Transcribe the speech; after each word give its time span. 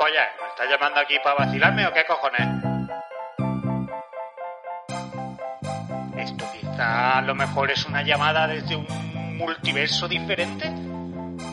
¿Tú 0.00 0.06
qué 0.06 0.12
polla? 0.12 0.24
es? 0.24 0.40
¿Me 0.40 0.48
estás 0.48 0.70
llamando 0.70 1.00
aquí 1.00 1.18
para 1.22 1.36
vacilarme 1.44 1.86
o 1.86 1.92
qué 1.92 2.04
cojones? 2.06 2.40
¿Esto 6.16 6.44
quizá 6.58 7.18
a 7.18 7.20
lo 7.20 7.34
mejor 7.34 7.70
es 7.70 7.84
una 7.84 8.02
llamada 8.02 8.46
desde 8.46 8.76
un 8.76 8.86
multiverso 9.36 10.08
diferente? 10.08 10.72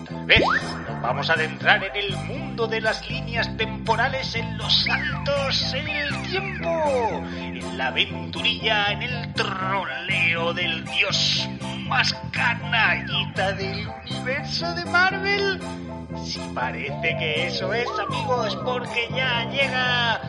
Tal 0.05 0.25
vez 0.25 0.39
nos 0.87 1.01
vamos 1.01 1.29
a 1.29 1.33
adentrar 1.33 1.83
en 1.83 1.95
el 1.97 2.15
mundo 2.15 2.67
de 2.67 2.79
las 2.79 3.05
líneas 3.09 3.55
temporales, 3.57 4.33
en 4.35 4.57
los 4.57 4.83
saltos 4.85 5.73
en 5.73 5.89
el 5.89 6.21
tiempo, 6.29 7.25
en 7.37 7.77
la 7.77 7.87
aventurilla, 7.87 8.93
en 8.93 9.01
el 9.01 9.33
troleo 9.33 10.53
del 10.53 10.85
dios 10.85 11.49
más 11.87 12.13
canallita 12.31 13.51
del 13.51 13.87
universo 14.05 14.73
de 14.73 14.85
Marvel. 14.85 15.86
Si 16.15 16.39
parece 16.53 17.17
que 17.19 17.47
eso 17.47 17.73
es, 17.73 17.89
amigos, 17.99 18.55
porque 18.63 19.09
ya 19.13 19.43
llega 19.51 20.21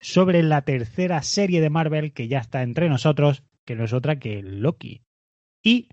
sobre 0.00 0.42
la 0.42 0.62
tercera 0.62 1.22
serie 1.22 1.60
de 1.60 1.70
Marvel 1.70 2.12
que 2.12 2.26
ya 2.26 2.40
está 2.40 2.64
entre 2.64 2.88
nosotros, 2.88 3.44
que 3.64 3.76
no 3.76 3.84
es 3.84 3.92
otra 3.92 4.18
que 4.18 4.42
Loki. 4.42 5.02
Y 5.62 5.90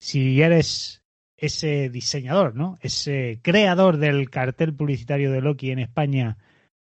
si 0.00 0.42
eres 0.42 1.04
ese 1.36 1.88
diseñador, 1.88 2.56
¿no? 2.56 2.78
Ese 2.80 3.38
creador 3.44 3.98
del 3.98 4.28
cartel 4.28 4.74
publicitario 4.74 5.30
de 5.30 5.40
Loki 5.40 5.70
en 5.70 5.78
España 5.78 6.36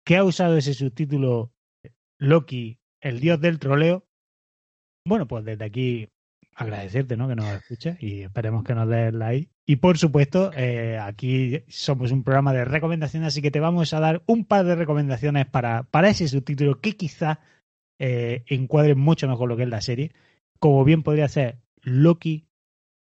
que 0.06 0.18
ha 0.18 0.24
usado 0.24 0.58
ese 0.58 0.75
subtítulo 0.75 1.52
Loki, 2.19 2.78
el 3.02 3.19
dios 3.19 3.41
del 3.41 3.58
troleo, 3.58 4.06
bueno, 5.08 5.28
pues 5.28 5.44
desde 5.44 5.66
aquí 5.66 6.08
agradecerte, 6.56 7.17
¿no? 7.17 7.28
Que 7.28 7.35
nos 7.35 7.47
escuches 7.47 7.97
y 8.01 8.22
esperemos 8.23 8.63
que 8.63 8.75
nos 8.75 8.88
des 8.89 9.13
like. 9.13 9.50
Y 9.66 9.78
por 9.78 9.97
supuesto, 9.97 10.51
eh, 10.56 10.97
aquí 11.00 11.63
somos 11.69 12.12
un 12.12 12.23
programa 12.23 12.53
de 12.53 12.66
recomendaciones, 12.66 13.28
así 13.29 13.41
que 13.41 13.51
te 13.51 13.59
vamos 13.59 13.94
a 13.94 14.00
dar 14.00 14.22
un 14.28 14.45
par 14.45 14.66
de 14.66 14.75
recomendaciones 14.75 15.45
para, 15.45 15.84
para 15.84 16.09
ese 16.09 16.28
subtítulo 16.28 16.79
que 16.81 16.97
quizá 16.97 17.40
eh, 18.00 18.44
encuadre 18.47 18.95
mucho 18.95 19.28
mejor 19.28 19.47
lo 19.50 19.56
que 19.57 19.63
es 19.63 19.69
la 19.69 19.81
serie. 19.81 20.11
Como 20.59 20.84
bien 20.84 21.03
podría 21.03 21.28
ser 21.28 21.59
Loki, 21.81 22.47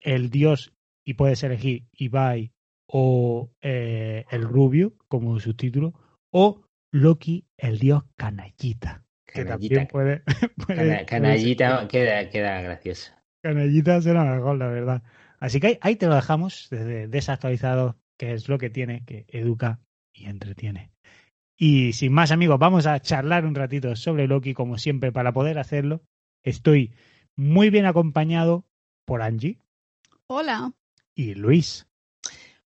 el 0.01 0.29
dios, 0.29 0.73
y 1.05 1.13
puedes 1.13 1.41
elegir 1.43 1.85
Ibai 1.93 2.51
o 2.89 3.51
eh, 3.61 4.25
el 4.31 4.43
Rubio 4.43 4.95
como 5.07 5.39
subtítulo, 5.39 5.93
o 6.31 6.63
Loki, 6.91 7.45
el 7.57 7.79
dios 7.79 8.03
canallita. 8.15 9.03
Que 9.25 9.43
Canallita. 9.43 9.75
también 9.75 9.87
puede, 9.87 10.23
puede- 10.55 10.75
Cana- 10.75 10.75
puede 10.95 11.05
canallita 11.05 11.87
queda, 11.87 12.29
queda 12.29 12.61
gracioso. 12.61 13.11
Canallita 13.47 14.01
será 14.01 14.25
mejor, 14.25 14.57
la 14.57 14.67
verdad. 14.67 15.03
Así 15.39 15.61
que 15.61 15.67
ahí, 15.67 15.77
ahí 15.79 15.95
te 15.95 16.07
lo 16.07 16.15
dejamos, 16.15 16.67
desde 16.69 17.07
desactualizado, 17.07 17.97
que 18.17 18.33
es 18.33 18.49
lo 18.49 18.57
que 18.57 18.69
tiene, 18.69 19.05
que 19.05 19.25
educa 19.29 19.79
y 20.11 20.25
entretiene. 20.25 20.91
Y 21.55 21.93
sin 21.93 22.11
más, 22.11 22.31
amigos, 22.31 22.59
vamos 22.59 22.87
a 22.87 22.99
charlar 22.99 23.45
un 23.45 23.55
ratito 23.55 23.95
sobre 23.95 24.27
Loki, 24.27 24.53
como 24.53 24.77
siempre, 24.77 25.13
para 25.13 25.31
poder 25.31 25.59
hacerlo. 25.59 26.03
Estoy 26.43 26.93
muy 27.37 27.69
bien 27.69 27.85
acompañado 27.85 28.65
por 29.05 29.21
Angie 29.21 29.61
Hola. 30.27 30.73
y 31.15 31.33
Luis. 31.35 31.87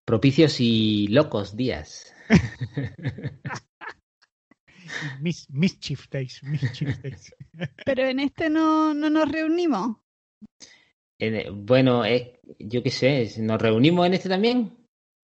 Propicios 0.04 0.56
y 0.58 1.06
locos 1.08 1.56
días. 1.56 2.12
Mis, 5.20 5.48
mischief 5.48 6.08
Days, 6.10 6.42
Mischief 6.42 6.98
Days. 6.98 7.34
Pero 7.86 8.04
en 8.04 8.18
este 8.18 8.50
no, 8.50 8.92
no 8.92 9.08
nos 9.08 9.30
reunimos. 9.30 10.01
Eh, 11.18 11.50
bueno, 11.52 12.04
es, 12.04 12.30
yo 12.58 12.82
qué 12.82 12.90
sé, 12.90 13.28
¿nos 13.38 13.60
reunimos 13.60 14.06
en 14.06 14.14
este 14.14 14.28
también? 14.28 14.76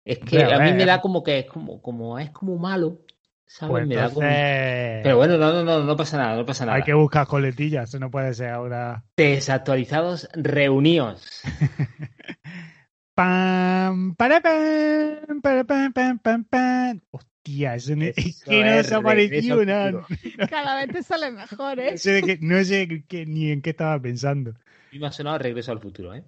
Es 0.04 0.18
que 0.18 0.42
a 0.44 0.58
mí 0.60 0.72
me 0.72 0.84
da 0.84 1.00
como 1.00 1.22
que 1.22 1.40
es 1.40 1.46
como, 1.46 1.80
como 1.82 2.18
es 2.18 2.30
como 2.30 2.56
malo, 2.58 3.00
¿sabes? 3.46 3.72
Pues 3.72 3.86
me 3.88 3.96
da 3.96 4.08
como... 4.10 4.28
Pero 5.02 5.16
bueno, 5.16 5.36
no, 5.36 5.52
no, 5.52 5.64
no, 5.64 5.84
no 5.84 5.96
pasa 5.96 6.16
nada, 6.18 6.36
no 6.36 6.46
pasa 6.46 6.64
nada. 6.64 6.76
hay 6.76 6.82
que 6.82 6.94
buscar 6.94 7.26
coletillas, 7.26 7.88
eso 7.88 7.98
no 7.98 8.10
puede 8.10 8.32
ser 8.34 8.50
ahora. 8.50 9.04
Desactualizados, 9.16 10.28
reuníos. 10.34 11.42
Pam, 13.14 14.14
para, 14.14 14.42
pam, 14.42 15.40
para, 15.40 15.64
pam, 15.64 15.90
pam, 15.92 16.18
pam, 16.18 16.44
pam. 16.44 17.00
Hostia, 17.10 17.76
eso 17.76 17.96
no- 17.96 18.04
es 18.04 18.44
que 18.44 18.62
no 18.62 19.08
al 19.08 19.66
nada. 19.66 20.06
Cada 20.50 20.76
vez 20.76 20.92
te 20.92 21.02
sale 21.02 21.30
mejor, 21.30 21.80
¿eh? 21.80 21.92
No 21.92 21.96
sé, 21.96 22.12
de 22.12 22.22
qué- 22.22 22.38
no 22.42 22.62
sé 22.62 23.04
qué- 23.08 23.24
ni 23.24 23.50
en 23.50 23.62
qué 23.62 23.70
estaba 23.70 23.98
pensando. 23.98 24.52
Mí 24.96 25.00
me 25.00 25.08
ha 25.08 25.12
sonado 25.12 25.36
regreso 25.36 25.72
al 25.72 25.78
futuro, 25.78 26.14
¿eh? 26.14 26.24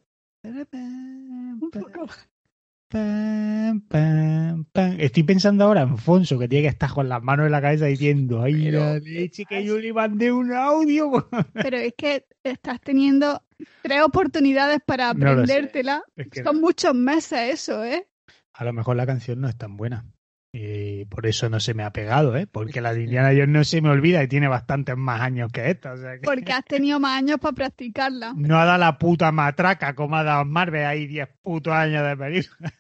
Estoy 4.99 5.23
pensando 5.23 5.65
ahora 5.65 5.81
en 5.81 5.97
Fonso, 5.97 6.39
que 6.39 6.49
tiene 6.49 6.65
que 6.65 6.69
estar 6.69 6.91
con 6.91 7.09
las 7.09 7.23
manos 7.23 7.47
en 7.47 7.53
la 7.53 7.63
cabeza 7.63 7.87
diciendo, 7.87 8.43
ay, 8.43 8.65
Pero- 8.65 8.81
la 8.81 8.99
leche 8.99 9.47
que 9.47 9.65
yo 9.65 9.79
le 9.79 9.91
mandé 9.95 10.31
un 10.31 10.53
audio. 10.53 11.31
Pero 11.55 11.79
es 11.79 11.95
que 11.97 12.27
estás 12.45 12.79
teniendo 12.83 13.43
tres 13.81 14.03
oportunidades 14.03 14.81
para 14.85 15.15
No 15.15 15.31
aprendértela. 15.31 16.03
Es 16.15 16.29
que 16.29 16.45
Son 16.45 16.61
muchos 16.61 16.95
meses 16.95 17.55
eso, 17.55 17.83
¿eh? 17.83 18.07
a 18.53 18.65
lo 18.65 18.75
mejor 18.75 18.97
la 18.97 19.07
canción 19.07 19.41
no 19.41 19.49
es 19.49 19.57
tan 19.57 19.79
buena. 19.79 20.05
Y 20.51 21.05
por 21.07 21.27
eso 21.27 21.51
no 21.51 21.61
se 21.61 21.75
me 21.75 21.83
ha 21.83 21.93
pegado, 21.93 22.35
¿eh? 22.37 22.47
Porque 22.47 22.81
la 22.81 22.95
de 22.95 23.03
Indiana 23.03 23.31
Jones 23.31 23.49
no 23.49 23.65
se 23.65 23.83
me 23.83 23.91
olvida 23.91 24.23
y 24.23 24.29
tiene 24.29 24.49
bastantes 24.49 24.97
más 24.97 25.21
años 25.21 25.53
que 25.53 25.71
esta. 25.71 25.93
O 25.93 25.97
sea 25.99 26.15
que 26.15 26.23
Porque 26.23 26.53
has 26.53 26.65
tenido 26.65 26.99
más 26.99 27.19
años 27.19 27.39
para 27.39 27.55
practicarla. 27.55 28.33
no 28.35 28.59
ha 28.59 28.65
dado 28.65 28.79
la 28.79 28.99
puta 28.99 29.31
matraca 29.31 29.95
como 29.95 30.17
ha 30.17 30.25
dado 30.25 30.45
Marvel 30.47 30.87
ahí 30.87 31.07
10 31.07 31.29
putos 31.43 31.75
años 31.75 32.07
de 32.07 32.17
película. 32.17 32.73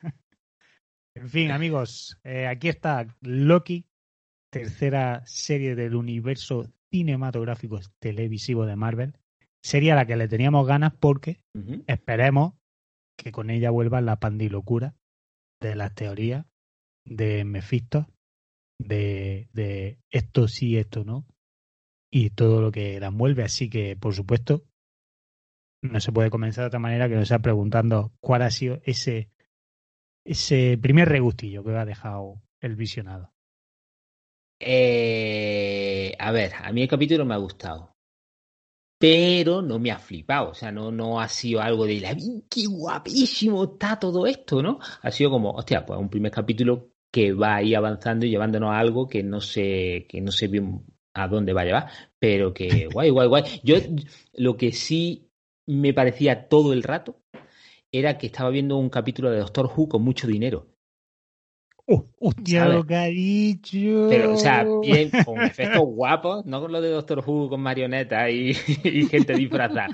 en 1.14 1.28
fin, 1.28 1.50
amigos, 1.50 2.18
eh, 2.24 2.46
aquí 2.46 2.70
está 2.70 3.06
Loki, 3.20 3.86
tercera 4.50 5.22
serie 5.26 5.74
del 5.74 5.94
universo 5.94 6.72
cinematográfico 6.90 7.80
televisivo 7.98 8.64
de 8.64 8.76
Marvel. 8.76 9.18
Serie 9.60 9.92
a 9.92 9.96
la 9.96 10.06
que 10.06 10.16
le 10.16 10.28
teníamos 10.28 10.66
ganas 10.66 10.94
porque 10.98 11.42
esperemos 11.86 12.54
que 13.16 13.30
con 13.30 13.50
ella 13.50 13.70
vuelva 13.70 14.00
la 14.00 14.16
pandilocura 14.20 14.94
de 15.60 15.74
las 15.74 15.94
teorías 15.94 16.46
de 17.08 17.44
Mephisto, 17.44 18.08
de, 18.78 19.48
de 19.52 19.98
esto 20.10 20.48
sí, 20.48 20.76
esto 20.76 21.04
no, 21.04 21.26
y 22.10 22.30
todo 22.30 22.60
lo 22.60 22.70
que 22.72 23.00
la 23.00 23.08
envuelve. 23.08 23.42
Así 23.44 23.68
que, 23.70 23.96
por 23.96 24.14
supuesto, 24.14 24.64
no 25.82 26.00
se 26.00 26.12
puede 26.12 26.30
comenzar 26.30 26.64
de 26.64 26.68
otra 26.68 26.78
manera 26.80 27.08
que 27.08 27.16
no 27.16 27.24
sea 27.24 27.38
preguntando 27.40 28.12
cuál 28.20 28.42
ha 28.42 28.50
sido 28.50 28.80
ese, 28.84 29.30
ese 30.24 30.78
primer 30.80 31.08
regustillo 31.08 31.64
que 31.64 31.70
ha 31.76 31.84
dejado 31.84 32.42
el 32.60 32.76
visionado. 32.76 33.32
Eh, 34.60 36.14
a 36.18 36.30
ver, 36.32 36.52
a 36.62 36.72
mí 36.72 36.82
el 36.82 36.88
capítulo 36.88 37.24
me 37.24 37.34
ha 37.34 37.38
gustado. 37.38 37.96
pero 39.00 39.62
no 39.62 39.78
me 39.78 39.90
ha 39.92 39.98
flipado, 39.98 40.50
o 40.50 40.54
sea, 40.54 40.72
no, 40.72 40.90
no 40.90 41.20
ha 41.20 41.28
sido 41.28 41.60
algo 41.60 41.86
de 41.86 42.00
la 42.00 42.16
qué 42.50 42.66
guapísimo 42.66 43.64
está 43.64 43.98
todo 43.98 44.26
esto, 44.26 44.60
¿no? 44.62 44.78
Ha 45.02 45.10
sido 45.10 45.30
como, 45.30 45.52
hostia, 45.52 45.86
pues 45.86 45.98
un 46.00 46.08
primer 46.10 46.32
capítulo 46.32 46.90
que 47.10 47.32
va 47.32 47.56
ahí 47.56 47.74
avanzando 47.74 48.26
y 48.26 48.30
llevándonos 48.30 48.70
a 48.70 48.78
algo 48.78 49.08
que 49.08 49.22
no 49.22 49.40
sé, 49.40 50.06
que 50.08 50.20
no 50.20 50.30
sé 50.30 50.48
bien 50.48 50.84
a 51.14 51.28
dónde 51.28 51.52
va 51.52 51.62
a 51.62 51.64
llevar, 51.64 51.90
pero 52.18 52.52
que 52.54 52.88
guay, 52.92 53.10
guay, 53.10 53.28
guay. 53.28 53.44
Yo 53.62 53.76
lo 54.34 54.56
que 54.56 54.72
sí 54.72 55.30
me 55.66 55.92
parecía 55.92 56.48
todo 56.48 56.72
el 56.72 56.82
rato 56.82 57.20
era 57.92 58.18
que 58.18 58.26
estaba 58.26 58.50
viendo 58.50 58.76
un 58.76 58.90
capítulo 58.90 59.30
de 59.30 59.38
Doctor 59.38 59.70
Who 59.74 59.88
con 59.88 60.02
mucho 60.02 60.26
dinero. 60.26 60.66
Uh, 61.90 62.02
hostia, 62.20 62.64
¿Sabes? 62.64 62.76
lo 62.76 62.84
que 62.84 62.94
ha 62.96 63.06
dicho. 63.06 64.08
Pero, 64.10 64.34
o 64.34 64.36
sea, 64.36 64.66
bien, 64.82 65.10
con 65.24 65.40
efectos 65.40 65.80
guapos, 65.86 66.44
no 66.44 66.60
con 66.60 66.70
lo 66.70 66.82
de 66.82 66.90
Doctor 66.90 67.24
Who 67.26 67.48
con 67.48 67.62
marionetas 67.62 68.30
y, 68.30 68.50
y 68.84 69.06
gente 69.06 69.34
disfrazada. 69.34 69.88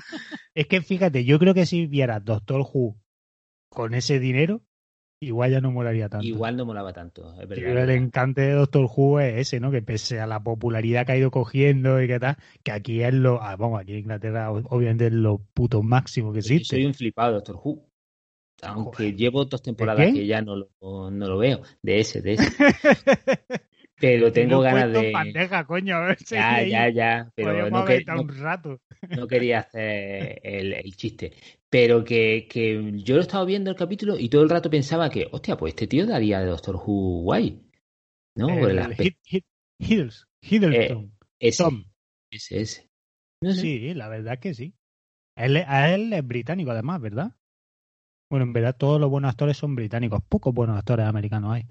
Es 0.53 0.67
que 0.67 0.81
fíjate, 0.81 1.23
yo 1.23 1.39
creo 1.39 1.53
que 1.53 1.65
si 1.65 1.87
vieras 1.87 2.23
Doctor 2.25 2.61
Who 2.61 2.97
con 3.69 3.93
ese 3.93 4.19
dinero, 4.19 4.61
igual 5.25 5.51
ya 5.51 5.61
no 5.61 5.71
molaría 5.71 6.09
tanto. 6.09 6.25
Igual 6.25 6.55
no 6.57 6.65
molaba 6.65 6.93
tanto, 6.93 7.33
es 7.33 7.41
Yo 7.41 7.47
verdad. 7.47 7.55
creo 7.55 7.75
que 7.75 7.81
el 7.83 7.89
encante 7.91 8.41
de 8.41 8.51
Doctor 8.53 8.89
Who 8.95 9.19
es 9.19 9.35
ese, 9.47 9.59
¿no? 9.59 9.71
Que 9.71 9.81
pese 9.81 10.19
a 10.19 10.27
la 10.27 10.41
popularidad 10.41 11.05
que 11.05 11.11
ha 11.13 11.17
ido 11.17 11.31
cogiendo 11.31 12.01
y 12.01 12.07
que 12.07 12.19
tal, 12.19 12.37
que 12.63 12.71
aquí 12.71 13.01
es 13.01 13.13
lo, 13.13 13.41
ah, 13.41 13.55
vamos, 13.55 13.81
aquí 13.81 13.93
en 13.93 13.99
Inglaterra 13.99 14.51
obviamente 14.51 15.07
es 15.07 15.13
lo 15.13 15.39
puto 15.53 15.81
máximo 15.83 16.31
que 16.31 16.41
Yo 16.41 16.53
existe. 16.55 16.75
soy 16.77 16.85
un 16.85 16.93
flipado 16.93 17.29
de 17.29 17.35
Doctor 17.35 17.59
Who. 17.63 17.85
Aunque 18.61 18.97
Joder. 18.97 19.15
llevo 19.15 19.45
dos 19.45 19.61
temporadas 19.61 20.13
que 20.13 20.25
ya 20.25 20.41
no 20.41 20.55
lo, 20.55 20.69
no 21.11 21.27
lo 21.27 21.37
veo. 21.37 21.61
De 21.81 21.99
ese, 21.99 22.21
de 22.21 22.33
ese. 22.33 22.45
Pero 23.99 24.31
tengo 24.31 24.59
ganas 24.59 24.91
de. 24.91 25.11
bandeja, 25.11 25.65
coño. 25.65 25.95
a 25.95 26.07
ver 26.07 26.17
si 26.19 26.35
Ya, 26.35 26.61
ya, 26.63 26.89
ya. 26.89 27.31
Pero 27.35 27.69
no, 27.69 27.77
haber 27.77 27.87
que- 27.87 27.97
estado 28.01 28.17
no- 28.17 28.23
un 28.23 28.37
rato. 28.39 28.81
no 29.09 29.27
quería 29.27 29.59
hacer 29.59 30.39
el, 30.43 30.73
el 30.73 30.95
chiste. 30.95 31.33
Pero 31.69 32.03
que, 32.03 32.47
que 32.49 32.91
yo 33.03 33.15
lo 33.15 33.21
estaba 33.21 33.45
viendo 33.45 33.69
el 33.71 33.75
capítulo 33.77 34.17
y 34.19 34.29
todo 34.29 34.43
el 34.43 34.49
rato 34.49 34.69
pensaba 34.69 35.09
que, 35.09 35.27
hostia, 35.31 35.55
pues 35.57 35.71
este 35.73 35.87
tío 35.87 36.05
daría 36.05 36.39
de 36.39 36.47
Doctor 36.47 36.75
Who 36.75 37.21
guay. 37.23 37.61
¿No? 38.35 38.47
Por 38.47 38.69
el 38.71 38.77
El 38.77 38.79
aspecto. 38.79 39.03
Hid- 39.29 39.41
Hid- 39.41 39.45
Hiddles- 39.79 40.25
Hiddleston. 40.41 41.11
Ese, 41.39 41.63
Tom. 41.63 41.83
ese, 42.31 42.61
ese. 42.61 42.89
No 43.41 43.51
sé. 43.53 43.61
Sí, 43.61 43.93
la 43.93 44.07
verdad 44.09 44.39
que 44.39 44.53
sí. 44.53 44.73
Él, 45.37 45.57
a 45.57 45.93
él 45.93 46.11
es 46.13 46.25
británico, 46.25 46.71
además, 46.71 47.01
¿verdad? 47.01 47.31
Bueno, 48.29 48.45
en 48.45 48.53
verdad 48.53 48.75
todos 48.77 48.99
los 48.99 49.09
buenos 49.09 49.29
actores 49.29 49.55
son 49.57 49.75
británicos. 49.75 50.21
Pocos 50.27 50.53
buenos 50.53 50.77
actores 50.77 51.05
americanos 51.05 51.53
hay. 51.53 51.65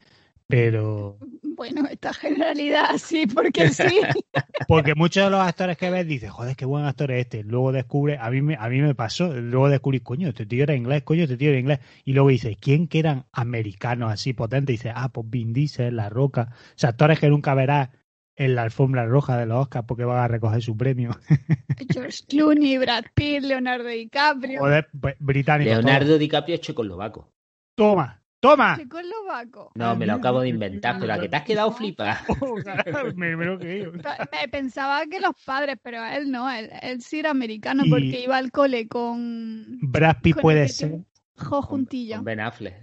Pero. 0.47 1.19
Bueno, 1.43 1.87
esta 1.91 2.13
generalidad 2.13 2.97
sí, 2.99 3.27
porque 3.27 3.69
sí. 3.71 4.01
Porque 4.69 4.95
muchos 4.95 5.25
de 5.25 5.31
los 5.31 5.41
actores 5.41 5.77
que 5.77 5.91
ves 5.91 6.07
dices, 6.07 6.31
joder, 6.31 6.57
qué 6.57 6.65
buen 6.65 6.85
actor 6.85 7.11
es 7.11 7.21
este. 7.21 7.45
Luego 7.45 7.73
descubre, 7.73 8.19
a 8.19 8.31
mí 8.31 8.41
me, 8.41 8.57
a 8.57 8.69
mí 8.69 8.81
me 8.81 8.95
pasó, 8.95 9.33
luego 9.33 9.69
descubrí, 9.69 10.01
coño, 10.01 10.29
este 10.29 10.47
tío 10.47 10.63
era 10.63 10.75
inglés, 10.75 11.03
coño, 11.03 11.25
este 11.25 11.37
tío 11.37 11.51
era 11.51 11.59
inglés. 11.59 11.81
Y 12.05 12.13
luego 12.13 12.29
dices, 12.29 12.57
¿quién 12.61 12.89
que 12.89 12.99
eran 13.01 13.27
americanos 13.33 14.13
así 14.13 14.33
potentes? 14.33 14.75
Y 14.75 14.77
dices, 14.79 14.93
ah, 14.95 15.11
pues 15.11 15.29
Vin 15.29 15.53
Diesel, 15.53 15.97
La 15.97 16.09
Roca. 16.09 16.51
O 16.53 16.73
sea, 16.77 16.91
actores 16.91 17.21
que 17.21 17.29
nunca 17.29 17.55
verás 17.55 17.91
en 18.37 18.55
la 18.55 18.63
alfombra 18.63 19.07
roja 19.07 19.39
de 19.39 19.47
los 19.47 19.63
Oscars 19.63 19.87
porque 19.87 20.05
van 20.05 20.19
a 20.19 20.29
recoger 20.29 20.63
su 20.63 20.77
premio. 20.77 21.11
George 21.93 22.25
Clooney, 22.29 22.79
Brad 22.79 23.05
Pitt, 23.15 23.43
Leonardo 23.43 23.89
DiCaprio. 23.89 24.61
Joder, 24.61 24.89
pues, 25.01 25.17
británicos. 25.19 25.75
Leonardo 25.75 26.19
DiCaprio 26.19 26.57
es 26.57 26.61
checoslovaco. 26.61 27.33
Toma, 27.77 28.24
toma. 28.51 28.77
Checoslovaco. 28.77 29.73
No, 29.75 29.97
me 29.97 30.07
lo 30.07 30.15
acabo 30.15 30.41
de 30.41 30.49
inventar, 30.49 30.99
pero 31.01 31.13
a 31.15 31.19
que 31.21 31.29
te 31.29 31.37
has 31.37 31.45
quedado 31.45 31.73
flipa. 31.73 32.21
me, 33.17 33.37
me 33.37 33.45
lo. 33.45 33.59
Me 33.59 34.49
pensaba 34.51 35.07
que 35.07 35.21
los 35.21 35.35
padres, 35.45 35.77
pero 35.83 36.05
él 36.05 36.31
no, 36.31 36.51
él, 36.51 36.71
él 36.83 37.03
sí 37.03 37.19
era 37.21 37.31
americano 37.31 37.85
Y- 37.85 37.91
porque 37.91 38.21
iba 38.23 38.37
al 38.37 38.51
cole 38.53 38.87
con 38.89 39.79
Brad 39.83 40.17
Pitt 40.23 40.35
Con 40.35 40.43
puede 40.43 40.69
ser. 40.69 41.01
Jo 41.37 41.63
Juntillo. 41.63 42.17
Con 42.17 42.25
Ben 42.25 42.41
Affleck. 42.41 42.75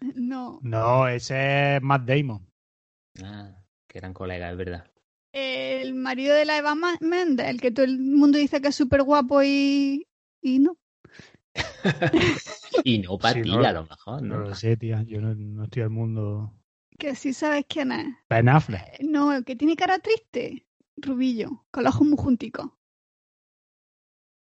No. 0.14 0.60
No, 0.62 1.08
ese 1.08 1.76
es 1.76 1.82
Matt 1.82 2.04
Damon. 2.04 2.46
Ah, 3.22 3.50
que 3.88 3.98
eran 3.98 4.14
colegas, 4.14 4.52
es 4.52 4.56
verdad. 4.56 4.84
El 5.32 5.94
marido 5.94 6.34
de 6.34 6.44
la 6.44 6.56
Eva 6.56 6.74
Mendes, 7.00 7.46
el 7.48 7.60
que 7.60 7.70
todo 7.70 7.84
el 7.84 7.98
mundo 7.98 8.38
dice 8.38 8.60
que 8.60 8.68
es 8.68 8.74
súper 8.76 9.02
guapo 9.02 9.42
y, 9.42 10.06
y 10.40 10.58
no. 10.60 10.76
Y 12.84 12.98
no 13.00 13.18
para 13.18 13.34
Sí, 13.34 13.42
ti, 13.42 13.50
no, 13.56 13.64
a 13.64 13.72
lo 13.72 13.82
mejor, 13.86 14.22
No 14.22 14.38
¿no? 14.38 14.44
lo 14.48 14.54
sé, 14.54 14.76
tía. 14.76 15.02
Yo 15.02 15.20
no, 15.20 15.34
no 15.34 15.64
estoy 15.64 15.82
al 15.82 15.90
mundo. 15.90 16.54
Que 16.98 17.14
sí 17.14 17.32
sabes 17.32 17.64
quién 17.68 17.92
es. 17.92 18.06
Ben 18.28 18.48
Affleck. 18.48 19.00
No, 19.00 19.32
el 19.32 19.44
que 19.44 19.56
tiene 19.56 19.74
cara 19.76 19.98
triste. 19.98 20.66
Rubillo, 20.96 21.64
con 21.70 21.84
los 21.84 21.94
ojos 21.94 22.06
muy 22.08 22.16
junticos. 22.18 22.70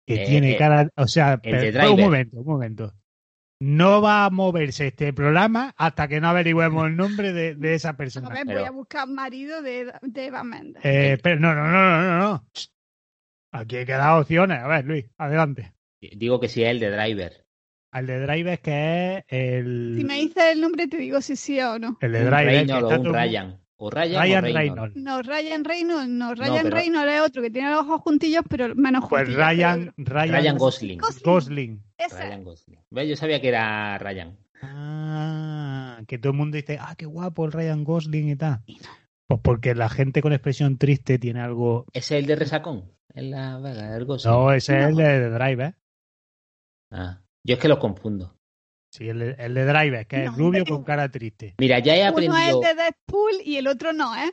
que 0.06 0.22
Eh, 0.22 0.26
tiene 0.26 0.52
eh, 0.52 0.56
cara, 0.56 0.88
o 0.96 1.06
sea, 1.06 1.38
pero- 1.38 1.92
un 1.94 2.00
momento, 2.00 2.38
un 2.40 2.46
momento. 2.46 2.92
No 3.60 4.02
va 4.02 4.24
a 4.24 4.30
moverse 4.30 4.88
este 4.88 5.12
programa 5.12 5.72
hasta 5.76 6.08
que 6.08 6.20
no 6.20 6.28
averigüemos 6.28 6.88
el 6.88 6.96
nombre 6.96 7.32
de, 7.32 7.54
de 7.54 7.74
esa 7.74 7.90
A 7.90 7.96
persona. 7.96 8.28
ver, 8.28 8.42
pero- 8.44 8.58
voy 8.60 8.68
a 8.68 8.72
buscar 8.72 9.08
marido 9.08 9.62
de, 9.62 9.92
de 10.02 10.26
Eva 10.26 10.42
Mendes. 10.42 10.82
Eh, 10.84 11.16
pero 11.22 11.38
no, 11.38 11.54
no, 11.54 11.62
no, 11.70 11.70
no, 11.70 12.02
no, 12.02 12.18
no. 12.18 12.46
Aquí 13.52 13.76
hay 13.76 13.86
que 13.86 13.92
dar 13.92 14.18
opciones. 14.20 14.58
A 14.58 14.66
ver, 14.66 14.84
Luis, 14.84 15.04
adelante. 15.16 15.72
Digo 16.16 16.40
que 16.40 16.48
sí 16.48 16.62
es 16.64 16.70
el 16.70 16.80
de 16.80 16.90
Driver. 16.90 17.44
Al 17.92 18.06
de 18.06 18.20
Driver 18.20 18.58
que 18.60 19.18
es 19.18 19.24
el, 19.28 19.94
Si 19.98 20.04
me 20.04 20.14
dices 20.14 20.44
el 20.52 20.60
nombre 20.60 20.88
te 20.88 20.96
digo 20.96 21.20
si 21.20 21.36
sí 21.36 21.60
o 21.60 21.78
no. 21.78 21.98
el 22.00 22.12
de 22.12 22.18
Un 22.20 22.26
Driver. 22.26 22.44
que 22.44 22.50
Reynolds 22.56 22.82
está 22.82 22.94
o 22.94 22.98
un 22.98 23.04
todo- 23.04 23.12
Ryan. 23.12 23.58
O 23.84 23.90
Ryan, 23.90 24.22
Ryan 24.22 24.38
o 24.38 24.46
Reynolds. 24.46 24.94
Reynolds. 24.94 24.96
No, 24.96 25.22
Ryan 25.22 25.64
Reynolds, 25.64 26.08
no, 26.08 26.34
Ryan 26.36 26.62
pero- 26.62 26.76
Reynolds 26.76 27.12
es 27.12 27.20
otro 27.20 27.42
que 27.42 27.50
tiene 27.50 27.70
los 27.70 27.80
ojos 27.80 28.00
juntillos, 28.02 28.44
pero 28.48 28.74
menos 28.76 29.04
Pues 29.08 29.22
juntillos. 29.24 29.44
Ryan, 29.46 29.92
Ryan, 29.96 30.36
Ryan 30.40 30.56
Gosling. 30.58 30.98
Gosling. 30.98 31.82
Gosling. 32.44 32.78
Yo 33.08 33.16
sabía 33.16 33.40
que 33.40 33.48
era 33.48 33.98
Ryan. 33.98 34.38
Ah, 34.62 36.00
que 36.06 36.18
todo 36.18 36.32
el 36.32 36.38
mundo 36.38 36.56
dice, 36.56 36.78
ah, 36.80 36.94
qué 36.96 37.06
guapo 37.06 37.44
el 37.44 37.52
Ryan 37.52 37.84
Gosling 37.84 38.28
y 38.30 38.36
tal. 38.36 38.60
Pues 39.26 39.40
porque 39.42 39.74
la 39.74 39.88
gente 39.88 40.22
con 40.22 40.32
expresión 40.32 40.78
triste 40.78 41.18
tiene 41.18 41.40
algo. 41.40 41.86
¿Ese 41.92 42.16
es 42.18 42.22
el 42.22 42.26
de 42.26 42.36
Resacón? 42.36 42.84
En 43.14 43.30
la 43.30 43.58
Vega, 43.58 43.96
el 43.96 44.04
Gosling. 44.04 44.32
No, 44.32 44.52
ese 44.52 44.78
es 44.78 44.84
el 44.86 44.92
No. 44.92 44.98
de 44.98 45.30
Driver. 45.30 45.74
Ah, 46.92 47.20
yo 47.44 47.54
es 47.54 47.60
que 47.60 47.68
los 47.68 47.78
confundo. 47.78 48.36
Sí, 48.92 49.08
el 49.08 49.18
de, 49.18 49.30
el 49.38 49.54
de 49.54 49.64
Driver, 49.64 50.06
que 50.06 50.24
es 50.24 50.30
No, 50.30 50.36
rubio 50.36 50.64
con 50.66 50.84
cara 50.84 51.08
triste. 51.10 51.54
Mira, 51.58 51.78
ya 51.78 51.96
he 51.96 52.00
Uno 52.00 52.10
es 52.10 52.12
aprendido. 52.28 52.60
el 52.62 52.76
de 52.76 52.82
Deadpool 52.82 53.32
y 53.44 53.56
el 53.56 53.66
otro 53.66 53.92
no, 53.94 54.14
¿eh? 54.14 54.30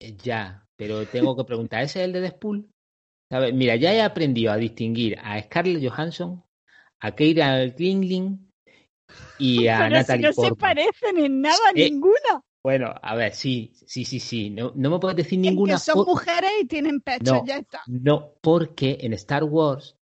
Eh, 0.00 0.16
Ya, 0.22 0.66
pero 0.76 1.06
tengo 1.06 1.36
que 1.36 1.44
preguntar, 1.44 1.82
¿ese 1.82 2.00
es 2.00 2.04
el 2.06 2.12
de 2.12 2.20
Deadpool? 2.22 2.68
¿Sabes? 3.30 3.54
Mira, 3.54 3.76
ya 3.76 3.92
he 3.94 4.02
aprendido 4.02 4.50
a 4.52 4.56
distinguir 4.56 5.16
a 5.22 5.40
Scarlett 5.42 5.88
Johansson, 5.88 6.42
a 7.00 7.14
Keira 7.14 7.72
Kingling 7.74 8.50
y 9.38 9.68
a 9.68 9.78
pero 9.78 9.90
si 9.90 9.92
Natalie 9.92 10.26
no 10.26 10.32
se 10.32 10.36
Portman. 10.40 10.58
parecen 10.58 11.18
en 11.18 11.40
nada 11.42 11.72
Eh, 11.74 11.84
ninguna. 11.90 12.42
Bueno, 12.64 12.92
a 13.00 13.14
ver, 13.14 13.32
sí, 13.34 13.72
sí, 13.86 14.04
sí, 14.04 14.18
sí. 14.18 14.50
No, 14.50 14.72
no 14.74 14.90
me 14.90 14.98
puedes 14.98 15.16
decir 15.16 15.38
Es 15.38 15.44
ninguna 15.44 15.74
que 15.74 15.80
son 15.80 16.04
mujeres 16.04 16.50
y 16.62 16.66
tienen 16.66 17.00
pechos, 17.00 17.38
No. 17.38 17.44
ya 17.46 17.58
está. 17.58 17.82
No, 17.86 18.32
porque 18.40 18.98
en 19.02 19.12
Star 19.12 19.44
Wars 19.44 19.97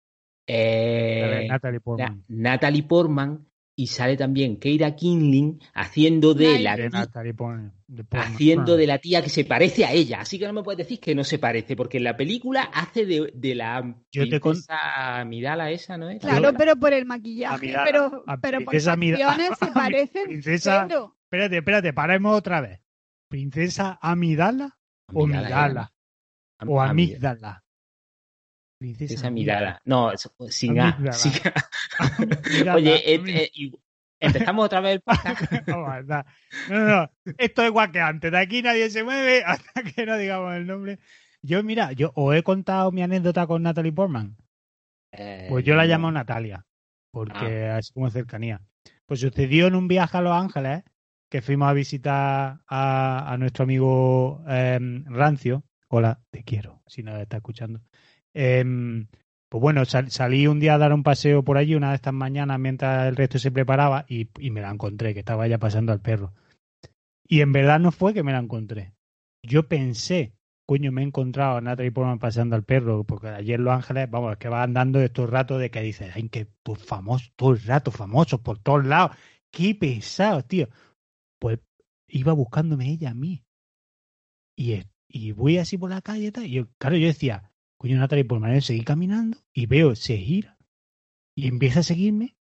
eh, 0.47 1.47
Natalie 1.49 1.79
Na- 1.79 1.83
Portman. 1.85 2.25
Natalie 2.29 2.83
Portman 2.85 3.47
y 3.79 3.89
sale 3.89 4.17
también 4.17 4.57
Keira 4.59 4.97
Kingling 4.97 5.61
haciendo 5.75 6.33
de 6.33 6.59
la 6.61 6.77
De 6.77 6.89
tía- 6.89 7.01
Natalie 7.01 7.35
Portman. 7.35 7.73
de 7.87 8.05
Portman. 8.05 8.33
haciendo 8.33 8.77
de 8.77 8.87
la 8.87 8.99
tía 8.99 9.23
que 9.23 9.29
se 9.29 9.45
parece 9.45 9.85
a 9.85 9.93
ella. 9.93 10.21
Así 10.21 10.39
que 10.39 10.47
no 10.47 10.53
me 10.55 10.63
puedes 10.63 10.79
decir 10.79 10.99
que 10.99 11.15
no 11.15 11.25
se 11.25 11.39
parece, 11.39 11.77
porque 11.77 11.99
en 11.99 12.05
la 12.05 12.17
película 12.17 12.63
hace 12.73 13.05
de, 13.05 13.31
de 13.35 13.55
la 13.55 13.95
Yo 14.11 14.29
te 14.29 14.41
con- 14.41 14.53
princesa 14.53 15.25
Midala 15.27 15.71
esa, 15.71 15.99
¿no 15.99 16.09
es? 16.09 16.21
Claro, 16.23 16.53
pero 16.57 16.77
por 16.77 16.95
el 16.95 17.05
maquillaje. 17.05 17.55
Amidala, 17.55 17.85
pero 17.85 18.25
a 18.27 18.37
pero 18.39 18.61
por 18.65 18.75
Amidala. 18.89 19.27
facciones 19.27 19.59
se 19.59 19.67
parecen. 19.75 20.25
Princesa-. 20.27 20.89
Espérate, 21.25 21.59
espérate, 21.59 21.93
paremos 21.93 22.35
otra 22.35 22.61
vez. 22.63 22.81
¿Princesa 23.29 23.99
Amidala 24.01 24.79
o 25.13 25.25
Amidala, 25.25 25.43
Midala? 25.49 25.93
O 26.67 26.81
Amidala. 26.81 26.91
Amígdala. 26.91 27.65
Princesa 28.79 29.31
Midala. 29.31 29.81
No, 29.85 30.13
sin 30.49 30.81
A. 30.81 31.13
Sin 31.13 31.33
Oye, 32.75 33.15
eh, 33.15 33.51
eh, 33.55 33.71
empezamos 34.21 34.67
otra 34.67 34.81
vez 34.81 34.95
el. 34.97 35.03
No, 35.67 36.03
no, 36.69 36.87
no. 36.87 37.11
Esto 37.39 37.63
es 37.63 37.69
igual 37.69 37.91
que 37.93 38.01
antes. 38.01 38.31
De 38.31 38.39
aquí 38.39 38.63
nadie 38.63 38.91
se 38.91 39.03
mueve 39.05 39.43
hasta 39.47 39.83
que 39.83 40.07
no 40.07 40.17
digamos 40.17 40.55
el 40.55 40.67
nombre. 40.67 40.99
Yo, 41.43 41.63
mira, 41.63 41.93
yo 41.93 42.13
os 42.15 42.35
he 42.35 42.43
contado 42.43 42.91
mi 42.93 43.03
anécdota 43.03 43.47
con 43.47 43.63
Natalie 43.63 43.93
Portman. 43.93 44.37
Eh, 45.13 45.47
Pues 45.49 45.65
yo 45.65 45.75
la 45.75 45.87
llamo 45.87 46.11
Natalia, 46.11 46.67
porque 47.11 47.67
así 47.69 47.93
como 47.93 48.11
cercanía. 48.11 48.61
Pues 49.07 49.21
sucedió 49.21 49.69
en 49.69 49.77
un 49.77 49.87
viaje 49.89 50.17
a 50.19 50.21
Los 50.21 50.33
Ángeles, 50.35 50.83
que 51.31 51.43
fuimos 51.43 51.69
a 51.69 51.73
visitar 51.73 52.59
a, 52.67 53.33
a 53.33 53.39
nuestro 53.39 53.63
amigo 53.65 54.43
Rancio. 54.47 55.65
Hola, 55.89 56.21
te 56.31 56.43
quiero, 56.43 56.83
si 56.87 57.05
no 57.05 57.17
está 57.17 57.37
escuchando. 57.37 57.81
Em, 58.39 59.09
pues 59.49 59.63
bueno, 59.63 59.85
sal- 59.87 60.11
salí 60.11 60.47
un 60.47 60.61
día 60.61 60.75
a 60.75 60.79
dar 60.79 60.93
un 60.93 61.03
paseo 61.03 61.43
por 61.43 61.57
allí, 61.57 61.75
una 61.75 61.91
de 61.91 61.97
estas 61.97 62.13
mañanas, 62.13 62.61
mientras 62.61 63.09
el 63.09 63.17
resto 63.17 63.39
se 63.39 63.51
preparaba, 63.51 64.05
y, 64.09 64.29
me 64.51 64.61
la 64.61 64.71
encontré, 64.71 65.15
que 65.15 65.21
estaba 65.21 65.49
ya 65.49 65.59
pasando 65.59 65.93
al 65.93 66.03
perro. 66.03 66.35
Y 67.27 67.41
en 67.41 67.53
verdad 67.53 67.81
no 67.81 67.93
fue 67.93 68.13
que 68.15 68.23
me 68.23 68.33
la 68.33 68.39
encontré. 68.39 68.93
Yo 69.43 69.69
pensé 69.69 70.35
coño, 70.67 70.91
me 70.93 71.03
he 71.03 71.05
encontrado 71.05 71.57
a 71.57 71.61
Natalie 71.61 71.93
Portman 71.93 72.19
paseando 72.19 72.57
al 72.57 72.65
perro, 72.65 73.05
porque 73.05 73.29
ayer 73.29 73.61
Los 73.61 73.73
Ángeles, 73.73 74.11
vamos, 74.11 74.33
es 74.33 74.39
que 74.39 74.49
va 74.49 74.65
andando 74.65 75.01
estos 75.01 75.31
ratos 75.31 75.61
de 75.61 75.71
que 75.71 75.81
dices, 75.81 76.11
ay, 76.15 76.29
que 76.29 76.49
pues 76.63 76.83
famoso, 76.85 77.31
todo 77.37 77.53
el 77.53 77.63
rato, 77.63 77.91
famosos 77.91 78.41
por 78.41 78.59
todos 78.59 78.85
lados, 78.85 79.17
qué 79.51 79.75
pesado, 79.75 80.43
tío. 80.43 80.69
Pues 81.39 81.61
iba 82.09 82.33
buscándome 82.33 82.91
ella 82.91 83.11
a 83.11 83.15
mí. 83.15 83.45
Y, 84.59 84.83
voy 85.33 85.59
así 85.59 85.79
por 85.79 85.91
la 85.91 86.03
calle 86.03 86.33
y 86.35 86.41
y 86.47 86.51
yo, 86.51 86.69
claro, 86.79 86.97
yo 86.97 87.07
decía, 87.07 87.53
coño, 87.79 87.99
Natalie 87.99 88.25
Portman, 88.25 88.55
yo 88.55 88.61
seguí 88.61 88.83
caminando 88.83 89.39
y 89.53 89.67
veo, 89.67 89.95
se 89.95 90.17
gira 90.17 90.57
y 91.37 91.49
empieza 91.49 91.81
a 91.81 91.83
seguirme. 91.85 92.37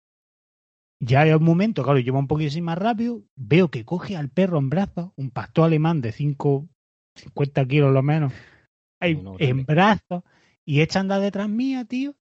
Ya 1.02 1.22
hay 1.22 1.32
un 1.32 1.44
momento, 1.44 1.84
claro, 1.84 2.00
lleva 2.00 2.20
un 2.20 2.28
poquito 2.28 2.50
así 2.50 2.62
más 2.62 2.78
rápido, 2.78 3.24
veo 3.36 3.70
que 3.70 3.84
coge 3.84 4.16
al 4.16 4.30
perro 4.30 4.58
en 4.60 4.70
brazos, 4.70 5.12
un 5.18 5.30
pastor 5.30 5.66
alemán 5.66 6.02
de 6.02 6.12
5, 6.12 6.70
50 7.16 7.68
kilos 7.68 7.94
lo 7.94 8.02
menos, 8.02 8.34
No, 9.02 9.36
en 9.40 9.66
brazos, 9.66 10.24
y 10.66 10.82
echa 10.82 11.00
a 11.00 11.02
andar 11.02 11.22
detrás 11.22 11.50
mía, 11.50 11.86
tío. 11.86 12.16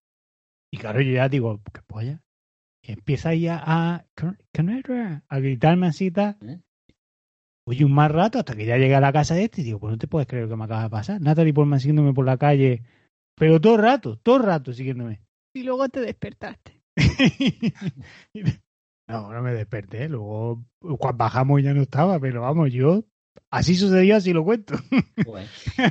Y 0.72 0.78
claro, 0.78 1.00
yo 1.00 1.12
ya 1.12 1.28
digo, 1.28 1.62
¿qué 1.72 1.82
polla? 1.86 2.20
Y 2.82 2.92
empieza 2.92 3.30
ahí 3.30 3.46
a, 3.46 3.62
a, 3.64 4.06
a 5.28 5.38
gritarme 5.38 5.86
así 5.86 6.10
tal. 6.10 6.36
¿Eh? 6.42 6.60
Oye, 7.66 7.84
un 7.84 7.92
más 7.94 8.10
rato 8.10 8.38
hasta 8.38 8.54
que 8.54 8.66
ya 8.66 8.76
llegué 8.76 8.94
a 8.94 9.00
la 9.00 9.12
casa 9.12 9.34
de 9.34 9.44
este 9.44 9.62
y 9.62 9.64
digo, 9.64 9.78
pues 9.80 9.92
no 9.92 9.98
te 9.98 10.06
puedes 10.08 10.28
creer 10.28 10.44
lo 10.44 10.50
que 10.50 10.56
me 10.56 10.64
acaba 10.64 10.82
de 10.82 10.90
pasar. 10.90 11.20
Natalie 11.20 11.54
Portman 11.54 11.80
siguiéndome 11.80 12.12
por 12.12 12.26
la 12.26 12.36
calle, 12.36 12.82
pero 13.36 13.60
todo 13.60 13.74
el 13.76 13.82
rato, 13.82 14.18
todo 14.22 14.36
el 14.36 14.42
rato 14.44 14.72
siguiéndome. 14.72 15.20
Y 15.54 15.62
luego 15.62 15.88
te 15.88 16.00
despertaste. 16.00 16.82
no, 19.08 19.32
no 19.32 19.42
me 19.42 19.52
desperté. 19.52 20.08
Luego, 20.08 20.64
cuando 20.98 21.18
bajamos 21.18 21.62
ya 21.62 21.74
no 21.74 21.82
estaba, 21.82 22.18
pero 22.18 22.42
vamos, 22.42 22.72
yo. 22.72 23.04
Así 23.50 23.74
sucedió, 23.74 24.16
así 24.16 24.32
lo 24.32 24.44
cuento. 24.44 24.74
Joder. 25.24 25.48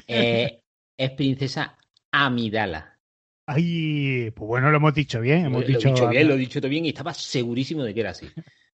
Eh, 0.08 0.62
es 0.98 1.12
princesa 1.12 1.78
Amidala. 2.12 3.00
Ay, 3.46 4.32
pues 4.32 4.48
bueno, 4.48 4.72
lo 4.72 4.78
hemos 4.78 4.94
dicho 4.94 5.20
bien. 5.20 5.46
Hemos 5.46 5.62
lo, 5.62 5.68
dicho, 5.68 5.90
he 5.90 5.92
dicho 5.92 6.08
bien, 6.08 6.28
lo 6.28 6.36
he 6.36 6.38
dicho 6.38 6.62
todo 6.62 6.70
bien 6.70 6.86
y 6.86 6.90
estaba 6.90 7.14
segurísimo 7.14 7.84
de 7.84 7.94
que 7.94 8.00
era 8.00 8.12
así. 8.12 8.28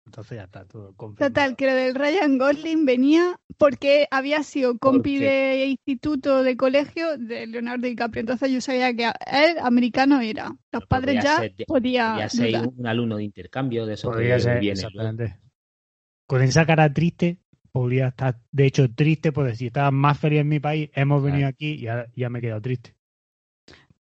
Entonces 0.06 0.38
ya 0.38 0.44
está 0.44 0.66
todo 0.66 0.94
confirmado. 0.96 1.30
Total, 1.34 1.56
que 1.56 1.66
lo 1.66 1.74
del 1.74 1.96
Ryan 1.96 2.38
Gosling 2.38 2.86
venía 2.86 3.40
porque 3.58 4.08
había 4.12 4.44
sido 4.44 4.78
compi 4.78 5.18
de 5.18 5.66
instituto 5.68 6.44
de 6.44 6.58
colegio 6.58 7.18
de 7.18 7.48
Leonardo 7.48 7.88
DiCaprio. 7.88 8.22
Entonces 8.22 8.52
yo 8.52 8.62
sabía 8.62 8.94
que 8.94 9.06
él 9.06 9.58
americano 9.62 10.20
era. 10.22 10.50
Los 10.50 10.58
Pero 10.72 10.88
padres 10.88 11.24
ya 11.24 11.38
ser 11.38 11.54
podía 11.66 12.18
Ya 12.18 12.30
ser 12.30 12.68
un 12.76 12.86
alumno 12.86 13.18
de 13.18 13.24
intercambio 13.24 13.86
de 13.86 13.94
esos 13.94 14.12
Podría 14.12 14.36
que 14.36 14.42
ser, 14.42 14.60
viene. 14.60 14.82
Con 16.28 16.42
esa 16.42 16.66
cara 16.66 16.92
triste, 16.92 17.40
podría 17.72 18.10
estar, 18.10 18.40
de 18.52 18.66
hecho, 18.66 18.90
triste, 18.94 19.32
porque 19.32 19.56
si 19.56 19.68
estaba 19.68 19.92
más 19.92 20.20
feliz 20.20 20.40
en 20.42 20.48
mi 20.48 20.60
país, 20.60 20.90
hemos 20.94 21.22
venido 21.24 21.42
Claro. 21.42 21.54
aquí 21.54 21.72
y 21.74 21.82
ya, 21.82 22.08
ya 22.16 22.30
me 22.30 22.40
he 22.40 22.42
quedado 22.42 22.62
triste. 22.62 22.93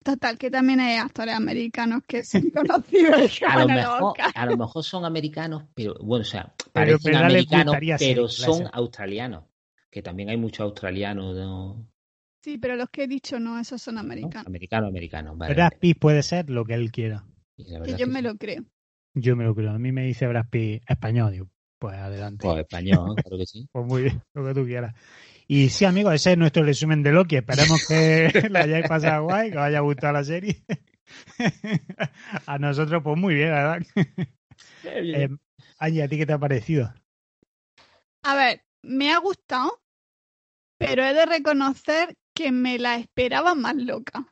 Total, 0.03 0.37
que 0.37 0.51
también 0.51 0.81
hay 0.81 0.97
actores 0.97 1.33
americanos 1.33 2.03
que 2.05 2.23
son 2.23 2.49
conocidos 2.51 3.41
A 3.47 3.59
lo, 3.59 3.67
mejor, 3.67 4.13
a 4.35 4.45
lo 4.45 4.57
mejor 4.57 4.83
son 4.83 5.05
americanos, 5.05 5.63
pero 5.73 5.95
bueno, 6.01 6.23
o 6.23 6.25
sea, 6.25 6.53
Pero 6.73 6.97
en 6.97 6.99
parecen 6.99 7.13
verdad 7.13 7.29
les 7.29 7.51
americanos, 7.51 7.99
pero 7.99 8.27
son 8.27 8.69
australianos. 8.73 9.45
Que 9.89 10.01
también 10.01 10.29
hay 10.29 10.37
muchos 10.37 10.61
australianos, 10.61 11.35
¿no? 11.35 11.87
Sí, 12.43 12.57
pero 12.57 12.75
los 12.75 12.89
que 12.89 13.03
he 13.03 13.07
dicho 13.07 13.39
no, 13.39 13.57
esos 13.59 13.81
son 13.81 13.95
¿No? 13.95 14.01
americanos. 14.01 14.47
Americanos, 14.47 14.89
americanos. 14.89 15.37
Vale, 15.37 15.53
Brad. 15.53 15.71
Pitt 15.79 15.97
puede 15.97 16.23
ser 16.23 16.49
lo 16.49 16.65
que 16.65 16.73
él 16.73 16.91
quiera. 16.91 17.23
Que 17.55 17.63
yo 17.63 17.97
que 17.97 18.05
me 18.05 18.19
sí. 18.19 18.25
lo 18.25 18.35
creo. 18.35 18.65
Yo 19.13 19.35
me 19.35 19.45
lo 19.45 19.55
creo. 19.55 19.71
A 19.71 19.79
mí 19.79 19.91
me 19.91 20.03
dice 20.03 20.27
Brad 20.27 20.47
Pitt 20.49 20.83
español, 20.89 21.31
digo, 21.31 21.47
pues 21.79 21.95
adelante. 21.95 22.45
Pues 22.45 22.59
español, 22.59 23.15
claro 23.15 23.37
que 23.37 23.45
sí. 23.45 23.69
Pues 23.71 23.85
muy 23.85 24.03
bien, 24.03 24.21
lo 24.33 24.45
que 24.45 24.53
tú 24.53 24.65
quieras. 24.65 24.93
Y 25.47 25.69
sí, 25.69 25.85
amigos, 25.85 26.13
ese 26.15 26.31
es 26.33 26.37
nuestro 26.37 26.63
resumen 26.63 27.03
de 27.03 27.11
Loki. 27.11 27.37
Esperemos 27.37 27.85
que 27.87 28.31
la 28.49 28.61
hayáis 28.61 28.87
pasado 28.87 29.23
guay, 29.23 29.51
que 29.51 29.57
os 29.57 29.63
haya 29.63 29.79
gustado 29.81 30.13
la 30.13 30.23
serie. 30.23 30.63
A 32.47 32.57
nosotros, 32.57 33.01
pues 33.03 33.17
muy 33.17 33.35
bien, 33.35 33.51
la 33.51 33.63
verdad. 33.63 33.87
Eh, 34.83 35.29
Angie, 35.79 36.03
¿a 36.03 36.07
ti 36.07 36.17
qué 36.17 36.25
te 36.25 36.33
ha 36.33 36.39
parecido? 36.39 36.93
A 38.23 38.35
ver, 38.35 38.61
me 38.81 39.11
ha 39.11 39.17
gustado, 39.19 39.81
pero 40.77 41.03
he 41.03 41.13
de 41.13 41.25
reconocer 41.25 42.15
que 42.33 42.51
me 42.51 42.79
la 42.79 42.95
esperaba 42.97 43.53
más 43.53 43.75
loca. 43.75 44.25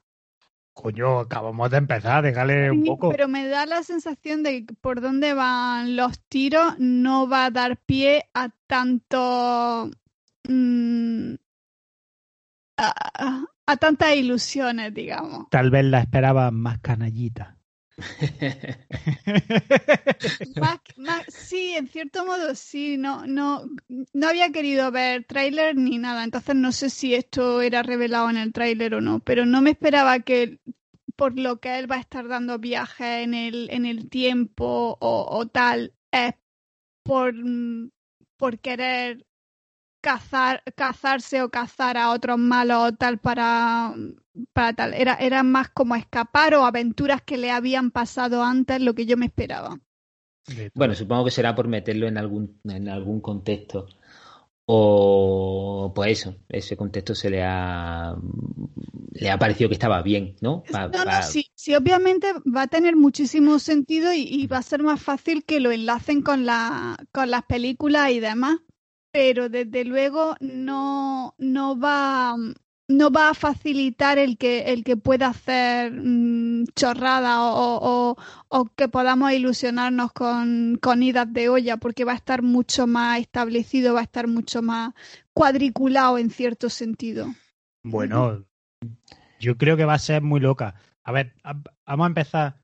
Coño, 0.74 1.20
acabamos 1.20 1.70
de 1.70 1.77
empezar, 1.77 2.24
déjale 2.24 2.72
un 2.72 2.82
Sí, 2.82 2.89
poco. 2.89 3.12
Pero 3.12 3.27
me 3.27 3.48
da 3.48 3.65
la 3.65 3.84
sensación 3.84 4.41
de 4.41 4.65
que 4.65 4.74
por 4.74 5.01
dónde 5.01 5.34
van 5.34 5.96
los 5.98 6.20
tiros 6.30 6.75
no 6.80 7.27
va 7.27 7.46
a 7.46 7.51
dar 7.51 7.77
pie 7.77 8.24
a 8.34 8.50
tanto. 8.68 9.91
Mm, 10.48 11.36
a, 12.77 13.45
a 13.65 13.77
tantas 13.77 14.15
ilusiones, 14.15 14.93
digamos. 14.93 15.48
Tal 15.50 15.71
vez 15.71 15.86
la 15.86 16.00
esperaba 16.00 16.51
más 16.51 16.79
canallita. 16.79 17.57
Más, 20.55 20.79
más- 20.98 21.24
sí, 21.27 21.74
en 21.75 21.88
cierto 21.88 22.25
modo 22.25 22.53
sí, 22.55 22.98
no, 22.98 23.25
no, 23.25 23.63
no 24.13 24.27
había 24.27 24.51
querido 24.51 24.91
ver 24.91 25.25
tráiler 25.25 25.75
ni 25.75 25.98
nada, 25.98 26.24
entonces 26.24 26.55
no 26.55 26.71
sé 26.71 26.89
si 26.89 27.15
esto 27.15 27.62
era 27.62 27.83
revelado 27.83 28.29
en 28.29 28.38
el 28.38 28.53
tráiler 28.53 28.95
o 28.95 29.01
no, 29.01 29.19
pero 29.19 29.45
no 29.45 29.62
me 29.62 29.71
esperaba 29.71 30.19
que 30.19 30.60
por 31.15 31.38
lo 31.39 31.60
que 31.60 31.77
él 31.79 31.89
va 31.91 31.95
a 31.98 32.01
estar 32.01 32.27
dando 32.27 32.60
viajes 32.60 33.24
en 33.24 33.33
el, 33.33 33.69
en 33.71 33.86
el 33.86 34.10
tiempo 34.10 34.98
o, 35.00 35.27
o 35.29 35.48
tal, 35.48 35.93
es 36.12 36.33
por, 37.03 37.33
mm, 37.33 37.91
por 38.38 38.60
querer 38.60 39.25
cazar, 40.01 40.63
cazarse 40.75 41.41
o 41.43 41.50
cazar 41.50 41.98
a 41.98 42.12
otros 42.12 42.38
malos 42.39 42.79
o 42.89 42.93
tal 42.93 43.20
para, 43.20 43.93
para 44.53 44.74
tal. 44.74 44.93
Era, 44.93 45.15
era 45.15 45.43
más 45.43 45.70
como 45.70 45.96
escapar 45.96 46.55
o 46.55 46.65
aventuras 46.65 47.22
que 47.22 47.38
le 47.38 47.51
habían 47.51 47.91
pasado 47.91 48.43
antes 48.43 48.81
lo 48.81 48.93
que 48.96 49.05
yo 49.05 49.17
me 49.17 49.27
esperaba. 49.27 49.79
Bueno, 50.74 50.96
supongo 50.96 51.25
que 51.25 51.31
será 51.31 51.55
por 51.55 51.67
meterlo 51.67 52.08
en 52.08 52.17
algún, 52.17 52.60
en 52.65 52.89
algún 52.89 53.22
contexto. 53.22 53.88
O 54.65 55.91
pues 55.96 56.20
eso, 56.20 56.36
ese 56.50 56.77
contexto 56.77 57.15
se 57.15 57.29
le 57.29 57.43
ha 57.43 58.15
le 59.13 59.29
ha 59.29 59.38
parecido 59.39 59.70
que 59.70 59.75
estaba 59.75 60.01
bien, 60.01 60.36
¿no? 60.41 60.63
Pa- 60.72 60.91
No, 60.93 61.05
no, 61.05 61.22
pa- 61.22 61.22
sí, 61.22 61.51
sí, 61.55 61.75
obviamente 61.75 62.34
va 62.55 62.63
a 62.63 62.67
tener 62.67 62.96
muchísimo 62.96 63.60
sentido 63.60 64.13
y, 64.13 64.22
y 64.22 64.48
va 64.48 64.58
a 64.60 64.62
ser 64.63 64.84
más 64.84 65.01
fácil 65.01 65.43
que 65.46 65.60
lo 65.60 65.72
enlacen 65.72 66.22
con, 66.22 66.46
la, 66.46 66.98
con 67.12 67.31
las 67.31 67.43
películas 67.43 68.12
y 68.12 68.20
demás, 68.20 68.58
pero 69.12 69.50
desde 69.50 69.86
luego 69.86 70.36
no, 70.39 71.36
no 71.38 71.80
va 71.80 72.36
no 72.88 73.10
va 73.10 73.30
a 73.30 73.34
facilitar 73.34 74.18
el 74.18 74.38
que 74.38 74.63
el 74.74 74.84
que 74.84 74.98
pueda 74.98 75.27
hacer 75.30 75.94
mm, 75.94 76.65
chorrada 76.75 77.41
o, 77.44 78.12
o- 78.12 78.18
o 78.50 78.65
que 78.75 78.89
podamos 78.89 79.32
ilusionarnos 79.32 80.12
con, 80.12 80.77
con 80.82 81.01
idas 81.01 81.32
de 81.32 81.48
olla, 81.48 81.77
porque 81.77 82.03
va 82.03 82.12
a 82.12 82.15
estar 82.15 82.41
mucho 82.41 82.88
más 82.88 83.20
establecido, 83.22 83.94
va 83.94 84.01
a 84.01 84.03
estar 84.03 84.27
mucho 84.27 84.62
más 84.62 84.94
cuadriculado 85.34 86.18
en 86.18 86.30
cierto 86.32 86.70
sentido. 86.70 87.27
Bueno, 87.84 88.44
yo 89.39 89.58
creo 89.58 89.77
que 89.77 89.86
va 89.86 89.94
a 89.94 90.00
ser 90.00 90.22
muy 90.22 90.39
loca. 90.41 90.75
A 91.03 91.12
ver, 91.13 91.34
vamos 91.86 92.03
a 92.03 92.08
empezar. 92.08 92.62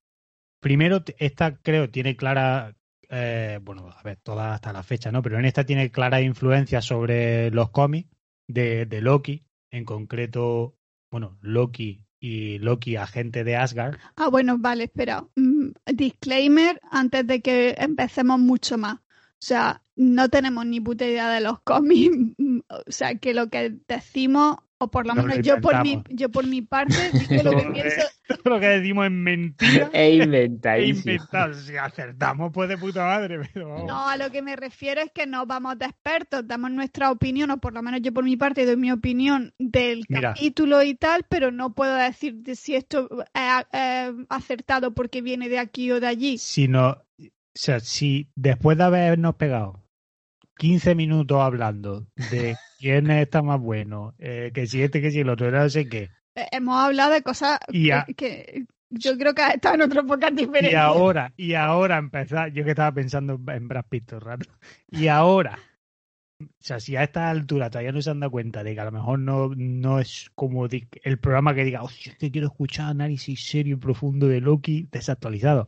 Primero, 0.60 1.04
esta 1.20 1.56
creo 1.58 1.90
tiene 1.90 2.18
clara, 2.18 2.76
eh, 3.10 3.60
bueno, 3.62 3.90
a 3.90 4.04
ver, 4.04 4.18
todas 4.18 4.54
hasta 4.54 4.74
la 4.74 4.84
fecha, 4.84 5.12
¿no? 5.12 5.22
Pero 5.22 5.40
en 5.40 5.46
esta 5.46 5.66
tiene 5.66 5.92
clara 5.92 6.22
influencia 6.22 6.82
sobre 6.82 7.52
los 7.52 7.70
cómics 7.70 8.10
de, 8.48 8.86
de 8.86 9.02
Loki, 9.02 9.46
en 9.72 9.86
concreto, 9.86 10.76
bueno, 11.12 11.38
Loki 11.42 12.04
y 12.20 12.60
Loki, 12.60 12.96
agente 12.96 13.44
de 13.44 13.56
Asgard. 13.56 13.98
Ah, 14.16 14.30
bueno, 14.30 14.58
vale, 14.58 14.86
espera. 14.86 15.26
Mm, 15.36 15.70
disclaimer 15.94 16.80
antes 16.90 17.26
de 17.28 17.42
que 17.42 17.76
empecemos 17.78 18.40
mucho 18.40 18.78
más. 18.78 19.00
O 19.40 19.46
sea, 19.46 19.84
no 19.96 20.30
tenemos 20.30 20.66
ni 20.66 20.82
puta 20.82 21.06
idea 21.06 21.30
de 21.30 21.42
los 21.42 21.60
cómics. 21.62 22.16
Mm, 22.38 22.60
O 22.70 22.92
sea, 22.92 23.16
que 23.16 23.34
lo 23.34 23.50
que 23.50 23.76
decimos, 23.88 24.58
o 24.80 24.92
por 24.92 25.08
lo 25.08 25.14
Nos 25.16 25.24
lo 25.26 25.30
menos 25.30 25.46
yo 25.46 25.62
por 25.62 25.82
mi, 25.84 26.04
yo 26.10 26.30
por 26.30 26.46
mi 26.46 26.62
parte, 26.62 26.94
digo 27.30 27.44
lo 27.44 27.52
que 27.52 27.64
Todo, 27.64 27.74
pienso. 27.74 28.02
Todo 28.28 28.54
lo 28.56 28.60
que 28.60 28.68
decimos 28.68 29.06
es 29.06 29.12
mentira 29.12 29.90
e 29.94 30.16
inventadísimo. 30.16 31.12
inventado. 31.14 31.54
Si 31.54 31.78
acertamos, 31.78 32.52
pues 32.54 32.68
de 32.70 32.78
puta 32.78 33.06
madre, 33.06 33.40
pero 33.54 33.70
vamos. 33.70 33.86
No, 33.88 34.08
a 34.08 34.18
lo 34.18 34.30
que 34.32 34.42
me 34.42 34.56
refiero 34.56 35.02
es 35.02 35.12
que 35.12 35.26
no 35.28 35.46
vamos 35.46 35.80
de 35.80 35.86
expertos, 35.86 36.46
damos 36.48 36.72
nuestra 36.72 37.10
opinión, 37.12 37.52
o 37.52 37.58
por 37.58 37.74
lo 37.74 37.82
menos 37.82 38.02
yo 38.02 38.14
por 38.14 38.24
mi 38.26 38.36
parte 38.38 38.66
doy 38.66 38.76
mi 38.78 38.92
opinión 38.92 39.54
del 39.58 40.06
Mira. 40.10 40.34
capítulo 40.34 40.84
y 40.84 40.96
tal, 40.96 41.26
pero 41.30 41.52
no 41.52 41.74
puedo 41.74 41.96
decir 41.96 42.36
de 42.44 42.56
si 42.56 42.76
esto 42.76 43.08
es 43.34 43.66
es 43.72 44.14
acertado 44.30 44.94
porque 44.94 45.22
viene 45.22 45.48
de 45.50 45.60
aquí 45.60 45.90
o 45.92 46.00
de 46.00 46.08
allí. 46.08 46.38
si 46.38 46.68
no, 46.68 46.98
o 47.58 47.60
sea, 47.60 47.80
si 47.80 48.30
después 48.36 48.78
de 48.78 48.84
habernos 48.84 49.36
pegado 49.36 49.84
15 50.58 50.96
minutos 50.96 51.40
hablando 51.42 52.08
de 52.32 52.56
quién 52.80 53.10
está 53.12 53.42
más 53.42 53.60
bueno, 53.60 54.14
eh, 54.20 54.52
que 54.54 54.68
si 54.68 54.82
este, 54.84 55.02
que 55.02 55.12
si 55.12 55.20
el 55.22 55.30
otro, 55.30 55.50
no 55.52 55.70
sé 55.70 55.90
qué, 55.90 56.10
Eh, 56.36 56.48
hemos 56.52 56.78
hablado 56.78 57.14
de 57.14 57.24
cosas 57.24 57.60
a- 57.60 58.06
que, 58.06 58.14
que 58.16 58.66
yo 58.90 59.18
creo 59.18 59.34
que 59.34 59.42
ha 59.42 59.50
estado 59.50 59.76
en 59.76 59.82
otro 59.82 60.06
podcast 60.06 60.34
diferente. 60.36 60.72
y 60.72 60.76
ahora, 60.76 61.34
y 61.36 61.54
ahora 61.56 61.98
empezar, 61.98 62.52
yo 62.54 62.64
que 62.64 62.70
estaba 62.72 62.92
pensando 62.94 63.40
en 63.52 63.68
Brad 63.68 63.86
Pitt 63.90 64.06
todo 64.06 64.20
el 64.20 64.26
rato, 64.26 64.50
y 64.90 65.08
ahora 65.08 65.60
o 66.40 66.46
sea, 66.60 66.80
si 66.80 66.96
a 66.96 67.02
esta 67.04 67.30
altura 67.32 67.72
todavía 67.72 67.92
no 67.92 68.02
se 68.02 68.12
han 68.12 68.20
dado 68.20 68.30
cuenta 68.32 68.64
de 68.64 68.76
que 68.76 68.80
a 68.80 68.86
lo 68.86 68.92
mejor 68.92 69.18
no, 69.18 69.50
no 69.56 70.00
es 70.00 70.30
como 70.36 70.68
el 70.68 71.18
programa 71.20 71.56
que 71.56 71.64
diga, 71.64 71.82
hostia, 71.82 72.12
es 72.12 72.18
que 72.20 72.30
quiero 72.32 72.48
escuchar 72.48 72.90
análisis 72.92 73.44
serio 73.44 73.76
y 73.76 73.80
profundo 73.80 74.28
de 74.28 74.40
Loki 74.40 74.88
desactualizado. 74.92 75.68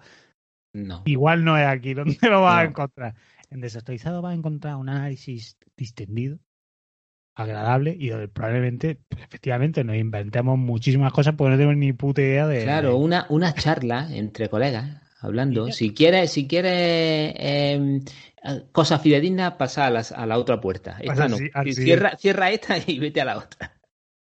No. 0.74 1.02
Igual 1.06 1.44
no 1.44 1.58
es 1.58 1.66
aquí 1.68 1.94
donde 1.94 2.18
lo 2.30 2.42
vas 2.42 2.60
a 2.60 2.64
encontrar. 2.66 3.16
En 3.50 3.62
desactualizado 3.62 4.22
vas 4.22 4.32
a 4.34 4.36
encontrar 4.36 4.76
un 4.76 4.90
análisis 4.90 5.58
distendido, 5.76 6.38
agradable 7.36 7.96
y 7.98 8.10
donde 8.10 8.28
probablemente, 8.28 9.00
pues, 9.08 9.24
efectivamente, 9.24 9.84
nos 9.84 9.96
inventemos 9.96 10.58
muchísimas 10.58 11.12
cosas 11.14 11.36
porque 11.36 11.52
no 11.52 11.58
tenemos 11.58 11.78
ni 11.78 11.94
puta 11.94 12.22
idea 12.22 12.48
de. 12.48 12.64
Claro, 12.64 12.98
una, 12.98 13.26
una 13.30 13.54
charla 13.54 14.08
entre 14.12 14.50
colegas, 14.50 15.02
hablando. 15.22 15.72
Si 15.72 15.94
quieres, 15.94 16.32
si 16.32 16.48
quieres 16.48 16.72
eh, 16.74 17.34
eh, 18.44 18.64
cosas 18.72 19.02
fidedignas, 19.02 19.54
pasa 19.54 19.88
a, 19.88 19.90
las- 19.90 20.12
a 20.12 20.26
la 20.26 20.38
otra 20.38 20.60
puerta. 20.62 20.98
Esta 21.00 21.06
Pasa 21.14 21.28
no. 21.30 21.36
así- 21.36 21.50
así. 21.54 21.74
Cierra, 21.74 22.18
cierra 22.18 22.52
esta 22.52 22.78
y 22.86 23.00
vete 23.00 23.22
a 23.22 23.26
la 23.26 23.38
otra. 23.38 23.74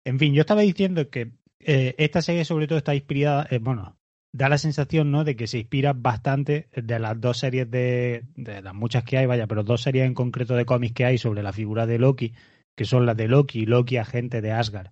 En 0.05 0.17
fin, 0.19 0.33
yo 0.33 0.41
estaba 0.41 0.61
diciendo 0.61 1.09
que 1.09 1.31
eh, 1.59 1.95
esta 1.97 2.21
serie 2.21 2.43
sobre 2.45 2.67
todo 2.67 2.77
está 2.77 2.95
inspirada, 2.95 3.47
eh, 3.49 3.59
bueno, 3.59 3.97
da 4.33 4.49
la 4.49 4.57
sensación, 4.57 5.11
¿no? 5.11 5.23
De 5.23 5.35
que 5.35 5.47
se 5.47 5.59
inspira 5.59 5.93
bastante 5.93 6.67
de 6.75 6.99
las 6.99 7.19
dos 7.21 7.37
series 7.37 7.69
de, 7.69 8.25
de 8.35 8.61
las 8.61 8.73
muchas 8.73 9.03
que 9.03 9.17
hay, 9.17 9.27
vaya, 9.27 9.47
pero 9.47 9.63
dos 9.63 9.83
series 9.83 10.05
en 10.05 10.15
concreto 10.15 10.55
de 10.55 10.65
cómics 10.65 10.95
que 10.95 11.05
hay 11.05 11.17
sobre 11.17 11.43
la 11.43 11.53
figura 11.53 11.85
de 11.85 11.99
Loki, 11.99 12.33
que 12.75 12.85
son 12.85 13.05
las 13.05 13.15
de 13.15 13.27
Loki 13.27 13.61
y 13.61 13.65
Loki 13.65 13.97
agente 13.97 14.41
de 14.41 14.51
Asgard. 14.51 14.91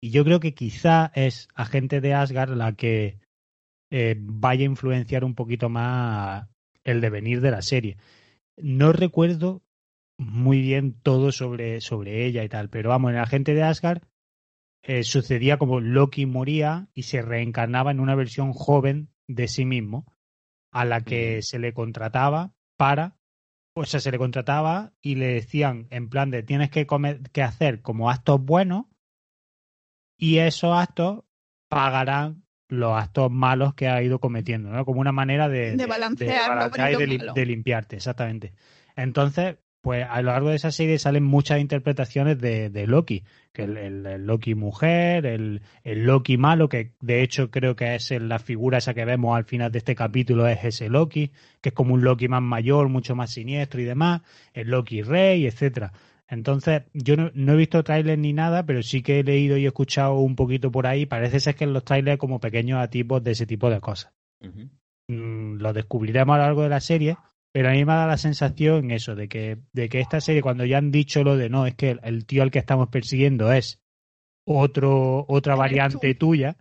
Y 0.00 0.10
yo 0.10 0.24
creo 0.24 0.40
que 0.40 0.54
quizá 0.54 1.10
es 1.14 1.48
agente 1.54 2.00
de 2.00 2.12
Asgard 2.12 2.54
la 2.54 2.74
que 2.74 3.18
eh, 3.90 4.16
vaya 4.18 4.62
a 4.62 4.70
influenciar 4.70 5.24
un 5.24 5.34
poquito 5.34 5.68
más 5.68 6.48
el 6.84 7.00
devenir 7.00 7.40
de 7.40 7.50
la 7.50 7.62
serie. 7.62 7.96
No 8.56 8.92
recuerdo 8.92 9.62
muy 10.18 10.60
bien 10.60 10.94
todo 11.02 11.32
sobre, 11.32 11.80
sobre 11.80 12.26
ella 12.26 12.44
y 12.44 12.48
tal, 12.48 12.68
pero 12.68 12.90
vamos, 12.90 13.12
en 13.12 13.18
agente 13.18 13.54
de 13.54 13.62
Asgard 13.62 14.02
eh, 14.82 15.04
sucedía 15.04 15.58
como 15.58 15.80
Loki 15.80 16.26
moría 16.26 16.88
y 16.94 17.04
se 17.04 17.22
reencarnaba 17.22 17.90
en 17.90 18.00
una 18.00 18.14
versión 18.14 18.52
joven 18.52 19.10
de 19.28 19.48
sí 19.48 19.64
mismo, 19.64 20.06
a 20.72 20.84
la 20.84 21.02
que 21.02 21.40
se 21.42 21.58
le 21.58 21.72
contrataba 21.72 22.54
para, 22.76 23.16
o 23.74 23.84
sea, 23.84 24.00
se 24.00 24.10
le 24.10 24.18
contrataba 24.18 24.92
y 25.00 25.14
le 25.14 25.26
decían 25.34 25.86
en 25.90 26.08
plan 26.08 26.30
de 26.30 26.42
tienes 26.42 26.70
que, 26.70 26.86
comer, 26.86 27.20
que 27.30 27.42
hacer 27.42 27.82
como 27.82 28.10
actos 28.10 28.42
buenos 28.42 28.86
y 30.16 30.38
esos 30.38 30.76
actos 30.76 31.24
pagarán 31.68 32.44
los 32.68 32.92
actos 32.96 33.30
malos 33.30 33.74
que 33.74 33.88
ha 33.88 34.02
ido 34.02 34.18
cometiendo, 34.18 34.70
¿no? 34.70 34.84
Como 34.84 35.00
una 35.00 35.12
manera 35.12 35.48
de, 35.48 35.76
De 35.76 35.86
balancear 35.86 36.72
y 36.74 36.94
y 36.94 37.06
de, 37.06 37.18
malo. 37.18 37.32
de 37.34 37.46
limpiarte, 37.46 37.96
exactamente. 37.96 38.54
Entonces, 38.96 39.58
pues 39.82 40.06
a 40.08 40.22
lo 40.22 40.30
largo 40.30 40.48
de 40.50 40.56
esa 40.56 40.70
serie 40.70 40.98
salen 40.98 41.24
muchas 41.24 41.60
interpretaciones 41.60 42.38
de, 42.40 42.70
de 42.70 42.86
Loki, 42.86 43.24
que 43.52 43.64
el, 43.64 43.76
el- 43.76 44.06
el 44.06 44.26
Loki 44.26 44.54
mujer, 44.54 45.26
el, 45.26 45.60
el 45.84 46.04
Loki 46.04 46.36
malo, 46.38 46.68
que 46.68 46.92
de 47.00 47.22
hecho 47.22 47.50
creo 47.50 47.76
que 47.76 47.94
es 47.96 48.10
la 48.12 48.38
figura 48.38 48.78
esa 48.78 48.94
que 48.94 49.04
vemos 49.04 49.36
al 49.36 49.44
final 49.44 49.70
de 49.72 49.78
este 49.78 49.94
capítulo, 49.94 50.46
es 50.48 50.64
ese 50.64 50.88
Loki, 50.88 51.32
que 51.60 51.70
es 51.70 51.74
como 51.74 51.94
un 51.94 52.02
Loki 52.04 52.28
más 52.28 52.40
mayor, 52.42 52.88
mucho 52.88 53.14
más 53.16 53.30
siniestro 53.32 53.80
y 53.80 53.84
demás, 53.84 54.22
el 54.54 54.68
Loki 54.70 55.02
rey, 55.02 55.46
etcétera. 55.46 55.92
Entonces, 56.28 56.84
yo 56.94 57.16
no, 57.16 57.30
no 57.34 57.52
he 57.52 57.56
visto 57.56 57.82
trailers 57.84 58.18
ni 58.18 58.32
nada, 58.32 58.64
pero 58.64 58.82
sí 58.82 59.02
que 59.02 59.18
he 59.20 59.24
leído 59.24 59.58
y 59.58 59.64
he 59.64 59.66
escuchado 59.66 60.14
un 60.14 60.34
poquito 60.36 60.70
por 60.70 60.86
ahí. 60.86 61.04
Parece 61.04 61.40
ser 61.40 61.56
que 61.56 61.64
en 61.64 61.74
los 61.74 61.84
trailers 61.84 62.16
como 62.18 62.40
pequeños 62.40 62.80
atipos 62.80 63.22
de 63.22 63.32
ese 63.32 63.44
tipo 63.46 63.68
de 63.68 63.80
cosas 63.80 64.12
mm, 65.08 65.56
lo 65.56 65.72
descubriremos 65.72 66.34
a 66.34 66.38
lo 66.38 66.44
largo 66.44 66.62
de 66.62 66.68
la 66.70 66.80
serie, 66.80 67.16
pero 67.52 67.68
a 67.68 67.72
mí 67.72 67.84
me 67.84 67.92
da 67.92 68.06
la 68.06 68.16
sensación 68.16 68.90
eso, 68.90 69.14
de 69.14 69.28
que, 69.28 69.58
de 69.72 69.88
que 69.88 70.00
esta 70.00 70.20
serie, 70.20 70.42
cuando 70.42 70.64
ya 70.64 70.78
han 70.78 70.90
dicho 70.90 71.22
lo 71.22 71.36
de 71.36 71.50
no, 71.50 71.66
es 71.66 71.74
que 71.74 71.90
el, 71.90 72.00
el 72.02 72.26
tío 72.26 72.42
al 72.42 72.50
que 72.50 72.58
estamos 72.58 72.88
persiguiendo 72.88 73.52
es 73.52 73.80
otro, 74.44 75.24
otra 75.28 75.54
variante 75.54 76.14
tuya, 76.14 76.56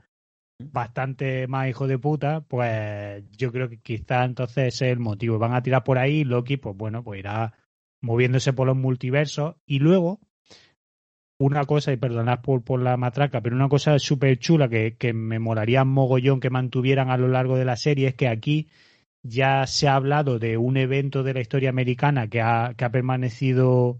bastante 0.60 1.48
más 1.48 1.69
hijo 1.69 1.88
de 1.88 1.98
puta, 1.98 2.41
pues 2.41 3.24
yo 3.38 3.51
creo 3.51 3.69
que 3.69 3.79
quizá 3.79 4.24
entonces 4.25 4.75
ese 4.75 4.88
es 4.88 4.91
el 4.93 5.00
motivo. 5.00 5.39
Van 5.39 5.53
a 5.53 5.63
tirar 5.63 5.83
por 5.83 5.98
ahí 5.98 6.24
Loki, 6.24 6.58
pues 6.58 6.75
bueno, 6.75 7.04
pues 7.04 7.19
irá 7.19 7.54
moviéndose 8.01 8.54
por 8.54 8.67
los 8.67 8.77
multiversos. 8.77 9.56
Y 9.65 9.80
luego 9.80 10.19
una 11.39 11.65
cosa, 11.65 11.91
y 11.91 11.97
perdonad 11.97 12.41
por, 12.41 12.63
por 12.63 12.82
la 12.82 12.97
matraca, 12.97 13.41
pero 13.41 13.56
una 13.56 13.69
cosa 13.69 13.97
súper 13.97 14.38
chula 14.38 14.69
que, 14.69 14.95
que 14.97 15.13
me 15.13 15.39
molaría 15.39 15.84
mogollón 15.84 16.39
que 16.39 16.51
mantuvieran 16.51 17.10
a 17.10 17.17
lo 17.17 17.27
largo 17.27 17.58
de 17.58 17.65
la 17.65 17.77
serie 17.77 18.10
es 18.10 18.15
que 18.15 18.27
aquí 18.27 18.67
ya 19.23 19.67
se 19.67 19.88
ha 19.88 19.95
hablado 19.95 20.39
de 20.39 20.57
un 20.57 20.77
evento 20.77 21.23
de 21.23 21.34
la 21.34 21.41
historia 21.41 21.69
americana 21.69 22.27
que 22.27 22.41
ha, 22.41 22.73
que 22.75 22.86
ha 22.86 22.91
permanecido 22.91 23.99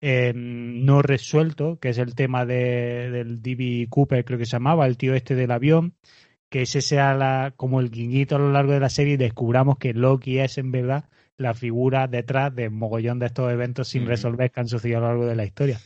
eh, 0.00 0.32
no 0.34 1.02
resuelto, 1.02 1.78
que 1.78 1.90
es 1.90 1.98
el 1.98 2.14
tema 2.14 2.46
de, 2.46 3.10
del 3.10 3.42
D.B. 3.42 3.88
Cooper, 3.90 4.24
creo 4.24 4.38
que 4.38 4.46
se 4.46 4.52
llamaba, 4.52 4.86
el 4.86 4.96
tío 4.96 5.14
este 5.14 5.34
del 5.34 5.50
avión, 5.50 5.94
que 6.48 6.62
ese 6.62 6.80
sea 6.80 7.14
la, 7.14 7.52
como 7.56 7.80
el 7.80 7.90
guiñito 7.90 8.36
a 8.36 8.38
lo 8.38 8.52
largo 8.52 8.72
de 8.72 8.80
la 8.80 8.88
serie 8.90 9.14
y 9.14 9.16
descubramos 9.16 9.78
que 9.78 9.94
Loki 9.94 10.38
es 10.38 10.58
en 10.58 10.72
verdad 10.72 11.08
la 11.36 11.54
figura 11.54 12.06
detrás 12.06 12.54
de 12.54 12.70
mogollón 12.70 13.18
de 13.18 13.26
estos 13.26 13.50
eventos 13.50 13.88
sin 13.88 14.06
resolver 14.06 14.50
que 14.50 14.60
han 14.60 14.68
sucedido 14.68 14.98
a 14.98 15.00
lo 15.00 15.08
largo 15.08 15.26
de 15.26 15.36
la 15.36 15.44
historia. 15.44 15.80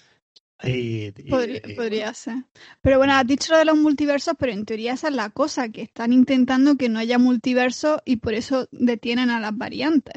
Y- 0.69 1.13
y- 1.17 1.31
Podría, 1.31 1.61
y- 1.67 1.75
podría 1.75 2.15
ser. 2.15 2.45
Pero 2.83 2.99
bueno, 2.99 3.15
has 3.15 3.27
dicho 3.27 3.53
lo 3.53 3.59
de 3.59 3.65
los 3.65 3.77
multiversos, 3.77 4.35
pero 4.39 4.53
en 4.53 4.65
teoría 4.65 4.93
esa 4.95 5.09
es 5.09 5.15
la 5.15 5.31
cosa, 5.31 5.69
que 5.71 5.83
están 5.83 6.13
intentando 6.13 6.77
que 6.77 6.89
no 6.89 6.99
haya 6.99 7.19
multiverso 7.19 8.01
y 8.05 8.17
por 8.17 8.35
eso 8.35 8.69
detienen 8.73 9.31
a 9.31 9.41
las 9.41 9.57
variantes. 9.57 10.15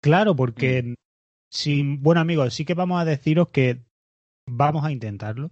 Claro, 0.00 0.36
porque 0.36 0.94
sí, 1.50 1.82
bueno 2.00 2.20
amigos, 2.20 2.54
sí 2.54 2.64
que 2.64 2.74
vamos 2.74 3.00
a 3.00 3.04
deciros 3.04 3.48
que 3.48 3.80
vamos 4.46 4.84
a 4.84 4.92
intentarlo, 4.92 5.50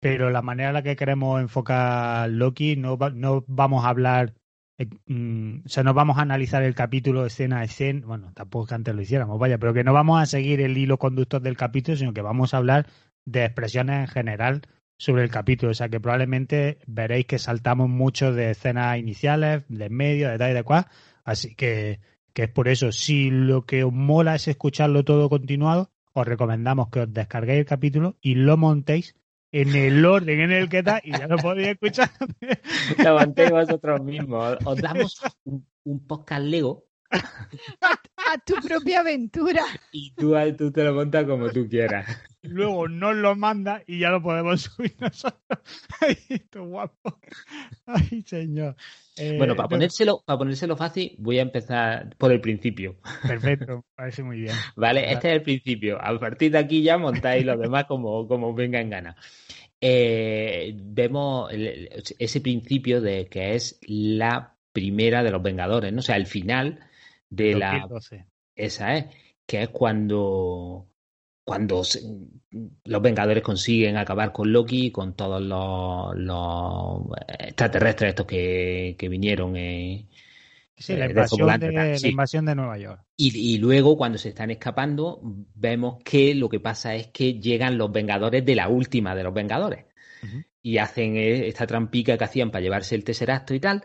pero 0.00 0.30
la 0.30 0.42
manera 0.42 0.70
en 0.70 0.74
la 0.74 0.82
que 0.82 0.96
queremos 0.96 1.40
enfocar 1.40 2.28
Loki 2.28 2.76
no, 2.76 2.98
va- 2.98 3.10
no 3.10 3.44
vamos 3.46 3.84
a 3.84 3.88
hablar, 3.88 4.34
eh, 4.78 4.88
mm, 5.06 5.60
o 5.64 5.68
sea, 5.68 5.82
no 5.84 5.94
vamos 5.94 6.18
a 6.18 6.22
analizar 6.22 6.62
el 6.62 6.74
capítulo 6.74 7.24
escena 7.24 7.60
a 7.60 7.64
escena, 7.64 8.06
bueno, 8.06 8.32
tampoco 8.34 8.66
que 8.66 8.74
antes 8.74 8.94
lo 8.94 9.00
hiciéramos, 9.00 9.38
vaya, 9.38 9.56
pero 9.58 9.72
que 9.72 9.84
no 9.84 9.92
vamos 9.94 10.20
a 10.20 10.26
seguir 10.26 10.60
el 10.60 10.76
hilo 10.76 10.98
conductor 10.98 11.40
del 11.40 11.56
capítulo, 11.56 11.96
sino 11.96 12.12
que 12.12 12.20
vamos 12.22 12.52
a 12.52 12.58
hablar 12.58 12.86
de 13.24 13.44
expresiones 13.44 14.00
en 14.00 14.08
general 14.08 14.62
sobre 14.96 15.24
el 15.24 15.30
capítulo, 15.30 15.72
o 15.72 15.74
sea 15.74 15.88
que 15.88 16.00
probablemente 16.00 16.78
veréis 16.86 17.26
que 17.26 17.38
saltamos 17.38 17.88
mucho 17.88 18.32
de 18.32 18.50
escenas 18.50 18.98
iniciales, 18.98 19.64
de 19.68 19.90
medio, 19.90 20.28
de 20.28 20.38
tal 20.38 20.50
y 20.52 20.54
de 20.54 20.62
cual, 20.62 20.86
así 21.24 21.54
que 21.54 22.00
que 22.32 22.44
es 22.44 22.48
por 22.48 22.68
eso, 22.68 22.92
si 22.92 23.30
lo 23.30 23.66
que 23.66 23.84
os 23.84 23.92
mola 23.92 24.34
es 24.34 24.48
escucharlo 24.48 25.04
todo 25.04 25.28
continuado, 25.28 25.90
os 26.12 26.26
recomendamos 26.26 26.88
que 26.90 27.00
os 27.00 27.12
descarguéis 27.12 27.60
el 27.60 27.66
capítulo 27.66 28.16
y 28.20 28.34
lo 28.34 28.56
montéis 28.56 29.16
en 29.52 29.74
el 29.74 30.04
orden 30.06 30.40
en 30.40 30.52
el 30.52 30.68
que 30.68 30.78
está 30.78 31.00
y 31.02 31.12
ya 31.12 31.26
lo 31.26 31.36
podéis 31.36 31.68
escuchar. 31.68 32.10
Lo 32.98 33.08
aguantéis 33.10 33.50
vosotros 33.50 34.02
mismos. 34.02 34.56
Os 34.64 34.80
damos 34.80 35.20
un, 35.44 35.66
un 35.84 36.06
podcast 36.06 36.44
Lego 36.44 36.84
A 38.32 38.38
tu 38.38 38.54
propia 38.66 39.00
aventura. 39.00 39.62
y 39.92 40.10
tú, 40.12 40.34
tú 40.56 40.72
te 40.72 40.84
lo 40.84 40.94
montas 40.94 41.24
como 41.26 41.50
tú 41.50 41.68
quieras. 41.68 42.06
Luego 42.42 42.88
nos 42.88 43.14
lo 43.16 43.36
manda 43.36 43.82
y 43.86 43.98
ya 43.98 44.08
lo 44.10 44.22
podemos 44.22 44.62
subir 44.76 44.94
nosotros. 44.98 45.60
Ay, 46.00 46.16
esto 46.28 46.64
guapo. 46.64 47.20
Ay, 47.86 48.22
señor. 48.26 48.76
Eh, 49.16 49.36
Bueno, 49.36 49.54
para 49.54 49.68
ponérselo, 49.68 50.22
para 50.24 50.38
ponérselo 50.38 50.76
fácil, 50.76 51.14
voy 51.18 51.38
a 51.38 51.42
empezar 51.42 52.16
por 52.16 52.32
el 52.32 52.40
principio. 52.40 52.96
Perfecto, 53.26 53.84
parece 53.94 54.22
muy 54.22 54.40
bien. 54.40 54.54
¿Vale? 54.76 55.12
Este 55.12 55.28
es 55.28 55.34
el 55.34 55.42
principio. 55.42 55.98
A 56.00 56.18
partir 56.18 56.52
de 56.52 56.58
aquí 56.58 56.82
ya 56.82 56.96
montáis 56.96 57.44
los 57.44 57.60
demás 57.60 57.84
como, 57.84 58.26
como 58.26 58.48
os 58.50 58.56
venga 58.56 58.80
en 58.80 58.90
gana. 58.90 59.16
Eh, 59.80 60.74
vemos 60.76 61.52
el- 61.52 61.88
ese 62.18 62.40
principio 62.40 63.00
de 63.00 63.26
que 63.26 63.54
es 63.56 63.78
la 63.86 64.56
primera 64.72 65.22
de 65.22 65.30
los 65.30 65.42
Vengadores, 65.42 65.92
¿no? 65.92 65.98
O 65.98 66.02
sea, 66.02 66.16
el 66.16 66.26
final 66.26 66.78
de 67.36 67.54
la, 67.54 67.72
2012. 67.72 68.26
esa 68.56 68.96
es, 68.96 69.06
que 69.46 69.62
es 69.62 69.68
cuando, 69.70 70.88
cuando 71.44 71.84
se- 71.84 72.02
los 72.84 73.02
Vengadores 73.02 73.42
consiguen 73.42 73.96
acabar 73.96 74.32
con 74.32 74.52
Loki 74.52 74.86
y 74.86 74.90
con 74.92 75.14
todos 75.14 75.40
los, 75.42 76.14
los 76.16 77.18
extraterrestres 77.38 78.10
estos 78.10 78.26
que, 78.26 78.96
que 78.98 79.08
vinieron. 79.08 79.56
eh, 79.56 80.06
Sí, 80.76 80.94
eh, 80.94 80.96
la 80.96 81.04
de 81.06 81.10
invasión 81.12 81.46
de, 81.60 81.72
la 81.72 82.08
invasión 82.08 82.44
de 82.44 82.54
Nueva 82.54 82.78
York. 82.78 83.00
Y, 83.16 83.54
y 83.54 83.58
luego, 83.58 83.96
cuando 83.96 84.18
se 84.18 84.30
están 84.30 84.50
escapando, 84.50 85.20
vemos 85.54 86.02
que 86.04 86.34
lo 86.34 86.48
que 86.48 86.60
pasa 86.60 86.94
es 86.94 87.08
que 87.08 87.34
llegan 87.34 87.78
los 87.78 87.92
Vengadores 87.92 88.44
de 88.44 88.54
la 88.54 88.68
última 88.68 89.14
de 89.14 89.22
los 89.22 89.34
Vengadores. 89.34 89.84
Y 90.62 90.78
hacen 90.78 91.16
eh, 91.16 91.48
esta 91.48 91.66
trampica 91.66 92.16
que 92.18 92.24
hacían 92.24 92.50
para 92.50 92.62
llevarse 92.62 92.94
el 92.94 93.04
Tesseracto 93.04 93.54
y 93.54 93.60
tal. 93.60 93.84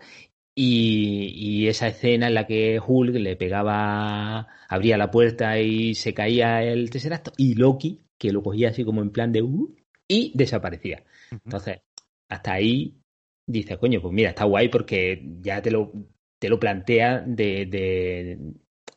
Y, 0.59 1.33
y 1.35 1.67
esa 1.67 1.87
escena 1.87 2.27
en 2.29 2.33
la 2.33 2.47
que 2.47 2.79
Hulk 2.83 3.13
le 3.13 3.35
pegaba, 3.35 4.47
abría 4.67 4.97
la 4.97 5.11
puerta 5.11 5.59
y 5.59 5.93
se 5.93 6.15
caía 6.15 6.63
el 6.63 6.89
Tesseracto. 6.89 7.31
Y 7.37 7.53
Loki, 7.53 8.01
que 8.17 8.31
lo 8.31 8.41
cogía 8.41 8.69
así 8.69 8.83
como 8.83 9.03
en 9.03 9.11
plan 9.11 9.31
de 9.31 9.43
uh, 9.43 9.75
y 10.07 10.31
desaparecía. 10.35 11.03
Entonces, 11.29 11.81
hasta 12.27 12.53
ahí 12.53 12.97
dices, 13.45 13.77
coño, 13.77 14.01
pues 14.01 14.11
mira, 14.15 14.29
está 14.29 14.45
guay 14.45 14.69
porque 14.69 15.21
ya 15.41 15.61
te 15.61 15.69
lo, 15.69 15.91
te 16.39 16.49
lo 16.49 16.59
plantea 16.59 17.19
de, 17.21 17.67
de- 17.67 18.39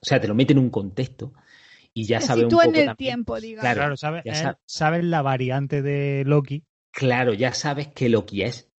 O 0.01 0.05
sea, 0.07 0.19
te 0.19 0.29
lo 0.29 0.35
mete 0.35 0.55
en 0.55 0.61
un 0.61 0.71
contexto 0.71 1.35
y 1.93 2.05
ya 2.07 2.23
Se 2.23 2.29
sabe 2.29 2.45
un 2.45 2.51
sitúa 2.53 2.65
poco 2.65 2.75
en 2.77 2.81
el 2.81 2.87
también- 2.87 3.09
tiempo, 3.11 3.39
digamos. 3.39 3.61
Claro, 3.61 3.81
Claro, 3.81 3.97
sabes, 3.99 4.25
sabes 4.65 5.05
la 5.05 5.21
variante 5.21 5.83
de 5.83 6.25
Loki. 6.25 6.65
Claro, 6.91 7.35
ya 7.35 7.53
sabes 7.53 7.89
que 7.89 8.09
Loki 8.09 8.45
es, 8.45 8.70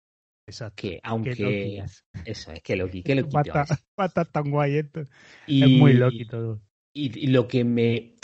Exacto. 0.48 0.76
que 0.82 0.90
que 0.90 1.00
aunque 1.04 1.78
es. 1.80 2.04
eso 2.26 2.52
es 2.52 2.62
que 2.62 2.76
Loki, 2.76 3.04
que 3.04 3.16
Loki 3.16 3.34
Va 3.36 3.40
a 3.42 3.44
estar- 3.44 3.66
es. 3.72 3.84
va 4.00 4.04
a 4.04 4.08
estar 4.08 4.28
tan 4.28 4.50
guay 4.52 4.76
esto. 4.78 5.04
Y, 5.48 5.64
Es 5.64 5.70
muy 5.80 5.94
Loki 5.94 6.26
todo. 6.26 6.62
Y, 6.94 7.18
y 7.20 7.28
lo 7.28 7.48
que 7.48 7.64
me, 7.64 8.16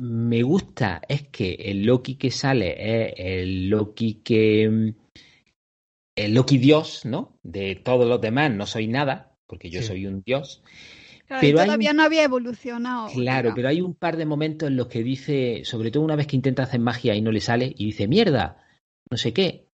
me 0.00 0.42
gusta 0.42 1.00
es 1.08 1.28
que 1.28 1.52
el 1.54 1.84
Loki 1.84 2.16
que 2.16 2.30
sale 2.30 2.74
es 3.08 3.14
el 3.16 3.68
Loki 3.70 4.14
que. 4.22 4.94
El 6.16 6.34
Loki 6.34 6.58
Dios, 6.58 7.06
¿no? 7.06 7.38
De 7.42 7.76
todos 7.76 8.06
los 8.06 8.20
demás 8.20 8.52
no 8.52 8.66
soy 8.66 8.86
nada, 8.88 9.34
porque 9.46 9.70
yo 9.70 9.80
Sí. 9.80 9.86
soy 9.88 10.06
un 10.06 10.22
Dios. 10.26 10.62
Claro, 11.26 11.40
pero 11.42 11.58
todavía 11.64 11.92
un- 11.92 11.96
no 11.96 12.02
había 12.02 12.24
evolucionado. 12.24 13.08
Claro, 13.12 13.42
digamos. 13.50 13.54
pero 13.56 13.68
hay 13.68 13.80
un 13.80 13.94
par 13.94 14.16
de 14.16 14.26
momentos 14.26 14.68
en 14.68 14.76
los 14.76 14.88
que 14.88 15.02
dice, 15.04 15.62
sobre 15.64 15.90
todo 15.90 16.02
una 16.02 16.16
vez 16.16 16.26
que 16.26 16.36
intenta 16.36 16.64
hacer 16.64 16.80
magia 16.80 17.14
y 17.14 17.22
no 17.22 17.30
le 17.32 17.40
sale, 17.40 17.72
y 17.76 17.86
dice, 17.86 18.08
mierda, 18.08 18.62
no 19.10 19.16
sé 19.16 19.32
qué. 19.32 19.68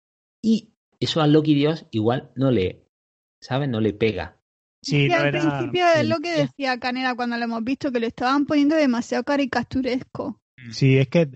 Y 0.44 0.74
eso 1.00 1.20
al 1.20 1.32
Loki 1.32 1.54
Dios 1.54 1.86
igual 1.90 2.30
no 2.36 2.50
le, 2.50 2.82
¿sabes? 3.40 3.68
No 3.68 3.80
le 3.80 3.92
pega. 3.92 4.36
Sí, 4.82 5.06
Y 5.06 5.08
no 5.08 5.16
al 5.16 5.26
era- 5.26 5.40
principio 5.40 5.84
es 5.96 6.08
lo 6.08 6.18
que 6.20 6.30
decía 6.32 6.78
Canela 6.78 7.14
cuando 7.16 7.36
lo 7.36 7.44
hemos 7.44 7.64
visto, 7.64 7.90
que 7.90 8.00
lo 8.00 8.06
estaban 8.06 8.46
poniendo 8.46 8.76
demasiado 8.76 9.24
caricaturesco. 9.24 10.40
Sí, 10.70 10.96
es 10.98 11.08
que 11.08 11.30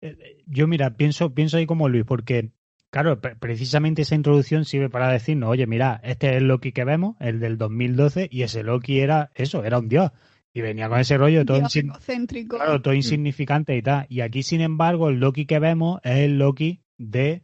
eh, 0.00 0.42
yo, 0.46 0.66
mira, 0.66 0.96
pienso, 0.96 1.32
pienso 1.34 1.56
ahí 1.56 1.66
como 1.66 1.88
Luis, 1.88 2.04
porque, 2.04 2.50
claro, 2.90 3.20
pre- 3.20 3.36
precisamente 3.36 4.02
esa 4.02 4.14
introducción 4.14 4.64
sirve 4.64 4.88
para 4.90 5.10
decirnos, 5.12 5.50
oye, 5.50 5.66
mira, 5.66 6.00
este 6.04 6.30
es 6.30 6.36
el 6.38 6.48
Loki 6.48 6.72
que 6.72 6.84
vemos, 6.84 7.16
el 7.20 7.38
del 7.40 7.56
2012, 7.58 8.28
y 8.30 8.42
ese 8.42 8.62
Loki 8.62 9.00
era 9.00 9.30
eso, 9.34 9.64
era 9.64 9.78
un 9.78 9.88
dios. 9.88 10.10
Y 10.54 10.60
venía 10.60 10.88
con 10.88 10.98
ese 11.00 11.16
rollo 11.16 11.44
todo, 11.46 11.58
insin- 11.60 12.46
claro, 12.48 12.82
todo 12.82 12.92
insignificante 12.94 13.74
y 13.76 13.82
tal. 13.82 14.06
Y 14.10 14.20
aquí, 14.20 14.42
sin 14.42 14.60
embargo, 14.60 15.08
el 15.08 15.18
Loki 15.18 15.46
que 15.46 15.58
vemos 15.58 16.00
es 16.04 16.18
el 16.18 16.38
Loki 16.38 16.82
de 16.98 17.42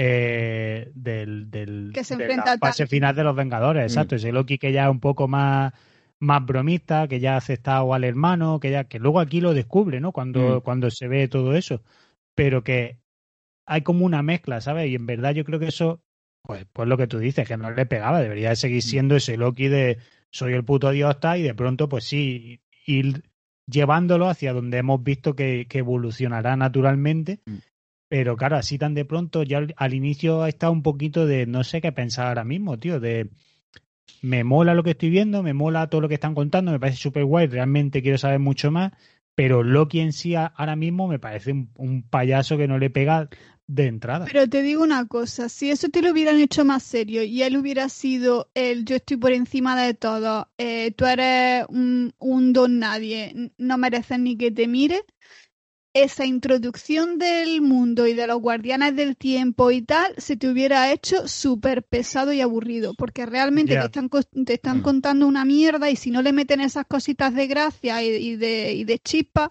eh, 0.00 0.90
del, 0.94 1.50
del 1.50 1.90
Que 1.92 2.04
se 2.04 2.16
de 2.16 2.24
enfrenta 2.24 2.50
la 2.50 2.52
a 2.52 2.58
fase 2.58 2.84
Thanos. 2.84 2.90
final 2.90 3.16
de 3.16 3.24
los 3.24 3.34
Vengadores, 3.36 3.82
exacto. 3.84 4.14
Ese 4.16 4.30
Loki 4.32 4.58
que 4.58 4.72
ya 4.72 4.84
es 4.84 4.90
un 4.90 5.00
poco 5.00 5.26
más 5.28 5.72
más 6.20 6.44
bromista, 6.44 7.06
que 7.08 7.20
ya 7.20 7.34
ha 7.34 7.36
aceptado 7.38 7.94
al 7.94 8.04
hermano, 8.04 8.58
que 8.60 8.70
ya 8.70 8.84
que 8.84 8.98
luego 8.98 9.20
aquí 9.20 9.40
lo 9.40 9.54
descubre, 9.54 10.00
¿no? 10.00 10.12
Cuando 10.12 10.58
Mm. 10.58 10.60
cuando 10.62 10.90
se 10.90 11.08
ve 11.08 11.28
todo 11.28 11.54
eso, 11.54 11.82
pero 12.34 12.62
que 12.64 12.98
hay 13.66 13.82
como 13.82 14.04
una 14.06 14.22
mezcla, 14.22 14.60
¿sabes? 14.60 14.88
Y 14.88 14.94
en 14.94 15.06
verdad 15.06 15.32
yo 15.34 15.44
creo 15.44 15.58
que 15.60 15.68
eso 15.68 16.02
pues 16.42 16.64
pues 16.72 16.88
lo 16.88 16.96
que 16.96 17.06
tú 17.08 17.18
dices, 17.18 17.46
que 17.48 17.56
no 17.56 17.70
le 17.70 17.86
pegaba, 17.86 18.20
debería 18.20 18.50
de 18.50 18.56
seguir 18.56 18.82
siendo 18.82 19.16
ese 19.16 19.36
Loki 19.36 19.68
de 19.68 19.98
soy 20.30 20.52
el 20.54 20.64
puto 20.64 20.90
dios 20.90 21.10
está 21.16 21.36
y 21.38 21.42
de 21.42 21.54
pronto 21.54 21.88
pues 21.88 22.04
sí 22.04 22.60
ir 22.86 23.24
llevándolo 23.66 24.28
hacia 24.28 24.52
donde 24.52 24.78
hemos 24.78 25.02
visto 25.02 25.34
que, 25.34 25.66
que 25.68 25.78
evolucionará 25.78 26.56
naturalmente. 26.56 27.40
Mm. 27.46 27.56
Pero 28.08 28.36
claro, 28.36 28.56
así 28.56 28.78
tan 28.78 28.94
de 28.94 29.04
pronto, 29.04 29.42
ya 29.42 29.66
al, 29.76 29.94
inicio 29.94 30.42
ha 30.42 30.48
estado 30.48 30.72
un 30.72 30.82
poquito 30.82 31.26
de 31.26 31.46
no 31.46 31.62
sé 31.62 31.80
qué 31.80 31.92
pensar 31.92 32.26
ahora 32.26 32.44
mismo, 32.44 32.78
tío, 32.78 33.00
de 33.00 33.30
me 34.22 34.44
mola 34.44 34.74
lo 34.74 34.82
que 34.82 34.92
estoy 34.92 35.10
viendo, 35.10 35.42
me 35.42 35.52
mola 35.52 35.88
todo 35.88 36.00
lo 36.00 36.08
que 36.08 36.14
están 36.14 36.34
contando, 36.34 36.72
me 36.72 36.80
parece 36.80 36.98
súper 36.98 37.24
guay, 37.24 37.46
realmente 37.46 38.02
quiero 38.02 38.16
saber 38.16 38.38
mucho 38.38 38.70
más, 38.70 38.92
pero 39.34 39.62
Loki 39.62 40.00
en 40.00 40.12
sí 40.12 40.34
ahora 40.34 40.74
mismo 40.74 41.06
me 41.06 41.18
parece 41.18 41.52
un, 41.52 42.02
payaso 42.08 42.56
que 42.56 42.66
no 42.66 42.78
le 42.78 42.88
pega 42.88 43.28
de 43.66 43.86
entrada. 43.86 44.24
Pero 44.24 44.48
te 44.48 44.62
digo 44.62 44.82
una 44.82 45.06
cosa, 45.06 45.50
si 45.50 45.70
eso 45.70 45.90
te 45.90 46.00
lo 46.00 46.12
hubieran 46.12 46.40
hecho 46.40 46.64
más 46.64 46.82
serio 46.82 47.22
y 47.22 47.42
él 47.42 47.58
hubiera 47.58 47.90
sido 47.90 48.50
el 48.54 48.86
yo 48.86 48.96
estoy 48.96 49.18
por 49.18 49.32
encima 49.32 49.80
de 49.80 49.92
todo, 49.92 50.48
eh, 50.56 50.92
tú 50.92 51.04
eres 51.04 51.66
un, 51.68 52.14
un 52.18 52.54
don 52.54 52.78
nadie, 52.78 53.52
no 53.58 53.76
mereces 53.76 54.18
ni 54.18 54.38
que 54.38 54.50
te 54.50 54.66
mire, 54.66 55.04
esa 56.02 56.24
introducción 56.26 57.18
del 57.18 57.60
mundo 57.62 58.06
y 58.06 58.14
de 58.14 58.26
los 58.26 58.40
guardianes 58.40 58.96
del 58.96 59.16
tiempo 59.16 59.70
y 59.70 59.82
tal, 59.82 60.14
se 60.18 60.36
te 60.36 60.48
hubiera 60.48 60.92
hecho 60.92 61.26
súper 61.28 61.82
pesado 61.82 62.32
y 62.32 62.40
aburrido, 62.40 62.94
porque 62.94 63.26
realmente 63.26 63.76
te 63.76 63.84
están, 63.86 64.10
te 64.44 64.54
están 64.54 64.78
Mm. 64.78 64.82
contando 64.82 65.26
una 65.26 65.44
mierda 65.44 65.90
y 65.90 65.96
si 65.96 66.10
no 66.10 66.22
le 66.22 66.32
meten 66.32 66.60
esas 66.60 66.86
cositas 66.86 67.34
de 67.34 67.46
gracia 67.46 68.02
y, 68.02 68.08
y 68.08 68.36
de, 68.36 68.72
y 68.72 68.84
de 68.84 68.98
chispa, 68.98 69.50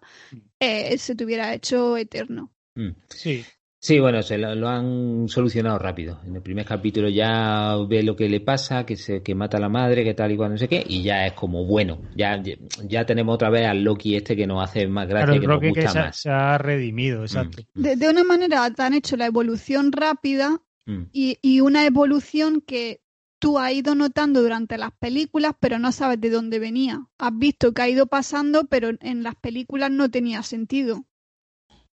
eh, 0.60 0.98
se 0.98 1.16
te 1.16 1.26
hubiera 1.26 1.54
hecho 1.54 1.98
eterno. 1.98 2.52
Mm. 2.76 2.90
Sí, 3.10 3.44
Sí, 3.80 4.00
bueno, 4.00 4.22
se 4.24 4.38
lo, 4.38 4.56
lo 4.56 4.68
han 4.70 5.28
solucionado 5.30 5.78
rápido. 5.78 6.20
En 6.26 6.36
el 6.36 6.42
primer 6.42 6.66
capítulo 6.66 7.10
ya 7.10 7.76
ve 7.88 8.02
lo 8.04 8.16
que 8.16 8.28
le 8.28 8.40
pasa, 8.42 8.86
que 8.86 8.96
se 8.96 9.22
que 9.22 9.36
mata 9.36 9.58
a 9.58 9.60
la 9.60 9.70
madre, 9.70 10.04
que 10.04 10.13
tal 10.16 10.32
y 10.32 10.36
cual 10.38 10.52
no 10.52 10.58
sé 10.58 10.68
qué, 10.68 10.84
y 10.88 11.04
ya 11.04 11.28
es 11.28 11.34
como 11.34 11.63
bueno. 11.66 12.02
Ya, 12.16 12.42
ya 12.88 13.06
tenemos 13.06 13.36
otra 13.36 13.50
vez 13.50 13.68
al 13.68 13.84
Loki 13.84 14.16
este 14.16 14.36
que 14.36 14.48
nos 14.48 14.63
hace 14.63 14.88
más 14.88 15.08
gracia 15.08 15.26
claro, 15.28 15.40
que 15.40 15.48
nos 15.48 15.56
Roque 15.56 15.74
que 15.74 15.82
gusta 15.82 15.92
se, 15.92 16.00
más. 16.00 16.18
se 16.18 16.30
ha 16.32 16.58
redimido, 16.58 17.22
exacto. 17.24 17.63
Mm, 17.76 17.82
De, 17.84 17.96
de 17.96 18.10
una 18.10 18.24
manera 18.24 18.70
te 18.72 18.82
han 18.82 18.94
hecho 18.96 19.16
la 19.16 19.28
evolución 19.28 19.92
rápida 19.92 20.60
mm, 20.86 21.04
y, 21.12 21.38
y 21.42 21.62
una 21.62 21.86
evolución 21.86 22.62
que 22.62 23.02
tú 23.40 23.60
has 23.60 23.72
ido 23.74 23.94
notando 23.94 24.42
durante 24.42 24.78
las 24.80 24.92
películas, 24.94 25.54
pero 25.60 25.78
no 25.78 25.92
sabes 25.92 26.20
de 26.20 26.32
dónde 26.32 26.58
venía. 26.58 27.06
Has 27.20 27.38
visto 27.38 27.74
que 27.74 27.82
ha 27.84 27.90
ido 27.90 28.08
pasando, 28.08 28.66
pero 28.66 28.90
en 29.02 29.22
las 29.22 29.36
películas 29.36 29.92
no 29.92 30.10
tenía 30.10 30.42
sentido. 30.42 31.06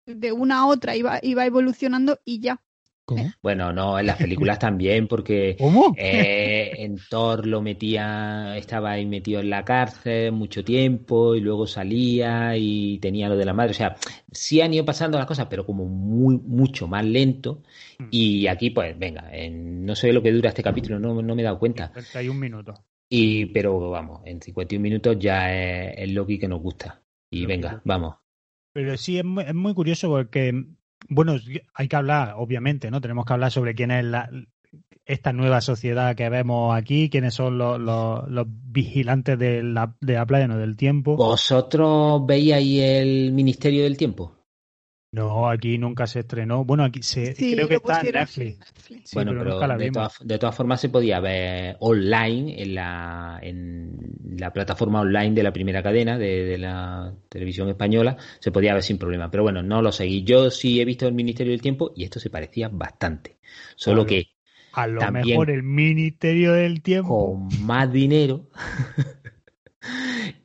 De 0.06 0.32
una 0.32 0.60
a 0.60 0.66
otra 0.66 0.96
iba, 0.96 1.18
iba 1.22 1.46
evolucionando 1.46 2.18
y 2.24 2.40
ya. 2.40 2.60
¿Cómo? 3.04 3.22
Bueno, 3.42 3.72
no, 3.72 3.98
en 3.98 4.06
las 4.06 4.16
películas 4.18 4.58
también, 4.60 5.08
porque 5.08 5.56
¿Cómo? 5.58 5.94
eh, 5.98 6.70
en 6.78 6.96
Thor 7.10 7.46
lo 7.46 7.60
metía, 7.60 8.56
estaba 8.56 8.92
ahí 8.92 9.06
metido 9.06 9.40
en 9.40 9.50
la 9.50 9.64
cárcel 9.64 10.30
mucho 10.32 10.62
tiempo 10.64 11.34
y 11.34 11.40
luego 11.40 11.66
salía 11.66 12.56
y 12.56 12.98
tenía 12.98 13.28
lo 13.28 13.36
de 13.36 13.44
la 13.44 13.52
madre. 13.52 13.72
O 13.72 13.74
sea, 13.74 13.96
sí 14.30 14.60
han 14.60 14.72
ido 14.72 14.84
pasando 14.84 15.18
las 15.18 15.26
cosas, 15.26 15.46
pero 15.50 15.66
como 15.66 15.84
muy, 15.86 16.38
mucho 16.38 16.86
más 16.86 17.04
lento. 17.04 17.62
Mm. 17.98 18.04
Y 18.10 18.46
aquí, 18.46 18.70
pues, 18.70 18.96
venga, 18.98 19.28
en- 19.32 19.84
no 19.84 19.94
sé 19.96 20.12
lo 20.12 20.22
que 20.22 20.30
dura 20.32 20.50
este 20.50 20.62
capítulo, 20.62 20.98
no, 21.00 21.20
no 21.20 21.34
me 21.34 21.42
he 21.42 21.44
dado 21.44 21.58
cuenta. 21.58 21.90
31 21.92 22.38
minutos. 22.38 22.78
Y, 23.08 23.46
pero 23.46 23.90
vamos, 23.90 24.20
en 24.24 24.40
51 24.40 24.82
minutos 24.82 25.16
ya 25.18 25.52
es 25.52 25.94
el 25.98 26.14
Loki 26.14 26.38
que 26.38 26.48
nos 26.48 26.62
gusta. 26.62 27.02
Y 27.30 27.40
Loki, 27.42 27.52
venga, 27.52 27.82
vamos. 27.84 28.14
Pero 28.72 28.96
sí, 28.96 29.18
es 29.18 29.24
muy, 29.24 29.44
es 29.44 29.54
muy 29.54 29.74
curioso 29.74 30.08
porque, 30.08 30.64
bueno, 31.08 31.36
hay 31.74 31.88
que 31.88 31.96
hablar, 31.96 32.34
obviamente, 32.36 32.90
¿no? 32.90 33.00
Tenemos 33.00 33.26
que 33.26 33.32
hablar 33.32 33.50
sobre 33.50 33.74
quién 33.74 33.90
es 33.90 34.04
la, 34.04 34.30
esta 35.04 35.32
nueva 35.32 35.60
sociedad 35.60 36.14
que 36.14 36.28
vemos 36.28 36.74
aquí, 36.74 37.10
quiénes 37.10 37.34
son 37.34 37.58
los, 37.58 37.78
los, 37.80 38.28
los 38.28 38.46
vigilantes 38.48 39.38
de 39.38 39.62
la, 39.62 39.94
de 40.00 40.14
la 40.14 40.26
playa, 40.26 40.48
no 40.48 40.58
del 40.58 40.76
tiempo. 40.76 41.16
¿Vosotros 41.16 42.22
ahí 42.30 42.80
el 42.80 43.32
Ministerio 43.32 43.82
del 43.84 43.96
Tiempo? 43.96 44.41
No, 45.14 45.50
aquí 45.50 45.76
nunca 45.76 46.06
se 46.06 46.20
estrenó. 46.20 46.64
Bueno, 46.64 46.84
aquí 46.84 47.02
se, 47.02 47.34
Sí, 47.34 47.52
creo 47.54 47.68
que 47.68 47.74
está 47.74 48.00
en 48.00 48.12
Netflix. 48.12 48.52
en 48.54 48.58
Netflix. 48.60 49.10
Sí, 49.10 49.14
bueno, 49.14 49.32
pero 49.32 49.42
pero, 49.42 49.54
nunca 49.54 49.66
la 49.66 49.76
de, 49.76 49.90
todas, 49.90 50.18
de 50.26 50.38
todas 50.38 50.56
formas 50.56 50.80
se 50.80 50.88
podía 50.88 51.20
ver 51.20 51.76
online 51.80 52.62
en 52.62 52.74
la, 52.74 53.38
en 53.42 53.94
la 54.38 54.50
plataforma 54.54 55.00
online 55.02 55.32
de 55.34 55.42
la 55.42 55.52
primera 55.52 55.82
cadena 55.82 56.16
de, 56.16 56.44
de 56.44 56.56
la 56.56 57.12
televisión 57.28 57.68
española, 57.68 58.16
se 58.40 58.50
podía 58.50 58.72
ver 58.72 58.82
sin 58.82 58.96
problema. 58.96 59.30
Pero 59.30 59.42
bueno, 59.42 59.62
no 59.62 59.82
lo 59.82 59.92
seguí. 59.92 60.24
Yo 60.24 60.50
sí 60.50 60.80
he 60.80 60.84
visto 60.86 61.06
el 61.06 61.12
Ministerio 61.12 61.50
del 61.52 61.60
Tiempo 61.60 61.92
y 61.94 62.04
esto 62.04 62.18
se 62.18 62.30
parecía 62.30 62.68
bastante. 62.72 63.36
Solo 63.76 64.06
Claro. 64.06 64.08
que 64.08 64.28
A 64.72 64.86
lo 64.86 64.98
También- 65.00 65.26
mejor 65.36 65.50
el 65.50 65.62
Ministerio 65.62 66.54
del 66.54 66.80
Tiempo. 66.80 67.36
con 67.50 67.66
más 67.66 67.92
dinero 67.92 68.48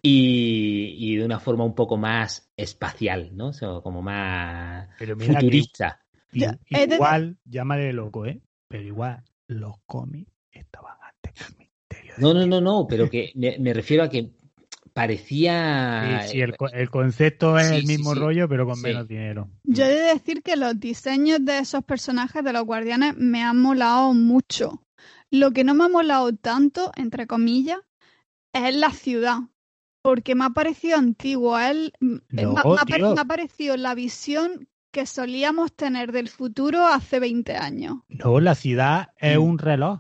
y, 0.02 0.96
y 0.98 1.16
de 1.18 1.26
una 1.26 1.40
forma 1.40 1.64
un 1.64 1.76
poco 1.76 1.98
más 1.98 2.50
espacial, 2.58 3.32
¿no? 3.36 3.50
O 3.50 3.54
sea, 3.54 3.70
como 3.84 4.02
más 4.02 4.88
Pero 4.98 5.16
mira 5.16 5.34
que 5.40 5.46
futurista. 5.46 6.00
i- 6.34 6.42
Ya, 6.42 6.58
es 6.70 6.90
de- 6.90 6.96
igual, 6.96 7.38
llámale 7.46 7.94
loco, 7.94 8.26
¿eh? 8.26 8.42
Pero 8.68 8.84
igual, 8.84 9.24
los 9.48 9.76
cómics 9.86 10.32
estaban 10.52 10.96
antes 11.02 11.34
que 11.90 11.98
el 11.98 12.22
No, 12.22 12.34
no, 12.34 12.46
no, 12.46 12.62
no, 12.62 12.88
pero 12.90 13.10
que 13.10 13.32
me, 13.36 13.58
me 13.60 13.74
refiero 13.74 14.04
a 14.04 14.10
que 14.10 14.32
parecía... 14.94 16.20
Sí, 16.22 16.32
sí, 16.32 16.42
el, 16.42 16.56
el 16.74 16.90
concepto 16.90 17.58
es 17.60 17.68
Sí, 17.68 17.76
el 17.76 17.82
sí, 17.82 17.88
mismo 17.88 18.14
sí. 18.14 18.20
rollo, 18.20 18.50
pero 18.50 18.66
con 18.66 18.76
Sí. 18.76 18.82
menos 18.82 19.08
dinero. 19.08 19.50
Yo 19.64 19.84
he 19.84 19.90
de 19.90 20.14
decir 20.14 20.42
que 20.44 20.56
los 20.56 20.80
diseños 20.80 21.44
de 21.44 21.60
esos 21.60 21.84
personajes 21.84 22.44
de 22.44 22.54
los 22.54 22.64
guardianes 22.64 23.16
me 23.18 23.44
han 23.44 23.62
molado 23.62 24.14
mucho. 24.14 24.82
Lo 25.30 25.52
que 25.52 25.64
no 25.64 25.74
me 25.74 25.86
ha 25.86 25.90
molado 25.90 26.34
tanto, 26.34 26.92
entre 26.96 27.28
comillas, 27.28 27.80
es 28.54 28.76
la 28.76 28.92
ciudad. 28.92 29.40
Porque 30.02 30.36
me 30.36 30.46
ha 30.46 30.50
parecido 30.52 30.98
antiguo. 30.98 31.60
Él, 31.60 31.94
No, 32.00 32.22
me, 32.30 32.44
ha- 32.44 33.14
me 33.16 33.26
parecido 33.26 33.76
la 33.78 33.94
visión 33.96 34.68
que 34.92 35.06
solíamos 35.06 35.76
tener 35.76 36.12
del 36.12 36.30
futuro 36.30 36.86
hace 36.88 37.20
20 37.20 37.56
años. 37.56 37.98
No, 38.08 38.40
la 38.40 38.56
ciudad 38.56 39.10
es 39.18 39.38
Mm. 39.38 39.42
un 39.44 39.58
reloj. 39.60 40.00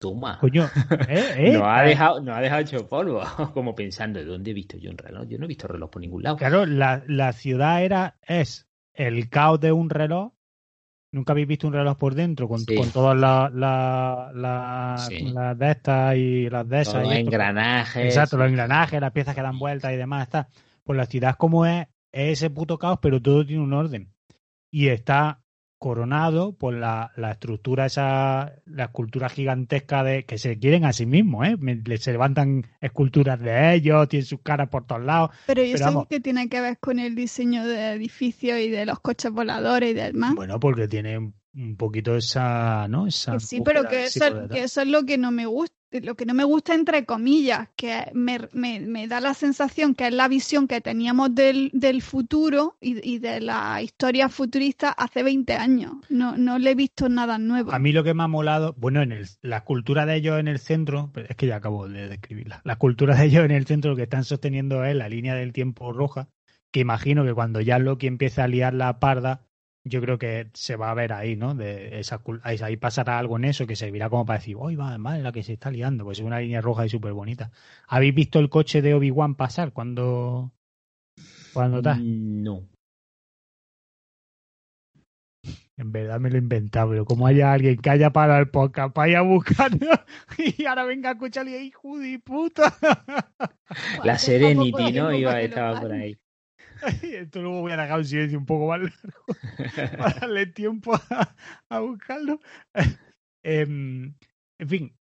Toma. 0.00 0.38
Coño, 0.38 0.62
¿eh? 1.08 1.34
¿eh? 1.36 1.52
No 1.54 1.68
ha 1.68 1.82
dejado, 1.82 2.20
no 2.20 2.32
ha 2.32 2.40
dejado 2.40 2.60
hecho 2.62 2.86
polvo, 2.86 3.20
como 3.52 3.74
pensando, 3.74 4.24
¿dónde 4.24 4.52
he 4.52 4.54
visto 4.54 4.76
yo 4.76 4.92
un 4.92 4.96
reloj? 4.98 5.26
Yo 5.26 5.38
no 5.38 5.44
he 5.46 5.48
visto 5.48 5.66
reloj 5.66 5.90
por 5.90 6.00
ningún 6.00 6.22
lado. 6.22 6.36
Claro, 6.36 6.66
la, 6.66 7.02
la 7.08 7.32
ciudad 7.32 7.82
era, 7.82 8.16
es 8.22 8.68
el 8.94 9.28
caos 9.28 9.58
de 9.58 9.72
un 9.72 9.90
reloj. 9.90 10.32
Nunca 11.10 11.32
habéis 11.32 11.48
visto 11.48 11.66
un 11.66 11.72
reloj 11.72 11.96
por 11.96 12.14
dentro, 12.14 12.48
con, 12.48 12.58
Sí. 12.60 12.74
con 12.76 12.90
todas 12.90 13.16
las 13.18 13.52
la, 13.54 14.30
la- 14.34 14.96
Sí. 15.08 15.32
de 15.56 15.70
estas 15.70 16.16
y 16.16 16.50
las 16.50 16.68
de 16.68 16.80
esas. 16.82 16.94
Los 16.96 17.04
esto. 17.04 17.14
engranajes. 17.14 18.04
Exacto, 18.04 18.36
los 18.36 18.48
engranajes, 18.48 19.00
las 19.00 19.12
piezas 19.12 19.34
que 19.34 19.42
dan 19.42 19.58
vueltas 19.58 19.92
y 19.92 19.96
demás. 19.96 20.24
Está. 20.24 20.48
pues 20.84 20.96
la 20.96 21.04
ciudad 21.06 21.36
como 21.36 21.66
es, 21.66 21.86
es 22.12 22.32
ese 22.38 22.48
puto 22.50 22.78
caos, 22.78 22.98
pero 23.02 23.20
todo 23.20 23.44
tiene 23.44 23.62
un 23.62 23.74
orden. 23.74 24.10
Y 24.70 24.88
está 24.88 25.40
coronado 25.78 26.52
por 26.56 26.74
la, 26.74 27.12
la 27.16 27.30
estructura 27.32 27.86
esa, 27.86 28.52
la 28.66 28.84
escultura 28.84 29.28
gigantesca 29.28 30.02
de 30.02 30.24
que 30.24 30.38
se 30.38 30.58
quieren 30.58 30.84
a 30.84 30.92
sí 30.92 31.06
mismos, 31.06 31.46
¿eh? 31.46 31.56
Se 31.98 32.12
levantan 32.12 32.66
esculturas 32.80 33.38
de 33.40 33.74
ellos, 33.74 34.08
tienen 34.08 34.26
sus 34.26 34.40
caras 34.42 34.68
por 34.68 34.86
todos 34.86 35.02
lados. 35.02 35.30
Pero 35.46 35.62
¿y 35.62 35.66
Pero 35.72 35.76
eso 35.76 35.84
vamos. 35.84 36.06
que 36.08 36.20
tiene 36.20 36.48
que 36.48 36.60
ver 36.60 36.78
con 36.78 36.98
el 36.98 37.14
diseño 37.14 37.64
de 37.66 37.92
edificios 37.92 38.58
y 38.58 38.68
de 38.70 38.86
los 38.86 39.00
coches 39.00 39.30
voladores 39.30 39.90
y 39.90 39.94
demás. 39.94 40.34
Bueno, 40.34 40.58
porque 40.60 40.88
tiene 40.88 41.18
un- 41.18 41.34
poquito 41.76 42.16
esa, 42.16 42.86
¿no? 42.88 43.06
Esa 43.06 43.32
Que 43.32 43.40
sí, 43.40 43.60
pero 43.64 43.88
que 43.88 44.04
eso, 44.04 44.48
que 44.48 44.62
eso 44.62 44.82
es 44.82 44.86
lo 44.88 45.04
que 45.04 45.18
no 45.18 45.30
me 45.32 45.46
gusta, 45.46 45.74
lo 45.90 46.14
que 46.16 46.26
no 46.26 46.34
me 46.34 46.44
gusta 46.44 46.74
entre 46.74 47.04
comillas, 47.04 47.68
que 47.76 48.10
me, 48.14 48.38
me- 48.52 48.80
me 48.80 49.08
da 49.08 49.20
la 49.20 49.34
sensación 49.34 49.94
que 49.94 50.06
es 50.08 50.12
la 50.14 50.28
visión 50.28 50.68
que 50.68 50.80
teníamos 50.80 51.34
del, 51.34 51.70
del 51.72 52.02
futuro 52.02 52.76
y, 52.80 53.06
y 53.08 53.18
de 53.18 53.40
la 53.40 53.80
historia 53.82 54.28
futurista 54.28 54.90
hace 54.90 55.22
20 55.22 55.54
años. 55.54 55.92
No, 56.08 56.36
no 56.36 56.58
le 56.58 56.70
he 56.72 56.74
visto 56.74 57.08
nada 57.08 57.38
nuevo. 57.38 57.72
A 57.72 57.78
mí 57.78 57.92
lo 57.92 58.04
que 58.04 58.14
me 58.14 58.22
ha 58.22 58.28
molado, 58.28 58.74
bueno, 58.78 59.02
en 59.02 59.12
el, 59.12 59.26
la 59.42 59.58
escultura 59.58 60.04
de 60.06 60.16
ellos 60.16 60.38
en 60.38 60.48
el 60.48 60.58
centro, 60.58 61.10
es 61.28 61.36
que 61.36 61.46
ya 61.46 61.56
acabo 61.56 61.88
de 61.88 62.08
describirla, 62.08 62.60
la 62.64 62.74
escultura 62.74 63.16
de 63.16 63.24
ellos 63.26 63.44
en 63.44 63.50
el 63.50 63.66
centro 63.66 63.90
lo 63.92 63.96
que 63.96 64.02
están 64.04 64.24
sosteniendo 64.24 64.84
es 64.84 64.94
la 64.94 65.08
línea 65.08 65.34
del 65.34 65.52
tiempo 65.52 65.92
roja, 65.92 66.28
que 66.70 66.80
imagino 66.80 67.24
que 67.24 67.34
cuando 67.34 67.60
ya 67.60 67.78
Loki 67.78 68.06
empiece 68.06 68.42
a 68.42 68.48
liar 68.48 68.74
la 68.74 69.00
parda, 69.00 69.47
yo 69.84 70.00
creo 70.00 70.18
que 70.18 70.50
se 70.54 70.76
va 70.76 70.90
a 70.90 70.94
ver 70.94 71.12
ahí, 71.12 71.36
¿no? 71.36 71.54
De 71.54 71.98
esa, 72.00 72.22
cul- 72.22 72.40
ahí, 72.44 72.76
pasará 72.76 73.18
algo 73.18 73.36
en 73.36 73.44
eso 73.44 73.66
que 73.66 73.76
servirá 73.76 74.10
como 74.10 74.26
para 74.26 74.38
decir, 74.38 74.56
¡ay, 74.66 74.76
va, 74.76 74.96
madre 74.98 75.22
la 75.22 75.32
que 75.32 75.42
se 75.42 75.54
está 75.54 75.70
liando! 75.70 76.04
Pues 76.04 76.18
es 76.18 76.24
una 76.24 76.40
línea 76.40 76.60
roja 76.60 76.84
y 76.86 76.88
súper 76.88 77.12
bonita. 77.12 77.50
¿Habéis 77.86 78.14
visto 78.14 78.38
el 78.38 78.50
coche 78.50 78.82
de 78.82 78.94
Obi-Wan 78.94 79.34
pasar 79.34 79.72
cuando, 79.72 80.52
cuando 81.52 81.80
tal? 81.82 82.00
Mm, 82.00 82.42
No. 82.42 82.68
En 85.76 85.92
verdad 85.92 86.18
me 86.18 86.28
lo 86.28 86.34
he 86.36 86.40
inventado, 86.40 86.90
pero 86.90 87.04
como 87.04 87.26
haya 87.28 87.52
alguien 87.52 87.76
que 87.76 87.88
haya 87.88 88.10
parado 88.10 88.40
el 88.40 88.50
podcast 88.50 88.92
para 88.92 89.08
ir 89.10 89.16
a 89.16 89.22
buscarlo 89.22 89.78
y 90.38 90.64
ahora 90.66 90.84
venga 90.84 91.10
a 91.10 91.12
escucharlo 91.12 91.52
y 91.52 91.54
hijo 91.54 91.96
de 91.98 92.18
puta. 92.18 92.74
La 94.04 94.14
qué 94.14 94.18
Serenity, 94.18 94.92
¿no? 94.92 95.12
Iba, 95.12 95.40
estaba 95.40 95.80
por 95.80 95.92
ahí. 95.92 96.18
Esto 97.02 97.42
luego 97.42 97.62
voy 97.62 97.72
a 97.72 97.76
dejar 97.76 97.98
un 97.98 98.04
silencio 98.04 98.38
un 98.38 98.46
poco 98.46 98.68
más 98.68 98.80
largo 98.80 99.96
para 99.98 100.20
darle 100.20 100.46
tiempo 100.46 100.92
a, 101.68 101.80
buscarlo. 101.80 102.40
Em, 103.44 104.14
en 104.58 104.68
fin, 104.68 104.96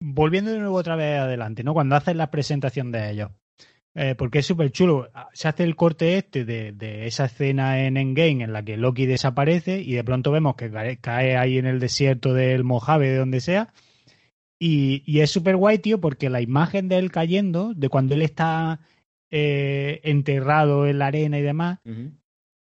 volviendo 0.00 0.50
de 0.50 0.58
nuevo 0.58 0.76
otra 0.76 0.96
vez 0.96 1.20
adelante, 1.20 1.62
¿no? 1.62 1.74
Cuando 1.74 1.94
haces 1.94 2.16
la 2.16 2.30
presentación 2.30 2.90
de 2.90 3.10
ellos. 3.10 3.30
Eh, 3.94 4.14
porque 4.14 4.40
es 4.40 4.46
súper 4.46 4.72
chulo. 4.72 5.10
Se 5.32 5.48
hace 5.48 5.62
el 5.62 5.76
corte 5.76 6.18
este 6.18 6.44
de, 6.44 7.06
esa 7.06 7.26
escena 7.26 7.84
en 7.84 7.96
Endgame 7.96 8.44
en 8.44 8.52
la 8.52 8.62
que 8.62 8.76
Loki 8.76 9.06
desaparece 9.06 9.80
y 9.80 9.94
de 9.94 10.04
pronto 10.04 10.32
vemos 10.32 10.56
que 10.56 10.98
cae 11.00 11.36
ahí 11.36 11.58
en 11.58 11.66
el 11.66 11.80
desierto 11.80 12.34
del 12.34 12.64
Mojave, 12.64 13.10
de 13.10 13.18
donde 13.18 13.40
sea. 13.40 13.72
Y, 14.58 15.02
y 15.06 15.20
es 15.20 15.30
súper 15.30 15.56
guay, 15.56 15.78
tío, 15.78 16.00
porque 16.00 16.30
la 16.30 16.40
imagen 16.40 16.88
de 16.88 16.98
él 16.98 17.12
cayendo, 17.12 17.72
de 17.74 17.88
cuando 17.88 18.14
él 18.14 18.22
está 18.22 18.80
eh, 19.38 20.00
enterrado 20.04 20.86
en 20.86 20.98
la 20.98 21.08
arena 21.08 21.38
y 21.38 21.42
demás, 21.42 21.80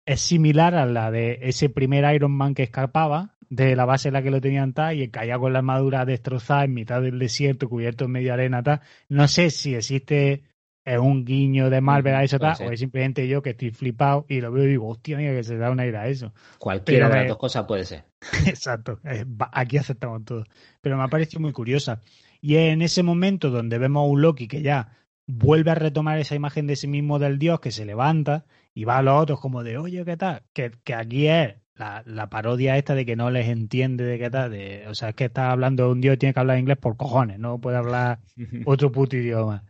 es 0.06 0.20
similar 0.20 0.74
a 0.74 0.87
la 0.87 1.12
de 1.12 1.38
ese 1.42 1.68
primer 1.68 2.12
Iron 2.12 2.32
Man 2.32 2.52
que 2.52 2.64
escapaba 2.64 3.37
de 3.48 3.76
la 3.76 3.84
base 3.84 4.08
en 4.08 4.14
la 4.14 4.24
que 4.24 4.32
lo 4.32 4.40
tenían 4.40 4.72
tal 4.72 5.00
y 5.00 5.08
caía 5.08 5.38
con 5.38 5.52
la 5.52 5.60
armadura 5.60 6.04
destrozada 6.04 6.64
en 6.64 6.74
mitad 6.74 7.00
del 7.00 7.20
desierto, 7.20 7.68
cubierto 7.68 8.06
en 8.06 8.10
medio 8.10 8.34
arena 8.34 8.60
tal. 8.64 8.80
No 9.08 9.28
sé 9.28 9.50
si 9.50 9.76
existe 9.76 10.42
eh, 10.84 10.98
un 10.98 11.24
guiño 11.24 11.70
de 11.70 11.80
Marvel 11.80 12.16
a 12.16 12.24
eso 12.24 12.40
tal, 12.40 12.56
o 12.66 12.72
es 12.72 12.80
simplemente 12.80 13.28
yo 13.28 13.40
que 13.40 13.50
estoy 13.50 13.70
flipado 13.70 14.26
y 14.28 14.40
lo 14.40 14.50
veo 14.50 14.64
y 14.64 14.70
digo, 14.70 14.88
hostia, 14.88 15.16
mira 15.16 15.32
que 15.32 15.44
se 15.44 15.56
da 15.56 15.70
un 15.70 15.78
aire 15.78 15.96
a 15.96 16.08
eso. 16.08 16.32
Cualquiera 16.58 17.06
Pero, 17.06 17.14
de 17.14 17.20
las 17.20 17.28
dos 17.28 17.38
cosas 17.38 17.66
puede 17.66 17.84
ser. 17.84 18.02
Exacto, 18.48 18.98
eh, 19.04 19.24
aquí 19.52 19.76
aceptamos 19.76 20.24
todo. 20.24 20.44
Pero 20.80 20.96
me 20.96 21.04
ha 21.04 21.08
parecido 21.08 21.40
muy 21.40 21.52
curiosa. 21.52 22.00
Y 22.40 22.56
es 22.56 22.72
en 22.72 22.82
ese 22.82 23.04
momento 23.04 23.50
donde 23.50 23.78
vemos 23.78 24.00
a 24.00 24.06
un 24.06 24.22
Loki 24.22 24.48
que 24.48 24.60
ya 24.60 25.03
vuelve 25.26 25.70
a 25.70 25.74
retomar 25.74 26.18
esa 26.18 26.34
imagen 26.34 26.66
de 26.66 26.76
sí 26.76 26.87
mismo 26.87 27.18
del 27.18 27.38
dios, 27.38 27.60
que 27.60 27.70
se 27.70 27.84
levanta 27.84 28.44
y 28.74 28.84
va 28.84 28.98
a 28.98 29.02
los 29.02 29.20
otros 29.22 29.40
como 29.40 29.62
de, 29.62 29.78
oye, 29.78 30.04
¿qué 30.04 30.16
tal? 30.16 30.42
Que, 30.52 30.70
que 30.84 30.94
aquí 30.94 31.28
es 31.28 31.54
la, 31.74 32.02
la 32.06 32.28
parodia 32.28 32.76
esta 32.76 32.94
de 32.94 33.06
que 33.06 33.16
no 33.16 33.30
les 33.30 33.48
entiende 33.48 34.04
de 34.04 34.18
qué 34.18 34.30
tal. 34.30 34.50
De, 34.50 34.87
o 34.88 34.94
sea, 34.94 35.10
es 35.10 35.14
que 35.14 35.24
está 35.26 35.50
hablando 35.50 35.87
de 35.87 35.92
un 35.92 36.00
dios 36.00 36.14
y 36.14 36.18
tiene 36.18 36.34
que 36.34 36.40
hablar 36.40 36.58
inglés 36.58 36.78
por 36.78 36.96
cojones, 36.96 37.38
no 37.38 37.60
puede 37.60 37.76
hablar 37.78 38.20
otro 38.66 38.92
puto 38.92 39.16
idioma. 39.16 39.64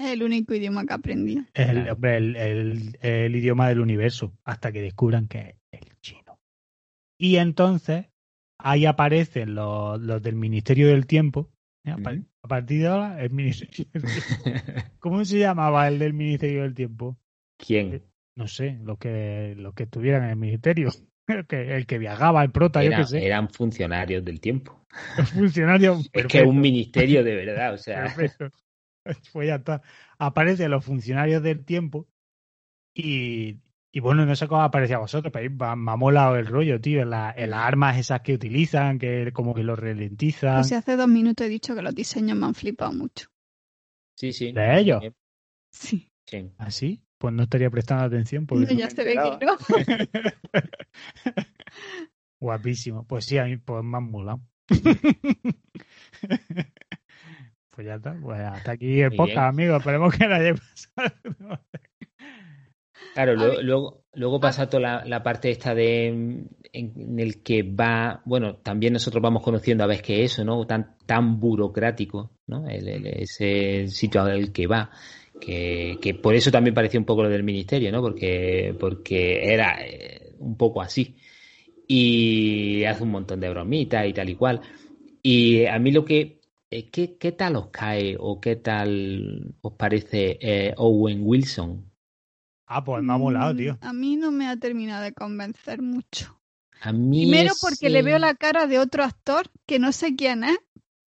Es 0.00 0.10
el 0.12 0.22
único 0.24 0.52
idioma 0.54 0.84
que 0.84 0.92
aprendí. 0.92 1.38
Es 1.54 1.68
el, 1.68 1.76
Claro. 1.76 1.92
hombre, 1.94 2.16
el, 2.16 2.36
el- 2.36 2.98
el 3.00 3.36
idioma 3.36 3.68
del 3.68 3.80
universo, 3.80 4.32
hasta 4.44 4.72
que 4.72 4.82
descubran 4.82 5.28
que 5.28 5.56
es 5.70 5.80
el 5.82 6.00
chino. 6.00 6.38
Y 7.18 7.36
entonces, 7.36 8.06
ahí 8.58 8.86
aparecen 8.86 9.54
los, 9.54 10.00
los 10.00 10.20
del 10.20 10.34
Ministerio 10.34 10.88
del 10.88 11.06
Tiempo. 11.06 11.48
¿eh? 11.84 11.94
A, 12.44 12.48
partir 12.48 12.82
de 12.82 12.88
ahora, 12.88 13.22
el 13.22 13.30
Ministerio 13.30 13.86
del 13.92 14.02
Tiempo. 14.02 14.28
¿Cómo 14.98 15.24
se 15.24 15.38
llamaba 15.38 15.88
el 15.88 15.98
del 15.98 16.12
Ministerio 16.12 16.62
del 16.62 16.74
Tiempo? 16.74 17.16
¿Quién? 17.56 18.02
No 18.36 18.46
sé, 18.48 18.78
los 18.82 18.98
que, 18.98 19.54
los 19.56 19.74
que 19.74 19.84
estuvieran 19.84 20.24
en 20.24 20.30
el 20.30 20.36
Ministerio. 20.36 20.90
El 21.26 21.46
que, 21.46 21.74
el 21.74 21.86
que 21.86 21.96
viajaba, 21.96 22.44
el 22.44 22.50
prota, 22.50 22.82
yo 22.82 22.88
Era- 22.88 22.98
qué 22.98 23.04
sé. 23.04 23.24
eran 23.24 23.48
funcionarios 23.48 24.22
del 24.22 24.42
tiempo. 24.42 24.84
El 25.16 25.24
funcionario. 25.24 25.96
Es 26.12 26.26
que 26.26 26.40
es 26.40 26.46
un 26.46 26.60
ministerio 26.60 27.24
de 27.24 27.34
verdad, 27.34 27.72
o 27.72 27.78
sea. 27.78 28.02
Perfecto. 28.02 28.50
Pues 29.32 29.48
ya 29.48 29.54
está. 29.54 29.80
Aparecen 30.18 30.70
los 30.70 30.84
funcionarios 30.84 31.42
del 31.42 31.64
tiempo 31.64 32.06
y, 32.94 33.56
y 33.96 34.00
bueno, 34.00 34.26
no 34.26 34.34
sé 34.34 34.48
cómo 34.48 34.62
aparece 34.62 34.94
a 34.94 34.98
vosotros, 34.98 35.32
pero 35.32 35.50
me 35.76 35.92
ha 35.92 35.96
molado 35.96 36.34
el 36.34 36.46
rollo, 36.46 36.80
tío. 36.80 37.02
En, 37.02 37.10
la- 37.10 37.32
en 37.36 37.50
las 37.50 37.60
armas 37.60 37.96
esas 37.96 38.22
que 38.22 38.34
utilizan, 38.34 38.98
que 38.98 39.30
como 39.32 39.54
que 39.54 39.62
lo 39.62 39.76
ralentizan. 39.76 40.56
Pues 40.56 40.66
si 40.68 40.74
hace 40.74 40.96
dos 40.96 41.06
minutos 41.06 41.46
he 41.46 41.48
dicho 41.48 41.76
que 41.76 41.82
los 41.82 41.94
diseños 41.94 42.36
me 42.36 42.46
han 42.46 42.54
flipado 42.54 42.92
mucho. 42.92 43.28
Sí, 44.18 44.32
sí. 44.32 44.50
¿De 44.52 44.80
ellos? 44.80 45.00
Sí. 45.70 46.10
Sí. 46.26 46.50
¿Así? 46.58 47.04
Pues 47.18 47.32
no 47.34 47.44
estaría 47.44 47.70
prestando 47.70 48.04
atención. 48.04 48.46
Porque 48.46 48.66
No, 48.66 48.72
ya 48.72 48.90
se 48.90 49.04
ve 49.04 49.12
que 49.14 49.46
no. 49.46 49.56
Guapísimo. 52.40 53.06
Pues 53.06 53.24
sí, 53.26 53.38
a 53.38 53.44
mí 53.44 53.56
pues 53.58 53.84
me 53.84 53.96
han 53.96 54.10
molado. 54.10 54.40
pues 57.70 57.86
ya 57.86 57.94
está. 57.94 58.14
Pues 58.20 58.40
hasta 58.40 58.72
aquí 58.72 59.00
el 59.00 59.14
podcast, 59.14 59.38
amigos. 59.38 59.78
Esperemos 59.78 60.14
que 60.16 60.26
no 60.28 60.34
haya 60.34 60.54
pasado. 60.54 61.14
Claro, 63.14 63.36
luego, 63.36 63.60
luego, 63.62 64.04
luego 64.14 64.40
pasa 64.40 64.68
toda 64.68 64.80
la, 64.80 65.04
la 65.04 65.22
parte 65.22 65.48
esta 65.50 65.72
de 65.74 66.08
en, 66.08 66.48
en 66.72 67.20
el 67.20 67.44
que 67.44 67.62
va, 67.62 68.20
bueno, 68.24 68.56
también 68.56 68.92
nosotros 68.92 69.22
vamos 69.22 69.42
conociendo 69.44 69.84
a 69.84 69.86
ver 69.86 70.02
qué 70.02 70.24
es 70.24 70.32
eso, 70.32 70.44
¿no? 70.44 70.66
Tan, 70.66 70.96
tan 71.06 71.38
burocrático, 71.38 72.32
¿no? 72.48 72.68
El- 72.68 72.88
el- 72.88 73.06
ese 73.06 73.86
sitio 73.88 74.22
al 74.22 74.52
que 74.52 74.66
va. 74.66 74.90
Que, 75.38 75.98
que 76.02 76.14
por 76.14 76.34
eso 76.34 76.50
también 76.50 76.74
parecía 76.74 76.98
un 76.98 77.06
poco 77.06 77.22
lo 77.22 77.28
del 77.28 77.44
ministerio, 77.44 77.92
¿no? 77.92 78.00
Porque, 78.02 78.74
porque 78.80 79.52
era 79.52 79.76
eh, 79.86 80.34
un 80.38 80.56
poco 80.56 80.82
así. 80.82 81.16
Y 81.88 82.84
hace 82.84 83.02
un 83.04 83.10
montón 83.12 83.40
de 83.40 83.50
bromitas 83.50 84.06
y 84.06 84.12
tal 84.14 84.30
y 84.30 84.36
cual. 84.36 84.60
Y 85.22 85.66
a 85.66 85.78
mí 85.78 85.92
lo 85.92 86.04
que. 86.04 86.40
eh, 86.70 86.90
¿Qué, 86.90 87.16
qué 87.18 87.32
tal 87.32 87.56
os 87.56 87.68
cae 87.70 88.16
o 88.18 88.40
qué 88.40 88.56
tal 88.56 89.54
os 89.62 89.72
parece 89.74 90.38
eh, 90.40 90.74
Owen 90.78 91.20
Wilson? 91.24 91.90
Ah, 92.66 92.82
pues 92.82 93.02
me 93.02 93.12
ha 93.12 93.18
molado, 93.18 93.52
Mm, 93.52 93.56
tío. 93.56 93.78
A 93.80 93.92
mí 93.92 94.16
no 94.16 94.30
me 94.30 94.48
ha 94.48 94.56
terminado 94.56 95.02
de 95.02 95.12
convencer 95.12 95.82
mucho. 95.82 96.40
A 96.80 96.92
mí 96.92 97.22
Primero 97.24 97.52
ese- 97.52 97.60
porque 97.60 97.90
le 97.90 98.02
veo 98.02 98.18
la 98.18 98.34
cara 98.34 98.66
de 98.66 98.78
otro 98.78 99.04
actor 99.04 99.50
que 99.66 99.78
no 99.78 99.92
sé 99.92 100.16
quién 100.16 100.44
es, 100.44 100.58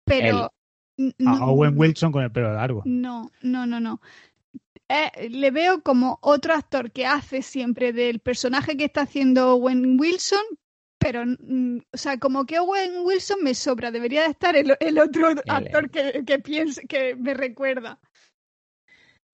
pero... 0.05 0.53
A 0.99 1.13
no- 1.19 1.45
Owen 1.47 1.75
Wilson 1.79 2.11
con 2.13 2.23
el 2.23 2.33
pelo 2.33 2.55
largo. 2.55 2.83
No, 2.87 3.31
no, 3.43 3.67
no, 3.67 3.81
no. 3.81 4.01
Eh, 4.89 5.29
le 5.31 5.51
veo 5.51 5.83
como 5.83 6.19
otro 6.23 6.55
actor 6.55 6.91
que 6.93 7.07
hace 7.07 7.43
siempre 7.43 7.93
del 7.93 8.21
personaje 8.21 8.77
que 8.77 8.85
está 8.85 9.03
haciendo 9.03 9.55
Owen 9.55 9.99
Wilson, 10.01 10.41
pero, 10.99 11.25
mm, 11.27 11.79
o 11.93 11.97
sea, 11.99 12.19
como 12.19 12.47
que 12.47 12.59
Owen 12.61 12.93
Wilson 13.05 13.39
me 13.43 13.55
sobra, 13.55 13.91
debería 13.91 14.23
de 14.23 14.31
estar 14.31 14.57
el, 14.57 14.75
el 14.81 14.99
otro 14.99 15.35
actor 15.47 15.91
que, 15.91 16.23
que 16.25 16.39
piense, 16.39 16.87
que 16.87 17.15
me 17.17 17.35
recuerda. 17.35 17.99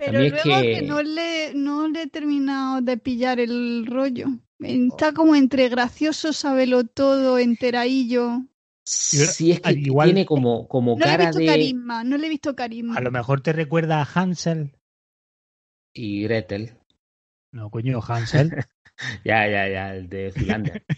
Pero 0.07 0.21
mí 0.21 0.27
es 0.27 0.33
luego 0.45 0.61
que... 0.63 0.75
que- 0.75 0.83
no 0.83 1.03
le 1.03 1.55
no 1.55 1.89
le 1.89 2.03
he 2.03 2.07
terminado 2.09 2.81
de 2.83 2.97
pillar 2.99 3.41
el 3.41 3.87
rollo. 3.87 4.27
Está 4.61 5.13
como 5.13 5.35
entre 5.35 5.69
gracioso, 5.69 6.33
sabelo 6.33 6.85
todo, 6.85 7.39
enteraillo. 7.39 8.43
Sí, 8.85 9.53
es 9.53 9.61
que 9.61 9.73
igual- 9.73 10.09
tiene 10.09 10.27
como, 10.27 10.67
como 10.69 10.93
No 10.97 10.99
le 10.99 11.05
he 11.05 11.17
cara 11.17 11.25
visto 11.27 11.39
de. 11.39 11.47
carisma, 11.47 12.05
no 12.05 12.17
le 12.17 12.27
he 12.27 12.31
visto 12.31 12.55
carisma. 12.57 12.97
A 12.97 13.01
lo 13.01 13.11
mejor 13.11 13.41
te 13.41 13.53
recuerda 13.53 14.01
a 14.03 14.09
Hansel. 14.15 14.73
Y 15.95 16.23
Gretel. 16.25 16.73
No, 17.53 17.71
coño, 17.71 18.01
Hansel. 18.07 18.51
Ya, 19.25 19.49
ya, 19.49 19.69
ya, 19.69 19.97
el 19.97 20.09
de 20.09 20.31
Finlandia. 20.31 20.81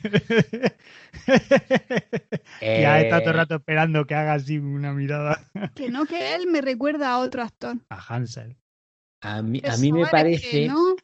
ya 2.60 3.00
Eh, 3.00 3.02
está 3.04 3.20
todo 3.20 3.30
el 3.30 3.36
rato 3.36 3.54
esperando 3.56 4.04
que 4.06 4.14
haga 4.14 4.34
así 4.34 4.58
una 4.58 4.92
mirada 4.92 5.40
Que 5.74 5.88
no, 5.90 6.04
que 6.04 6.34
él 6.34 6.46
me 6.48 6.60
recuerda 6.60 7.10
a 7.12 7.18
otro 7.18 7.42
actor. 7.42 7.76
a 7.88 7.96
Hansel. 8.14 8.56
A 9.24 9.42
mí, 9.42 9.60
a 9.64 9.76
mí 9.78 9.90
me 9.90 10.06
parece 10.06 10.50
que 10.50 10.68
no. 10.68 10.96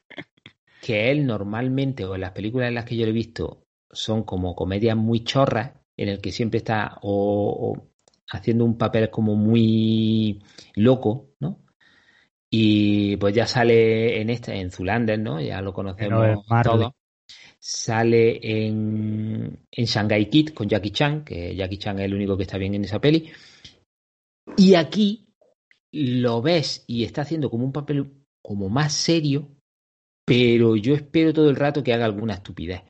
que 0.82 1.10
él 1.10 1.26
normalmente, 1.26 2.04
o 2.04 2.14
en 2.14 2.20
las 2.20 2.32
películas 2.32 2.68
en 2.68 2.74
las 2.74 2.84
que 2.84 2.96
yo 2.96 3.04
lo 3.06 3.10
he 3.10 3.14
visto, 3.14 3.66
son 3.90 4.24
como 4.24 4.54
comedias 4.54 4.96
muy 4.96 5.24
chorras, 5.24 5.72
en 5.96 6.08
el 6.08 6.20
que 6.20 6.30
siempre 6.30 6.58
está 6.58 6.98
o, 7.02 7.72
o 7.72 7.90
haciendo 8.30 8.64
un 8.64 8.76
papel 8.76 9.10
como 9.10 9.34
muy 9.34 10.42
loco, 10.74 11.30
¿no? 11.40 11.60
Y 12.50 13.16
pues 13.16 13.34
ya 13.34 13.46
sale 13.46 14.20
en 14.20 14.28
esta, 14.28 14.54
en 14.54 14.70
Zulander, 14.70 15.18
¿no? 15.18 15.40
Ya 15.40 15.62
lo 15.62 15.72
conocemos 15.72 16.44
todos. 16.62 16.92
Sale 17.58 18.40
en, 18.42 19.66
en 19.70 19.84
Shanghai 19.84 20.28
Kid 20.28 20.48
con 20.50 20.68
Jackie 20.68 20.90
Chan, 20.90 21.24
que 21.24 21.54
Jackie 21.54 21.78
Chan 21.78 21.98
es 21.98 22.06
el 22.06 22.14
único 22.14 22.36
que 22.36 22.42
está 22.42 22.58
bien 22.58 22.74
en 22.74 22.84
esa 22.84 23.00
peli. 23.00 23.30
Y 24.56 24.74
aquí 24.74 25.29
lo 25.92 26.42
ves 26.42 26.84
y 26.86 27.04
está 27.04 27.22
haciendo 27.22 27.50
como 27.50 27.64
un 27.64 27.72
papel 27.72 28.24
como 28.42 28.68
más 28.68 28.92
serio, 28.92 29.48
pero 30.24 30.76
yo 30.76 30.94
espero 30.94 31.32
todo 31.32 31.50
el 31.50 31.56
rato 31.56 31.82
que 31.82 31.92
haga 31.92 32.04
alguna 32.04 32.34
estupidez. 32.34 32.82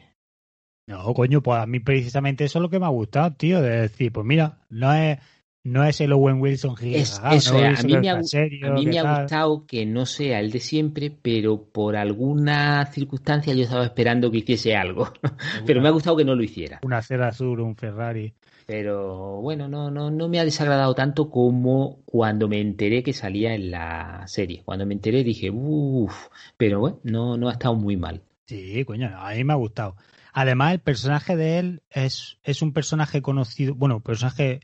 No, 0.86 1.14
coño, 1.14 1.42
pues 1.42 1.58
a 1.60 1.66
mí 1.66 1.80
precisamente 1.80 2.44
eso 2.44 2.58
es 2.58 2.62
lo 2.62 2.70
que 2.70 2.80
me 2.80 2.86
ha 2.86 2.90
gustado, 2.90 3.32
tío, 3.34 3.62
de 3.62 3.82
decir, 3.82 4.12
pues 4.12 4.26
mira, 4.26 4.66
no 4.70 4.92
es, 4.92 5.18
no 5.62 5.84
es 5.84 6.00
el 6.00 6.12
Owen 6.12 6.40
Wilson 6.40 6.74
Es, 6.90 7.18
giga, 7.18 7.36
eso 7.36 7.52
no 7.54 7.64
es, 7.66 7.72
es 7.74 7.80
a 7.80 7.82
mí 7.82 7.92
me 7.98 8.08
ha, 8.08 8.14
tan 8.14 8.22
gu- 8.22 8.26
serio, 8.26 8.68
a 8.68 8.70
mí 8.74 8.84
que 8.84 8.90
me 8.90 8.98
ha 8.98 9.02
tal. 9.02 9.22
gustado 9.22 9.66
que 9.66 9.86
no 9.86 10.06
sea 10.06 10.40
el 10.40 10.50
de 10.50 10.60
siempre, 10.60 11.10
pero 11.10 11.62
por 11.64 11.96
alguna 11.96 12.86
circunstancia 12.86 13.54
yo 13.54 13.64
estaba 13.64 13.84
esperando 13.84 14.30
que 14.30 14.38
hiciese 14.38 14.74
algo. 14.76 15.12
Pero 15.66 15.80
me 15.82 15.88
ha 15.88 15.92
gustado 15.92 16.16
que 16.16 16.24
no 16.24 16.34
lo 16.34 16.42
hiciera. 16.42 16.80
Una 16.82 17.02
cera 17.02 17.28
azul, 17.28 17.60
un 17.60 17.76
Ferrari. 17.76 18.32
Pero 18.66 19.40
bueno, 19.40 19.68
no, 19.68 19.90
no, 19.90 20.10
no 20.10 20.28
me 20.28 20.38
ha 20.38 20.44
desagradado 20.44 20.94
tanto 20.94 21.28
como 21.28 21.98
cuando 22.04 22.48
me 22.48 22.60
enteré 22.60 23.02
que 23.02 23.12
salía 23.12 23.54
en 23.54 23.70
la 23.70 24.22
serie. 24.26 24.62
Cuando 24.64 24.86
me 24.86 24.94
enteré 24.94 25.24
dije, 25.24 25.50
uff, 25.50 26.28
pero 26.56 26.80
bueno, 26.80 27.00
no, 27.02 27.36
no 27.36 27.48
ha 27.48 27.52
estado 27.52 27.74
muy 27.74 27.96
mal. 27.96 28.22
Sí, 28.46 28.84
coño, 28.84 29.10
a 29.16 29.32
mí 29.34 29.44
me 29.44 29.52
ha 29.52 29.56
gustado. 29.56 29.96
Además, 30.32 30.72
el 30.74 30.80
personaje 30.80 31.36
de 31.36 31.58
él 31.58 31.82
es, 31.90 32.38
es 32.44 32.62
un 32.62 32.72
personaje 32.72 33.20
conocido, 33.22 33.74
bueno, 33.74 34.00
personaje 34.00 34.60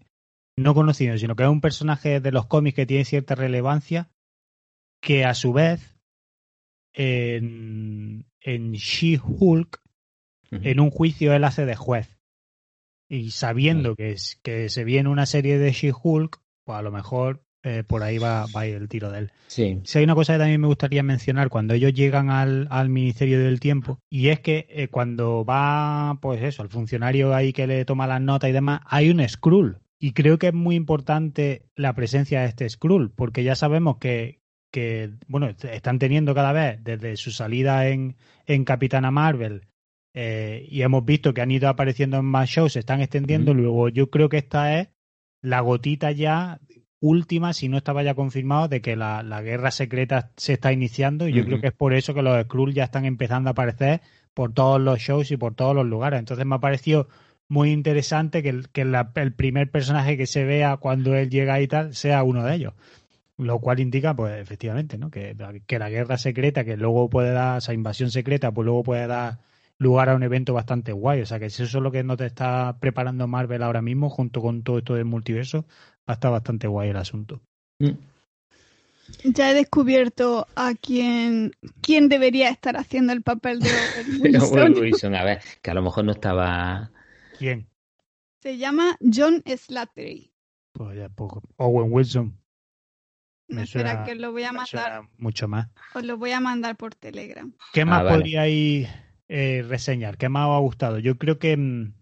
no 0.57 0.75
conocido, 0.75 1.19
sino 1.19 1.37
que 1.37 1.43
es 1.43 1.49
un 1.49 1.61
personaje 1.61 2.21
de 2.21 2.33
los 2.33 2.47
cómics 2.47 2.77
que 2.77 2.87
tiene 2.87 3.05
cierta 3.05 3.35
relevancia, 3.35 4.11
que 5.01 5.25
a 5.25 5.35
su 5.35 5.53
vez 5.53 5.97
en, 6.95 8.25
en 8.41 8.73
She-Hulk, 8.73 9.83
en 10.51 10.81
un 10.81 10.91
juicio 10.91 11.35
él 11.35 11.45
hace 11.45 11.67
de 11.67 11.77
juez. 11.77 12.19
Y 13.09 13.31
sabiendo 13.31 13.95
que, 13.95 14.13
es, 14.13 14.41
que 14.43 14.69
se 14.69 14.85
viene 14.85 15.09
una 15.09 15.27
serie 15.27 15.59
de 15.59 15.73
She-Hulk, 15.73 16.41
pues 16.65 16.79
a 16.79 16.83
lo 16.83 16.91
mejor 16.91 17.45
eh, 17.63 17.85
por 17.85 18.03
ahí 18.03 18.19
va, 18.19 18.47
va 18.55 18.63
a 18.63 18.67
ir 18.67 18.77
el 18.77 18.89
tiro 18.89 19.11
de 19.11 19.19
él. 19.19 19.33
Sí. 19.49 19.81
Si 19.85 19.99
hay 19.99 20.05
una 20.05 20.15
cosa 20.15 20.33
que 20.33 20.39
también 20.39 20.61
me 20.61 20.67
gustaría 20.69 21.03
mencionar 21.03 21.51
cuando 21.51 21.75
ellos 21.75 21.93
llegan 21.93 22.31
al, 22.31 22.67
al 22.71 22.89
Ministerio 22.89 23.39
del 23.41 23.61
Tiempo, 23.61 24.01
y 24.09 24.29
es 24.29 24.41
que 24.41 24.67
eh, 24.71 24.89
cuando 24.89 25.45
va, 25.45 26.19
pues 26.23 26.43
eso, 26.43 26.63
el 26.63 26.69
funcionario 26.69 27.35
ahí 27.35 27.53
que 27.53 27.67
le 27.67 27.85
toma 27.85 28.07
las 28.07 28.21
notas 28.21 28.51
y 28.51 28.53
demás, 28.53 28.81
hay 28.87 29.11
un 29.11 29.27
Skrull. 29.29 29.79
Y 29.99 30.13
creo 30.13 30.39
que 30.39 30.49
es 30.49 30.55
muy 30.55 30.75
importante 30.77 31.67
la 31.75 31.95
presencia 31.95 32.41
de 32.43 32.47
este 32.49 32.69
Skrull, 32.69 33.11
porque 33.11 33.43
ya 33.45 33.55
sabemos 33.55 33.97
que, 33.99 34.41
que 34.71 35.11
bueno, 35.27 35.47
est- 35.49 35.65
están 35.65 35.99
teniendo 35.99 36.35
cada 36.35 36.53
vez, 36.53 36.83
desde 36.85 37.17
su 37.17 37.31
salida 37.31 37.89
en, 37.89 38.17
en 38.47 38.65
Capitana 38.65 39.11
Marvel, 39.11 39.63
eh, 40.15 40.67
y 40.71 40.83
hemos 40.83 41.05
visto 41.05 41.33
que 41.35 41.41
han 41.43 41.51
ido 41.51 41.69
apareciendo 41.69 42.19
en 42.19 42.25
más 42.27 42.49
shows, 42.49 42.73
se 42.75 42.81
están 42.81 43.01
extendiendo, 43.01 43.53
luego 43.55 43.89
yo 43.89 44.11
creo 44.11 44.29
que 44.29 44.39
esta 44.39 44.79
es 44.81 44.89
la 45.43 45.61
gotita 45.61 46.11
ya 46.13 46.61
última, 47.01 47.53
si 47.53 47.69
no 47.69 47.77
estaba 47.77 48.03
ya 48.03 48.15
confirmado, 48.15 48.69
de 48.69 48.81
que 48.81 48.97
la, 48.97 49.23
la 49.23 49.43
guerra 49.43 49.71
secreta 49.71 50.33
se 50.37 50.55
está 50.55 50.73
iniciando 50.73 51.29
y 51.29 51.33
yo 51.33 51.45
creo 51.45 51.61
que 51.61 51.67
es 51.69 51.73
por 51.75 51.93
eso 51.95 52.15
que 52.15 52.23
los 52.23 52.43
Skrull 52.45 52.73
ya 52.75 52.85
están 52.85 53.05
empezando 53.05 53.51
a 53.51 53.53
aparecer 53.53 54.01
por 54.35 54.53
todos 54.53 54.81
los 54.81 54.99
shows 54.99 55.31
y 55.31 55.37
por 55.37 55.55
todos 55.55 55.75
los 55.75 55.87
lugares. 55.87 56.19
Entonces 56.19 56.45
me 56.47 56.55
ha 56.57 56.59
parecido 56.61 57.09
muy 57.49 57.71
interesante 57.73 58.43
que, 58.43 58.49
el, 58.51 58.69
que 58.71 58.85
la- 58.85 59.13
el 59.17 59.33
primer 59.35 59.71
personaje 59.71 60.17
que 60.17 60.27
se 60.27 60.45
vea 60.45 60.77
cuando 60.79 61.15
él 61.17 61.31
llega 61.31 61.61
y 61.61 61.69
tal 61.69 61.95
sea 61.95 62.23
uno 62.23 62.45
de 62.45 62.55
ellos. 62.55 62.75
Lo 63.39 63.61
cual 63.61 63.81
indica, 63.81 64.15
pues 64.17 64.41
efectivamente, 64.41 64.99
¿no? 64.99 65.11
Que, 65.11 65.37
que 65.67 65.79
la 65.79 65.91
guerra 65.91 66.19
secreta, 66.19 66.65
que 66.65 66.77
luego 66.77 67.11
puede 67.11 67.33
dar, 67.33 67.59
esa 67.59 67.75
invasión 67.75 68.11
secreta, 68.11 68.53
pues 68.53 68.65
luego 68.65 68.83
puede 68.83 69.07
dar 69.07 69.39
lugar 69.79 70.09
a 70.09 70.15
un 70.17 70.23
evento 70.23 70.55
bastante 70.55 70.93
guay. 70.93 71.21
O 71.23 71.27
sea, 71.27 71.39
que 71.39 71.51
si 71.51 71.63
eso 71.65 71.79
es 71.79 71.83
lo 71.85 71.93
que 71.93 72.03
no 72.05 72.17
te 72.17 72.27
está 72.27 72.79
preparando 72.81 73.27
Marvel 73.29 73.63
ahora 73.63 73.83
mismo, 73.83 74.09
junto 74.11 74.41
con 74.41 74.63
todo 74.63 74.79
esto 74.79 74.95
del 74.95 75.05
multiverso, 75.05 75.63
va 76.09 76.13
a 76.13 76.13
estar 76.15 76.31
bastante 76.33 76.67
guay 76.67 76.91
el 76.91 76.97
asunto. 76.97 77.43
Ya 79.25 79.51
he 79.51 79.55
descubierto 79.55 80.47
a 80.57 80.75
quién, 80.75 81.53
quién 81.81 82.09
debería 82.09 82.49
estar 82.49 82.77
haciendo 82.77 83.13
el 83.13 83.23
papel 83.23 83.61
de 83.61 83.69
Owen 83.77 84.07
Pero 84.23 84.41
Wilson. 84.41 84.51
bueno, 84.51 84.81
Wilson, 84.81 85.15
a 85.15 85.25
ver, 85.25 85.41
que 85.63 85.71
a 85.71 85.75
lo 85.75 85.83
mejor 85.83 86.05
no 86.05 86.13
estaba. 86.13 86.91
¿Quién? 87.39 87.69
Se 88.43 88.59
llama 88.59 88.97
John 89.01 89.43
Slattery. 89.47 90.33
Pues 90.73 90.97
ya 90.99 91.09
poco. 91.09 91.43
Owen 91.57 91.93
Wilson. 91.93 92.39
Me 93.49 93.63
Espera, 93.63 93.91
suena- 93.91 94.05
que 94.05 94.13
os 94.13 94.19
lo 94.19 94.33
voy 94.33 94.43
a 94.45 94.53
me 94.53 94.59
mandar. 94.59 95.09
mucho 95.19 95.49
más. 95.49 95.69
Os 95.95 96.05
lo 96.05 96.17
voy 96.19 96.33
a 96.33 96.41
mandar 96.41 96.77
por 96.77 96.95
Telegram. 96.95 97.53
¿Qué 97.73 97.85
más 97.85 98.01
Ah, 98.01 98.03
vale. 98.05 98.17
podríais 98.19 98.89
eh, 99.29 99.65
reseñar? 99.67 100.19
¿Qué 100.19 100.29
más 100.29 100.49
os 100.49 100.57
ha 100.57 100.59
gustado? 100.61 100.99
Yo 100.99 101.17
creo 101.17 101.39
que. 101.39 101.57
mm, 101.57 101.93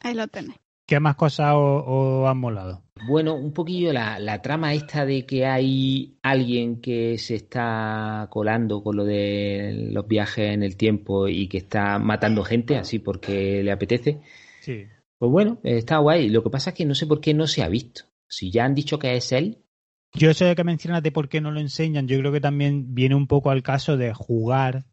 Ahí 0.00 0.14
lo 0.14 0.28
tenéis. 0.28 0.58
¿Qué 0.86 1.00
más 1.00 1.14
cosas 1.16 1.54
os, 1.54 1.84
os 1.86 2.28
han 2.28 2.38
molado? 2.38 2.82
Bueno, 3.06 3.34
un 3.34 3.52
poquillo 3.52 3.92
la, 3.92 4.18
la 4.18 4.42
trama 4.42 4.74
esta 4.74 5.06
de 5.06 5.24
que 5.24 5.46
hay 5.46 6.18
alguien 6.22 6.80
que 6.80 7.16
se 7.18 7.36
está 7.36 8.28
colando 8.30 8.82
con 8.82 8.96
lo 8.96 9.04
de 9.04 9.88
los 9.92 10.06
viajes 10.06 10.52
en 10.52 10.62
el 10.62 10.76
tiempo 10.76 11.26
y 11.28 11.48
que 11.48 11.58
está 11.58 11.98
matando 11.98 12.44
gente 12.44 12.76
así 12.76 12.98
porque 12.98 13.62
le 13.62 13.72
apetece. 13.72 14.20
Sí. 14.62 14.86
Pues 15.18 15.30
bueno, 15.30 15.60
está 15.62 15.98
guay. 15.98 16.28
Lo 16.28 16.42
que 16.42 16.50
pasa 16.50 16.70
es 16.70 16.76
que 16.76 16.84
no 16.84 16.94
sé 16.94 17.06
por 17.06 17.20
qué 17.20 17.34
no 17.34 17.46
se 17.46 17.62
ha 17.62 17.68
visto. 17.68 18.04
Si 18.28 18.50
ya 18.50 18.64
han 18.64 18.74
dicho 18.74 18.98
que 18.98 19.14
es 19.16 19.30
él, 19.32 19.58
Yo 20.14 20.30
eso 20.30 20.44
de 20.44 20.54
que 20.54 20.64
mencionas 20.64 21.02
de 21.02 21.12
por 21.12 21.28
qué 21.28 21.40
no 21.40 21.50
lo 21.50 21.60
enseñan, 21.60 22.06
yo 22.08 22.18
creo 22.18 22.32
que 22.32 22.40
también 22.40 22.94
viene 22.94 23.14
un 23.14 23.26
poco 23.26 23.50
al 23.50 23.62
caso 23.62 23.96
de 23.96 24.12
jugar 24.14 24.84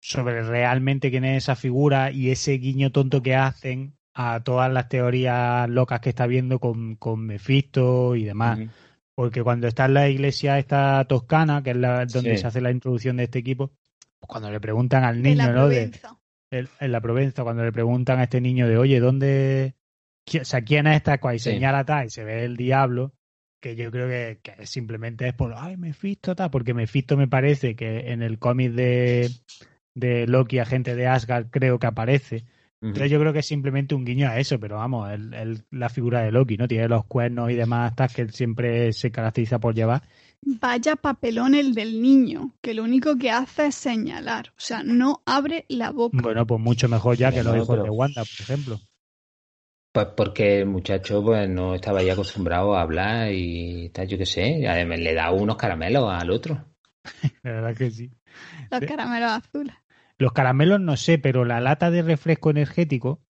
sobre 0.00 0.42
realmente 0.42 1.10
quién 1.10 1.24
es 1.24 1.44
esa 1.44 1.56
figura 1.56 2.10
y 2.12 2.30
ese 2.30 2.52
guiño 2.52 2.90
tonto 2.92 3.22
que 3.22 3.34
hacen 3.34 3.94
a 4.14 4.42
todas 4.42 4.72
las 4.72 4.88
teorías 4.88 5.68
locas 5.68 6.00
que 6.00 6.08
está 6.10 6.26
viendo 6.26 6.58
con, 6.60 6.96
con 6.96 7.20
Mephisto 7.26 8.16
y 8.16 8.24
demás. 8.24 8.58
Porque 9.14 9.42
cuando 9.42 9.66
está 9.66 9.86
en 9.86 9.94
la 9.94 10.08
iglesia 10.08 10.58
esta 10.58 11.04
toscana, 11.06 11.62
que 11.62 11.70
es 11.70 11.76
la, 11.76 12.06
donde 12.06 12.36
Sí. 12.36 12.38
se 12.42 12.46
hace 12.46 12.60
la 12.60 12.70
introducción 12.70 13.16
de 13.16 13.24
este 13.24 13.40
equipo, 13.40 13.68
pues 14.20 14.28
cuando 14.28 14.50
le 14.50 14.60
preguntan 14.60 15.04
al 15.04 15.22
De 15.22 15.30
niño, 15.30 15.46
la 15.46 15.52
¿no? 15.52 15.68
De. 15.68 15.90
El- 16.50 16.68
en 16.80 16.92
la 16.92 17.00
Provenza, 17.00 17.42
cuando 17.42 17.64
le 17.64 17.72
preguntan 17.72 18.18
a 18.18 18.24
este 18.24 18.40
niño 18.40 18.66
de, 18.68 18.78
oye, 18.78 19.00
¿dónde? 19.00 19.74
O 20.40 20.44
sea, 20.44 20.62
¿quién 20.62 20.86
es 20.86 20.96
esta? 20.96 21.18
Y 21.34 21.38
Sí. 21.38 21.50
señala 21.50 21.84
tal, 21.84 22.06
y 22.06 22.10
se 22.10 22.24
ve 22.24 22.44
el 22.44 22.56
diablo, 22.56 23.14
que 23.60 23.76
yo 23.76 23.90
creo 23.90 24.08
que, 24.08 24.40
que 24.42 24.66
simplemente 24.66 25.26
es 25.28 25.34
por, 25.34 25.54
ay, 25.56 25.76
Mephisto 25.76 26.36
tal, 26.36 26.50
porque 26.50 26.74
Mephisto 26.74 27.16
me 27.16 27.28
parece 27.28 27.74
que 27.76 28.12
en 28.12 28.22
el 28.22 28.38
cómic 28.38 28.72
de, 28.72 29.30
de 29.94 30.26
Loki, 30.26 30.58
agente 30.58 30.94
de 30.94 31.06
Asgard, 31.06 31.46
creo 31.50 31.78
que 31.78 31.86
aparece. 31.86 32.44
Entonces 32.80 33.10
yo 33.10 33.18
creo 33.18 33.32
que 33.32 33.40
es 33.40 33.46
simplemente 33.46 33.94
un 33.96 34.04
guiño 34.04 34.28
a 34.28 34.38
eso, 34.38 34.60
pero 34.60 34.76
vamos, 34.76 35.10
el, 35.10 35.34
el- 35.34 35.64
la 35.72 35.88
figura 35.88 36.20
de 36.22 36.30
Loki, 36.30 36.56
¿no? 36.56 36.68
Tiene 36.68 36.86
los 36.88 37.04
cuernos 37.06 37.50
y 37.50 37.54
demás, 37.54 37.96
tal, 37.96 38.08
que 38.12 38.22
él 38.22 38.32
siempre 38.32 38.92
se 38.92 39.10
caracteriza 39.10 39.58
por 39.58 39.74
llevar. 39.74 40.02
Vaya 40.42 40.94
papelón 40.94 41.56
el 41.56 41.74
del 41.74 42.00
niño, 42.00 42.52
que 42.60 42.74
lo 42.74 42.84
único 42.84 43.16
que 43.18 43.32
hace 43.32 43.66
es 43.66 43.74
señalar. 43.74 44.50
O 44.50 44.60
sea, 44.60 44.84
no 44.84 45.22
abre 45.26 45.64
la 45.68 45.90
boca. 45.90 46.18
Bueno, 46.22 46.46
pues 46.46 46.60
mucho 46.60 46.88
mejor 46.88 47.16
ya 47.16 47.30
que 47.30 47.38
los 47.38 47.46
Bueno, 47.46 47.62
hijos 47.64 47.74
pero- 47.74 47.82
de 47.82 47.90
Wanda, 47.90 48.22
por 48.22 48.40
ejemplo. 48.40 48.80
Pues 49.92 50.06
porque 50.16 50.58
el 50.60 50.66
muchacho 50.66 51.24
pues 51.24 51.48
no 51.48 51.74
estaba 51.74 52.02
ya 52.02 52.12
acostumbrado 52.12 52.76
a 52.76 52.82
hablar 52.82 53.32
y 53.32 53.88
tal, 53.88 54.06
yo 54.06 54.18
qué 54.18 54.26
sé. 54.26 54.68
Además, 54.68 55.00
le 55.00 55.14
da 55.14 55.32
unos 55.32 55.56
caramelos 55.56 56.08
al 56.12 56.30
otro. 56.30 56.64
La 57.42 57.52
verdad 57.52 57.74
que 57.76 57.90
sí. 57.90 58.10
Los 58.70 58.80
caramelos 58.82 59.30
azules. 59.32 59.74
Los 60.18 60.32
caramelos 60.32 60.80
no 60.80 60.96
sé, 60.96 61.18
pero 61.18 61.44
la 61.44 61.60
lata 61.60 61.90
de 61.90 62.02
refresco 62.02 62.50
energético, 62.50 63.22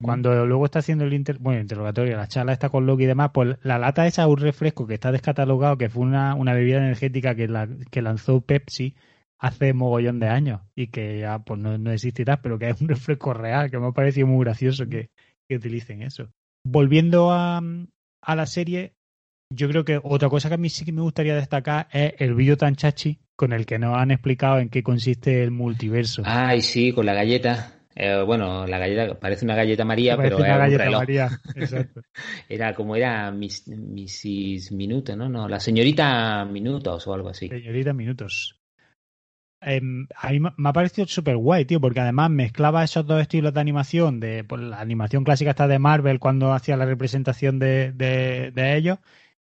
cuando 0.00 0.46
luego 0.46 0.66
está 0.66 0.80
haciendo 0.80 1.04
el 1.04 1.14
inter- 1.14 1.38
bueno, 1.40 1.60
interrogatorio, 1.60 2.16
la 2.16 2.28
charla 2.28 2.52
está 2.52 2.70
con 2.70 2.86
Loki 2.86 3.04
y 3.04 3.06
demás, 3.06 3.30
pues 3.34 3.56
la 3.62 3.78
lata 3.78 4.06
esa 4.06 4.22
es 4.24 4.28
un 4.28 4.38
refresco 4.38 4.86
que 4.86 4.94
está 4.94 5.12
descatalogado, 5.12 5.78
que 5.78 5.90
fue 5.90 6.04
una, 6.04 6.34
una 6.34 6.54
bebida 6.54 6.78
energética 6.78 7.34
que, 7.34 7.48
la, 7.48 7.68
que 7.90 8.02
lanzó 8.02 8.40
Pepsi 8.42 8.96
hace 9.38 9.72
mogollón 9.74 10.20
de 10.20 10.28
años 10.28 10.62
y 10.76 10.88
que 10.88 11.20
ya 11.20 11.40
pues 11.40 11.60
no, 11.60 11.78
no 11.78 11.92
existirá, 11.92 12.42
pero 12.42 12.58
que 12.58 12.70
es 12.70 12.80
un 12.80 12.88
refresco 12.90 13.34
real, 13.34 13.70
que 13.70 13.78
me 13.78 13.88
ha 13.88 13.92
parecido 13.92 14.26
muy 14.28 14.44
gracioso 14.44 14.88
que, 14.88 15.10
que 15.48 15.56
utilicen 15.56 16.02
eso. 16.02 16.30
Volviendo 16.64 17.32
a, 17.32 17.62
a 18.22 18.36
la 18.36 18.46
serie, 18.46 18.94
yo 19.50 19.68
creo 19.68 19.84
que 19.84 20.00
otra 20.02 20.28
cosa 20.28 20.48
que 20.48 20.54
a 20.54 20.58
mí 20.58 20.68
sí 20.68 20.84
que 20.84 20.92
me 20.92 21.00
gustaría 21.02 21.34
destacar 21.34 21.88
es 21.92 22.14
el 22.18 22.34
vídeo 22.34 22.56
tan 22.56 22.76
chachi 22.76 23.18
con 23.36 23.52
el 23.52 23.66
que 23.66 23.78
nos 23.78 23.96
han 23.96 24.10
explicado 24.10 24.58
en 24.58 24.68
qué 24.68 24.82
consiste 24.82 25.42
el 25.42 25.50
multiverso. 25.50 26.22
Ay, 26.24 26.60
sí, 26.62 26.92
con 26.92 27.06
la 27.06 27.14
galleta. 27.14 27.74
Eh, 27.94 28.22
bueno, 28.24 28.66
la 28.66 28.78
galleta 28.78 29.18
parece 29.18 29.44
una 29.44 29.56
galleta 29.56 29.84
María, 29.84 30.16
Parece 30.16 30.36
pero 30.36 30.38
una 30.38 30.56
un 30.56 30.58
galleta 30.58 30.84
reloj. 30.84 30.98
María. 31.00 31.40
Exacto. 31.54 32.02
Era 32.48 32.74
como 32.74 32.94
era 32.96 33.30
Miss, 33.32 33.66
Mrs. 33.68 34.72
Minuto, 34.72 35.16
¿no? 35.16 35.28
No, 35.28 35.48
la 35.48 35.60
señorita 35.60 36.44
Minutos 36.44 37.06
o 37.06 37.14
algo 37.14 37.28
así. 37.30 37.48
Señorita 37.48 37.92
Minutos. 37.94 38.60
em, 39.60 40.06
a 40.16 40.30
mí 40.30 40.40
me 40.40 40.50
me 40.56 40.68
ha 40.68 40.72
parecido 40.72 41.06
súper 41.08 41.36
guay, 41.36 41.64
tío, 41.64 41.80
porque 41.80 42.00
además 42.00 42.30
mezclaba 42.30 42.84
esos 42.84 43.06
dos 43.06 43.20
estilos 43.20 43.52
de 43.54 43.60
animación, 43.60 44.20
de 44.20 44.44
pues, 44.44 44.60
la 44.62 44.80
animación 44.80 45.24
clásica 45.24 45.50
está 45.50 45.66
de 45.68 45.78
Marvel 45.80 46.20
cuando 46.20 46.52
hacía 46.52 46.76
la 46.76 46.84
representación 46.86 47.58
de, 47.58 47.92
de, 47.92 48.52
de 48.52 48.76
ellos, 48.76 48.98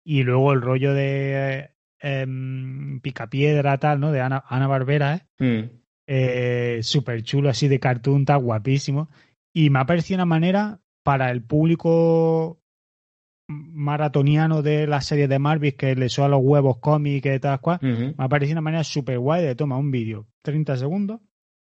y 0.05 0.23
luego 0.23 0.53
el 0.53 0.61
rollo 0.61 0.95
de 0.95 1.33
eh, 1.35 1.71
em, 2.01 3.01
Picapiedra, 3.01 3.79
tal, 3.79 4.01
¿no? 4.01 4.13
De 4.13 4.21
Ana, 4.21 4.45
Ana 4.49 4.67
Barbera, 4.67 5.15
¿eh? 5.17 5.23
Mm. 5.39 5.71
eh, 6.07 6.79
súper 6.83 7.23
chulo, 7.23 7.49
así 7.49 7.69
de 7.69 7.81
cartoon, 7.81 8.23
está 8.23 8.37
guapísimo. 8.37 9.09
Y 9.53 9.71
me 9.71 9.81
ha 9.81 9.87
parecido 9.87 10.17
una 10.17 10.27
manera 10.27 10.81
para 11.03 11.31
el 11.31 11.43
público 11.43 12.63
maratoniano 13.49 14.63
de 14.63 14.87
las 14.87 15.07
series 15.07 15.29
de 15.29 15.39
Marvel 15.39 15.77
que 15.77 15.95
le 15.95 16.09
suena 16.09 16.31
los 16.31 16.43
huevos 16.43 16.79
cómics 16.79 17.27
y 17.27 17.39
tal 17.39 17.61
cual, 17.61 17.79
me 17.83 18.15
ha 18.17 18.29
parecido 18.29 18.55
una 18.55 18.63
manera 18.63 18.85
súper 18.85 19.19
guay 19.19 19.45
de 19.45 19.55
tomar 19.55 19.79
un 19.79 19.91
vídeo, 19.91 20.27
30 20.43 20.77
segundos, 20.77 21.21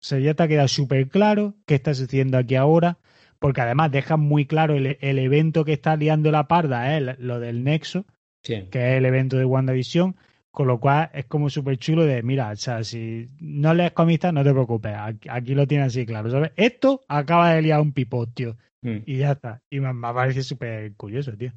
se 0.01 0.23
ya 0.23 0.35
te 0.35 0.47
queda 0.47 0.69
súper 0.69 1.09
claro 1.09 1.55
qué 1.67 1.75
estás 1.75 2.01
haciendo 2.01 2.39
aquí 2.39 2.55
ahora, 2.55 2.99
porque 3.39 3.63
además 3.63 3.91
deja 3.91 4.17
muy 4.17 4.47
claro 4.47 4.75
el, 4.75 4.99
el 5.01 5.19
evento 5.19 5.65
que 5.65 5.73
está 5.73 5.97
liando 5.97 6.31
la 6.31 6.47
parda, 6.47 6.97
es 6.97 7.19
lo 7.19 7.41
del 7.41 7.65
Nexo, 7.65 8.07
Sí. 8.45 8.69
que 8.71 8.79
es 8.93 8.99
el 8.99 9.07
evento 9.07 9.37
de 9.37 9.45
WandaVision, 9.45 10.15
con 10.53 10.69
lo 10.69 10.79
cual 10.79 11.11
es 11.15 11.25
como 11.25 11.51
súper 11.51 11.79
chulo 11.79 12.05
de, 12.05 12.23
mira, 12.23 12.51
o 12.51 12.57
sea, 12.57 12.85
si 12.85 13.29
no 13.41 13.75
lees 13.75 13.91
cómics, 13.93 14.33
no 14.33 14.45
te 14.45 14.53
preocupes, 14.53 14.93
aquí, 14.97 15.29
aquí 15.29 15.55
lo 15.55 15.67
tienes 15.67 15.89
así 15.89 16.07
claro, 16.07 16.31
¿sabes? 16.31 16.53
Esto 16.55 17.01
acaba 17.09 17.55
de 17.55 17.63
liar 17.63 17.81
un 17.81 17.93
pipot, 17.93 18.33
tío, 18.35 18.57
Mm. 18.83 18.99
y 19.07 19.17
ya 19.17 19.33
está, 19.33 19.63
y 19.71 19.81
me, 19.81 19.93
me 19.95 20.13
parece 20.13 20.43
súper 20.43 20.95
curioso, 20.95 21.35
tío. 21.37 21.53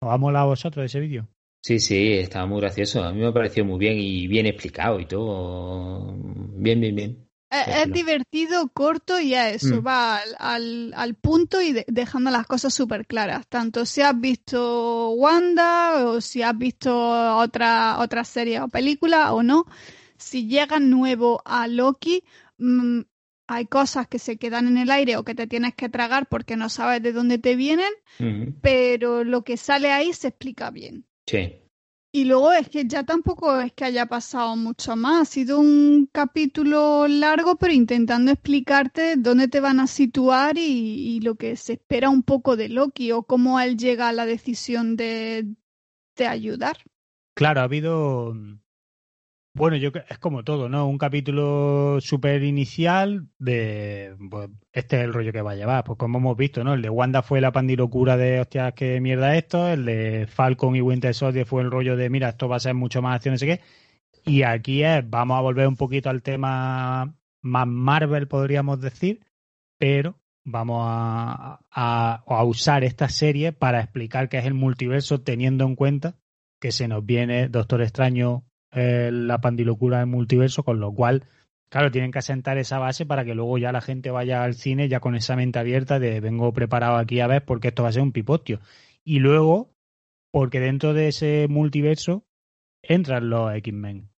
¿Os 0.00 0.10
ha 0.10 0.16
molado 0.16 0.46
a 0.46 0.48
vosotros 0.48 0.86
ese 0.86 0.98
vídeo? 1.00 1.28
Sí, 1.62 1.78
sí, 1.78 2.14
estaba 2.14 2.46
muy 2.46 2.60
gracioso. 2.60 3.04
A 3.04 3.12
mí 3.12 3.20
me 3.20 3.30
pareció 3.30 3.64
muy 3.64 3.78
bien 3.78 3.96
y 3.98 4.26
bien 4.26 4.46
explicado 4.46 4.98
y 4.98 5.06
todo. 5.06 6.16
Bien, 6.56 6.80
bien, 6.80 6.96
bien. 6.96 7.28
Es, 7.52 7.68
es 7.86 7.92
divertido, 7.92 8.68
corto 8.68 9.20
y 9.20 9.34
a 9.34 9.50
eso, 9.50 9.82
Mm. 9.82 9.86
va 9.86 10.16
al, 10.16 10.34
al, 10.38 10.92
al 10.96 11.14
punto 11.14 11.60
y 11.60 11.72
de- 11.72 11.84
dejando 11.86 12.30
las 12.30 12.46
cosas 12.46 12.72
súper 12.72 13.06
claras. 13.06 13.46
Tanto 13.46 13.84
si 13.84 14.00
has 14.00 14.18
visto 14.18 15.10
Wanda 15.10 16.06
o 16.06 16.20
si 16.20 16.42
has 16.42 16.56
visto 16.56 17.36
otra, 17.36 17.98
otra 17.98 18.24
serie 18.24 18.60
o 18.60 18.68
película 18.68 19.34
o 19.34 19.42
no. 19.42 19.66
Si 20.16 20.46
llegas 20.48 20.80
nuevo 20.80 21.42
a 21.44 21.66
Loki, 21.68 22.24
mm, 22.58 23.00
hay 23.48 23.66
cosas 23.66 24.06
que 24.08 24.18
se 24.18 24.38
quedan 24.38 24.66
en 24.68 24.78
el 24.78 24.90
aire 24.90 25.16
o 25.18 25.24
que 25.24 25.34
te 25.34 25.46
tienes 25.46 25.74
que 25.74 25.88
tragar 25.90 26.28
porque 26.28 26.56
no 26.56 26.68
sabes 26.70 27.02
de 27.02 27.12
dónde 27.12 27.38
te 27.38 27.54
vienen, 27.54 27.92
pero 28.62 29.24
lo 29.24 29.42
que 29.42 29.56
sale 29.56 29.90
ahí 29.92 30.12
se 30.14 30.28
explica 30.28 30.70
bien. 30.70 31.04
Sí. 31.26 31.58
Y 32.14 32.26
luego 32.26 32.52
es 32.52 32.68
que 32.68 32.86
ya 32.86 33.04
tampoco 33.04 33.58
es 33.58 33.72
que 33.72 33.86
haya 33.86 34.04
pasado 34.04 34.54
mucho 34.54 34.96
más. 34.96 35.22
Ha 35.22 35.32
sido 35.32 35.58
un 35.58 36.10
capítulo 36.12 37.08
largo, 37.08 37.56
pero 37.56 37.72
intentando 37.72 38.30
explicarte 38.30 39.16
dónde 39.16 39.48
te 39.48 39.60
van 39.60 39.80
a 39.80 39.86
situar 39.86 40.58
y, 40.58 41.20
lo 41.20 41.36
que 41.36 41.56
se 41.56 41.74
espera 41.74 42.10
un 42.10 42.22
poco 42.22 42.56
de 42.56 42.68
Loki 42.68 43.12
o 43.12 43.22
cómo 43.22 43.58
él 43.60 43.78
llega 43.78 44.08
a 44.08 44.12
la 44.12 44.26
decisión 44.26 44.94
de, 44.94 45.54
de 46.16 46.26
ayudar. 46.26 46.76
Claro, 47.34 47.60
ha 47.60 47.64
habido. 47.64 48.34
Bueno, 49.54 49.76
yo 49.76 49.90
es 50.08 50.18
como 50.18 50.44
todo, 50.44 50.70
¿no? 50.70 50.88
Un 50.88 50.96
capítulo 50.96 51.98
súper 52.00 52.42
inicial 52.42 53.28
de. 53.38 54.16
Pues, 54.30 54.48
este 54.72 54.96
es 54.96 55.04
el 55.04 55.12
rollo 55.12 55.30
que 55.30 55.42
va 55.42 55.52
a 55.52 55.56
llevar. 55.56 55.84
Pues 55.84 55.98
como 55.98 56.18
hemos 56.18 56.36
visto, 56.38 56.64
¿no? 56.64 56.72
El 56.72 56.80
de 56.80 56.88
Wanda 56.88 57.22
fue 57.22 57.42
la 57.42 57.52
pandilocura 57.52 58.16
de 58.16 58.40
hostias, 58.40 58.72
qué 58.74 58.98
mierda 59.00 59.36
esto. 59.36 59.68
El 59.68 59.84
de 59.84 60.26
Falcon 60.26 60.74
y 60.74 60.80
Winter 60.80 61.14
Soldier 61.14 61.44
fue 61.44 61.62
el 61.62 61.70
rollo 61.70 61.96
de, 61.96 62.08
mira, 62.08 62.30
esto 62.30 62.48
va 62.48 62.56
a 62.56 62.60
ser 62.60 62.74
mucho 62.74 63.02
más 63.02 63.16
acción, 63.16 63.34
no 63.34 63.38
sé 63.38 63.46
qué. 63.46 63.60
Y 64.24 64.42
aquí 64.42 64.84
es, 64.84 65.08
vamos 65.08 65.36
a 65.36 65.42
volver 65.42 65.68
un 65.68 65.76
poquito 65.76 66.08
al 66.08 66.22
tema 66.22 67.14
más 67.42 67.66
Marvel, 67.66 68.28
podríamos 68.28 68.80
decir, 68.80 69.20
pero 69.78 70.18
vamos 70.44 70.82
a, 70.88 71.60
a, 71.70 72.22
a 72.26 72.44
usar 72.44 72.84
esta 72.84 73.08
serie 73.10 73.52
para 73.52 73.80
explicar 73.80 74.28
qué 74.28 74.38
es 74.38 74.46
el 74.46 74.54
multiverso, 74.54 75.20
teniendo 75.20 75.64
en 75.66 75.76
cuenta 75.76 76.16
que 76.60 76.72
se 76.72 76.88
nos 76.88 77.04
viene 77.04 77.48
Doctor 77.48 77.82
Extraño, 77.82 78.44
eh, 78.72 79.10
la 79.12 79.40
pandilocura 79.40 79.98
del 79.98 80.06
multiverso, 80.06 80.62
con 80.62 80.80
lo 80.80 80.92
cual, 80.92 81.24
claro, 81.68 81.90
tienen 81.90 82.10
que 82.10 82.20
asentar 82.20 82.58
esa 82.58 82.78
base 82.78 83.04
para 83.06 83.24
que 83.24 83.34
luego 83.34 83.58
ya 83.58 83.70
la 83.70 83.82
gente 83.82 84.10
vaya 84.10 84.42
al 84.42 84.54
cine 84.54 84.88
ya 84.88 85.00
con 85.00 85.14
esa 85.14 85.36
mente 85.36 85.58
abierta 85.58 85.98
de 85.98 86.20
vengo 86.20 86.52
preparado 86.52 86.96
aquí 86.96 87.20
a 87.20 87.26
ver 87.26 87.44
porque 87.44 87.68
esto 87.68 87.82
va 87.82 87.90
a 87.90 87.92
ser 87.92 88.02
un 88.02 88.12
pipotio. 88.12 88.60
Y 89.04 89.18
luego, 89.18 89.74
porque 90.30 90.60
dentro 90.60 90.94
de 90.94 91.08
ese 91.08 91.46
multiverso 91.48 92.24
entran 92.82 93.28
los 93.28 93.54
X-Men. 93.54 94.08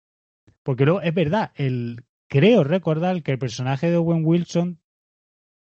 Porque 0.63 0.85
luego, 0.85 1.01
es 1.01 1.13
verdad, 1.13 1.51
el, 1.55 2.05
creo 2.29 2.63
recordar 2.63 3.21
que 3.23 3.31
el 3.31 3.39
personaje 3.39 3.91
de 3.91 3.97
Owen 3.97 4.25
Wilson 4.25 4.79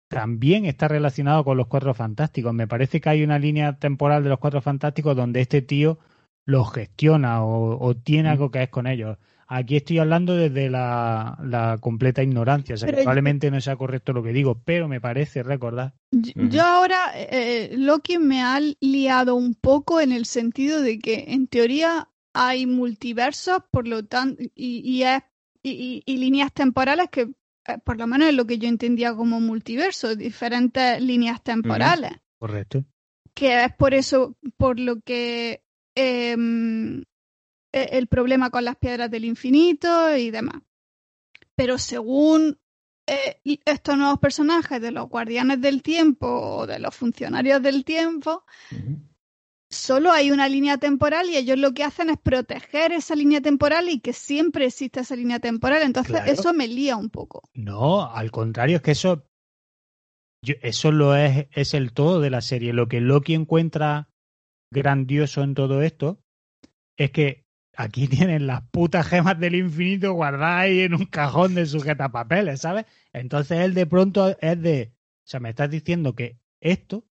también 0.10 0.66
está 0.66 0.90
relacionado 0.90 1.46
con 1.46 1.56
los 1.56 1.68
Cuatro 1.68 1.94
Fantásticos. 1.94 2.54
Me 2.54 2.68
parece 2.68 3.00
que 3.00 3.10
hay 3.10 3.24
una 3.24 3.40
línea 3.40 3.78
temporal 3.80 4.24
de 4.24 4.30
los 4.30 4.40
Cuatro 4.40 4.62
Fantásticos 4.62 5.16
donde 5.16 5.40
este 5.40 5.62
tío 5.62 6.00
los 6.46 6.72
gestiona 6.74 7.44
o, 7.44 7.78
o 7.84 7.96
tiene 7.96 8.30
Mm. 8.30 8.32
algo 8.32 8.52
que 8.52 8.64
es 8.64 8.70
con 8.70 8.88
ellos. 8.88 9.18
Aquí 9.48 9.76
estoy 9.76 10.00
hablando 10.00 10.34
desde 10.36 10.70
la, 10.70 11.38
la 11.44 11.78
completa 11.82 12.24
ignorancia, 12.24 12.76
o 12.76 12.78
sea 12.78 12.86
que 12.88 12.92
Pero 12.94 13.02
yo- 13.02 13.04
probablemente 13.04 13.52
no 13.52 13.60
sea 13.60 13.76
correcto 13.76 14.14
lo 14.14 14.24
que 14.24 14.32
digo, 14.32 14.62
pero 14.64 14.88
me 14.88 15.02
parece 15.02 15.44
recordar. 15.44 15.94
Yo, 16.12 16.64
ahora, 16.64 17.12
eh, 17.16 17.76
Loki 17.78 18.18
me 18.18 18.42
ha 18.42 18.60
liado 18.80 19.36
un 19.36 19.54
poco 19.56 20.00
en 20.00 20.14
el 20.14 20.26
sentido 20.26 20.82
de 20.82 21.00
que 21.00 21.26
en 21.34 21.48
teoría 21.48 22.08
hay 22.34 22.66
multiversos, 22.66 23.58
por 23.72 23.88
lo 23.90 24.06
tanto, 24.06 24.42
y, 24.56 24.82
y, 24.90 25.04
es- 25.04 25.24
y- 25.64 25.72
y- 26.06 26.14
y 26.14 26.18
líneas 26.18 26.54
temporales 26.54 27.08
que, 27.12 27.22
eh, 27.68 27.78
por 27.84 27.98
lo 27.98 28.08
menos 28.08 28.30
es 28.30 28.34
lo 28.36 28.46
que 28.48 28.58
yo 28.58 28.70
entendía 28.70 29.14
como 29.14 29.42
multiverso, 29.42 30.16
diferentes 30.16 31.02
líneas 31.02 31.44
temporales. 31.44 32.12
Correcto. 32.40 32.86
que 33.34 33.64
es 33.66 33.74
por 33.76 33.94
eso 33.94 34.36
por 34.58 34.80
lo 34.80 35.00
que 35.02 35.62
em, 35.96 37.02
e- 37.74 37.90
el 37.98 38.08
problema 38.08 38.50
con 38.50 38.66
las 38.66 38.76
piedras 38.78 39.10
del 39.12 39.26
infinito 39.26 40.16
y 40.18 40.32
demás. 40.32 40.62
Pero 41.56 41.78
según 41.78 42.60
eh, 43.08 43.40
estos 43.66 43.98
nuevos 43.98 44.20
personajes 44.20 44.82
de 44.82 44.92
los 44.92 45.10
guardianes 45.10 45.60
del 45.62 45.82
tiempo 45.82 46.28
o 46.28 46.68
de 46.68 46.80
los 46.80 46.96
funcionarios 46.96 47.62
del 47.62 47.84
tiempo, 47.84 48.46
solo 49.70 50.12
hay 50.12 50.32
una 50.32 50.48
línea 50.48 50.78
temporal 50.78 51.30
y 51.30 51.38
ellos 51.38 51.58
lo 51.58 51.74
que 51.74 51.84
hacen 51.84 52.10
es 52.10 52.18
proteger 52.20 52.92
esa 52.92 53.16
línea 53.16 53.42
temporal 53.42 53.90
y 53.90 54.00
que 54.00 54.14
siempre 54.14 54.66
exista 54.66 55.02
esa 55.02 55.16
línea 55.16 55.40
temporal. 55.40 55.82
Entonces 55.84 56.12
Claro. 56.18 56.32
eso 56.32 56.54
me 56.54 56.68
lía 56.68 56.96
un 56.98 57.10
poco. 57.10 57.42
No, 57.54 58.10
al 58.14 58.32
contrario, 58.32 58.78
es 58.78 58.82
que 58.82 58.92
eso, 58.92 59.26
yo- 60.44 60.56
eso 60.62 60.92
lo 60.92 61.16
es, 61.16 61.48
es 61.52 61.74
el 61.74 61.94
todo 61.94 62.20
de 62.22 62.30
la 62.30 62.42
serie. 62.42 62.74
Lo 62.74 62.88
que 62.88 63.02
Loki 63.02 63.34
encuentra 63.34 64.10
grandioso 64.72 65.44
en 65.44 65.54
todo 65.54 65.82
esto 65.82 66.20
es 66.98 67.12
que 67.12 67.46
aquí 67.76 68.08
tienen 68.08 68.48
las 68.48 68.64
putas 68.72 69.08
gemas 69.08 69.40
del 69.40 69.56
infinito 69.56 70.14
guardadas 70.14 70.68
en 70.68 70.96
un 70.96 71.06
cajón 71.06 71.56
de 71.56 71.66
sujetapapeles, 71.66 72.62
¿sabes? 72.62 72.86
Entonces 73.14 73.60
él 73.60 73.74
de 73.74 73.86
pronto 73.86 74.36
es 74.40 74.62
de, 74.62 74.94
o 74.94 75.28
sea, 75.28 75.40
me 75.40 75.50
estás 75.50 75.70
diciendo 75.70 76.16
que 76.16 76.40
esto 76.60 77.06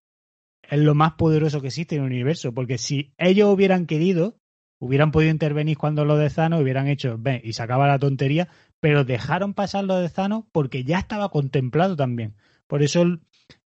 es 0.62 0.78
lo 0.78 0.94
más 0.94 1.12
poderoso 1.14 1.60
que 1.60 1.68
existe 1.68 1.96
en 1.96 2.02
el 2.02 2.06
universo, 2.08 2.52
porque 2.52 2.78
si 2.78 3.12
ellos 3.18 3.52
hubieran 3.52 3.86
querido, 3.86 4.38
hubieran 4.78 5.10
podido 5.10 5.30
intervenir 5.30 5.76
cuando 5.76 6.04
lo 6.04 6.16
de 6.16 6.30
Thanos 6.30 6.62
hubieran 6.62 6.86
hecho, 6.86 7.16
ven, 7.18 7.40
y 7.44 7.52
se 7.52 7.62
acaba 7.62 7.88
la 7.88 7.98
tontería, 7.98 8.48
pero 8.78 9.04
dejaron 9.04 9.52
pasar 9.52 9.84
lo 9.84 9.96
de 9.96 10.08
Thanos 10.08 10.44
porque 10.52 10.84
ya 10.84 10.98
estaba 10.98 11.30
contemplado 11.30 11.96
también. 11.96 12.36
Por 12.66 12.82
eso 12.82 13.04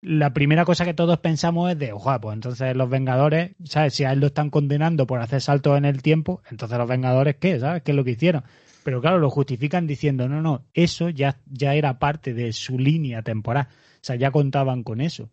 la 0.01 0.33
primera 0.33 0.65
cosa 0.65 0.85
que 0.85 0.95
todos 0.95 1.19
pensamos 1.21 1.71
es 1.71 1.79
de, 1.79 1.93
ojalá, 1.93 2.21
pues 2.21 2.35
entonces 2.35 2.75
los 2.77 2.89
Vengadores, 2.91 3.53
¿sabes? 3.65 3.95
Si 3.95 4.05
a 4.05 4.13
él 4.13 4.21
lo 4.21 4.27
están 4.27 4.51
condenando 4.51 5.07
por 5.07 5.21
hacer 5.21 5.41
saltos 5.41 5.77
en 5.79 5.85
el 5.85 6.03
tiempo, 6.03 6.43
entonces 6.51 6.77
los 6.79 6.89
Vengadores, 6.89 7.37
¿qué? 7.37 7.59
¿Sabes? 7.61 7.83
¿Qué 7.83 7.93
es 7.93 7.97
lo 7.97 8.05
que 8.05 8.13
hicieron? 8.13 8.43
Pero 8.85 9.01
claro, 9.01 9.19
lo 9.19 9.31
justifican 9.31 9.87
diciendo, 9.87 10.29
no, 10.29 10.43
no, 10.43 10.65
eso 10.75 11.09
ya, 11.09 11.39
ya 11.47 11.75
era 11.75 11.99
parte 11.99 12.35
de 12.35 12.53
su 12.53 12.79
línea 12.79 13.23
temporal. 13.23 13.69
O 13.71 13.99
sea, 14.05 14.17
ya 14.17 14.31
contaban 14.33 14.83
con 14.83 15.01
eso. 15.01 15.31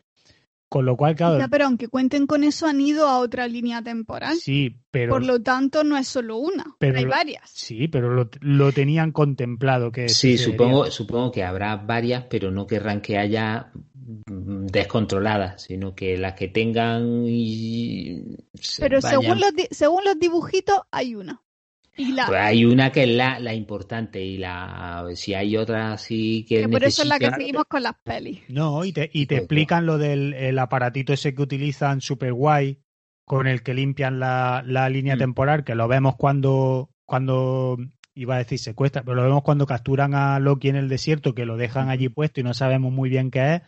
Con 0.68 0.86
lo 0.86 0.96
cual, 0.96 1.16
claro, 1.16 1.40
Ya, 1.40 1.48
pero 1.48 1.66
aunque 1.66 1.88
cuenten 1.88 2.28
con 2.28 2.44
eso, 2.44 2.68
han 2.68 2.80
ido 2.80 3.08
a 3.08 3.18
otra 3.18 3.48
línea 3.48 3.82
temporal. 3.82 4.38
sí, 4.38 4.78
pero... 4.92 5.14
Por 5.14 5.26
lo 5.26 5.42
tanto, 5.42 5.84
no 5.84 5.98
es 5.98 6.08
solo 6.08 6.38
una, 6.38 6.64
Pero 6.78 7.00
hay 7.00 7.06
lo- 7.06 7.10
varias. 7.10 7.50
Sí, 7.50 7.88
pero 7.88 8.14
lo, 8.14 8.30
lo 8.42 8.72
tenían 8.72 9.12
contemplado 9.12 9.92
que 9.92 10.10
Sí, 10.10 10.38
supongo, 10.38 10.86
supongo 10.92 11.32
que 11.32 11.44
habrá 11.44 11.76
varias, 11.76 12.26
pero 12.30 12.52
no 12.52 12.68
querrán 12.68 13.02
que 13.02 13.18
haya 13.18 13.72
descontroladas, 14.72 15.64
sino 15.64 15.96
que 15.96 16.18
las 16.18 16.34
que 16.34 16.48
tengan 16.48 17.26
y 17.28 18.24
se 18.56 18.82
Pero 18.84 19.00
vayan- 19.02 19.22
según 19.22 19.40
los, 19.40 19.54
di- 19.56 19.68
según 19.72 20.04
los 20.04 20.20
dibujitos, 20.20 20.80
hay 20.92 21.16
una. 21.16 21.42
Y 21.98 22.14
la, 22.14 22.28
Pues 22.28 22.40
hay 22.40 22.64
una 22.64 22.92
que 22.94 23.04
es 23.04 23.10
la, 23.10 23.40
la 23.40 23.54
importante 23.54 24.22
y 24.24 24.38
la 24.38 25.06
si 25.16 25.34
hay 25.34 25.58
otra 25.58 25.92
así 25.94 26.46
que, 26.48 26.62
que 26.62 26.68
por 26.70 26.84
eso 26.84 27.02
es 27.02 27.10
la 27.10 27.20
que 27.20 27.30
seguimos 27.30 27.66
con 27.66 27.84
las 27.84 27.94
pelis. 28.04 28.40
No, 28.50 28.86
y 28.86 28.94
te, 28.94 29.10
y 29.12 29.26
te 29.26 29.36
Pues, 29.36 29.42
explican 29.42 29.86
lo 29.86 29.98
del 29.98 30.34
el 30.34 30.58
aparatito 30.60 31.12
ese 31.12 31.36
que 31.36 31.42
utilizan 31.42 32.00
super 32.00 32.32
guay, 32.32 32.80
con 33.26 33.48
el 33.48 33.64
que 33.64 33.74
limpian 33.74 34.20
la, 34.20 34.64
la 34.66 34.88
línea 34.90 35.16
Mm. 35.16 35.20
temporal, 35.20 35.64
que 35.66 35.76
lo 35.76 35.88
vemos 35.90 36.16
cuando, 36.16 36.90
cuando 37.06 37.78
iba 38.16 38.36
a 38.36 38.40
decir 38.40 38.60
secuestra, 38.60 39.04
pero 39.04 39.16
lo 39.16 39.24
vemos 39.24 39.44
cuando 39.44 39.66
capturan 39.68 40.14
a 40.16 40.40
Loki 40.40 40.70
en 40.70 40.78
el 40.78 40.88
desierto, 40.90 41.36
que 41.36 41.46
lo 41.46 41.58
dejan 41.58 41.90
allí 41.90 42.08
puesto 42.10 42.40
y 42.40 42.44
no 42.44 42.54
sabemos 42.54 42.92
muy 42.94 43.10
bien 43.10 43.30
qué 43.30 43.56
es. 43.56 43.62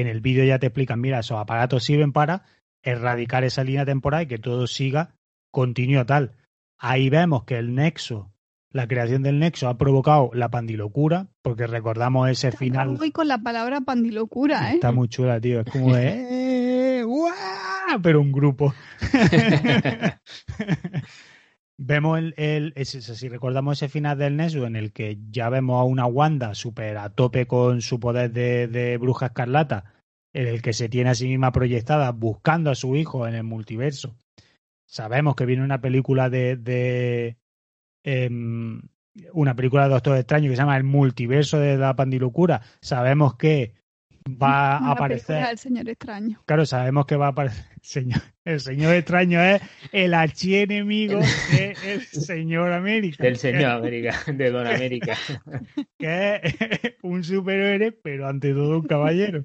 En 0.00 0.06
el 0.08 0.20
vídeo 0.20 0.44
ya 0.44 0.58
te 0.58 0.66
explican, 0.66 1.00
mira, 1.00 1.20
esos 1.20 1.38
aparatos 1.38 1.84
sirven 1.84 2.12
para 2.12 2.42
erradicar 2.82 3.44
esa 3.44 3.64
línea 3.64 3.86
temporal 3.86 4.24
y 4.24 4.26
que 4.26 4.36
todo 4.36 4.66
siga 4.66 5.14
continuo 5.50 6.04
tal. 6.04 6.32
Ahí 6.78 7.08
vemos 7.08 7.44
que 7.44 7.56
el 7.56 7.74
nexo, 7.74 8.30
la 8.70 8.86
creación 8.86 9.22
del 9.22 9.38
nexo 9.38 9.68
ha 9.68 9.78
provocado 9.78 10.30
la 10.34 10.50
pandilocura, 10.50 11.28
porque 11.40 11.66
recordamos 11.66 12.28
ese 12.28 12.52
final. 12.52 12.98
Voy 12.98 13.10
con 13.10 13.26
la 13.26 13.38
palabra 13.38 13.80
pandilocura, 13.80 14.70
¿eh? 14.70 14.74
Está 14.74 14.92
muy 14.92 15.08
chula, 15.08 15.40
tío. 15.40 15.60
Es 15.60 15.70
como 15.72 15.94
de... 15.96 16.08
"Eh, 17.00 17.02
¡guau! 17.02 18.02
Pero 18.02 18.20
un 18.20 18.32
grupo. 18.32 18.74
vemos 21.78 22.18
el, 22.18 22.34
el 22.36 22.72
ese- 22.76 23.00
si 23.02 23.28
recordamos 23.28 23.78
ese 23.78 23.88
final 23.88 24.18
del 24.18 24.36
Nexo 24.36 24.66
en 24.66 24.76
el 24.76 24.92
que 24.92 25.18
ya 25.30 25.48
vemos 25.50 25.80
a 25.80 25.84
una 25.84 26.06
Wanda 26.06 26.54
súper 26.54 26.96
a 26.98 27.10
tope 27.10 27.46
con 27.46 27.82
su 27.82 28.00
poder 28.00 28.32
de, 28.32 28.66
de 28.68 28.96
bruja 28.98 29.26
escarlata, 29.26 29.92
en 30.32 30.46
el 30.48 30.62
que 30.62 30.72
se 30.72 30.88
tiene 30.88 31.10
a 31.10 31.14
sí 31.14 31.26
misma 31.28 31.52
proyectada 31.52 32.12
buscando 32.12 32.70
a 32.70 32.74
su 32.74 32.96
hijo 32.96 33.26
en 33.26 33.34
el 33.34 33.44
multiverso. 33.44 34.16
Sabemos 34.86 35.34
que 35.36 35.46
viene 35.46 35.64
una 35.64 35.80
película 35.80 36.30
de, 36.30 36.56
de 36.56 37.36
em, 38.04 38.82
una 39.32 39.56
película 39.56 39.84
de 39.84 39.90
Doctor 39.90 40.16
Extraño 40.16 40.48
que 40.50 40.56
se 40.56 40.62
llama 40.62 40.76
El 40.76 40.84
multiverso 40.84 41.58
de 41.58 41.76
la 41.76 41.96
pandilocura. 41.96 42.62
Sabemos 42.80 43.36
que 43.36 43.74
va 44.42 44.76
a 44.78 44.92
aparecer 44.92 45.46
del 45.46 45.58
señor 45.58 45.88
extraño. 45.88 46.42
Claro, 46.46 46.66
sabemos 46.66 47.06
que 47.06 47.16
va 47.16 47.26
a 47.26 47.30
aparecer. 47.30 47.64
Señor, 47.86 48.20
el 48.44 48.58
señor 48.60 48.94
extraño 48.96 49.40
es 49.40 49.62
el 49.92 50.12
archienemigo 50.12 51.20
del 51.20 52.02
señor 52.02 52.72
América. 52.72 53.22
Del 53.22 53.36
señor 53.36 53.70
América, 53.70 54.16
de 54.26 54.50
Don 54.50 54.66
América. 54.66 55.16
Que 55.98 56.40
es 56.42 56.94
un 57.02 57.22
superhéroe, 57.22 57.92
pero 57.92 58.26
ante 58.26 58.52
todo 58.52 58.80
un 58.80 58.86
caballero. 58.88 59.44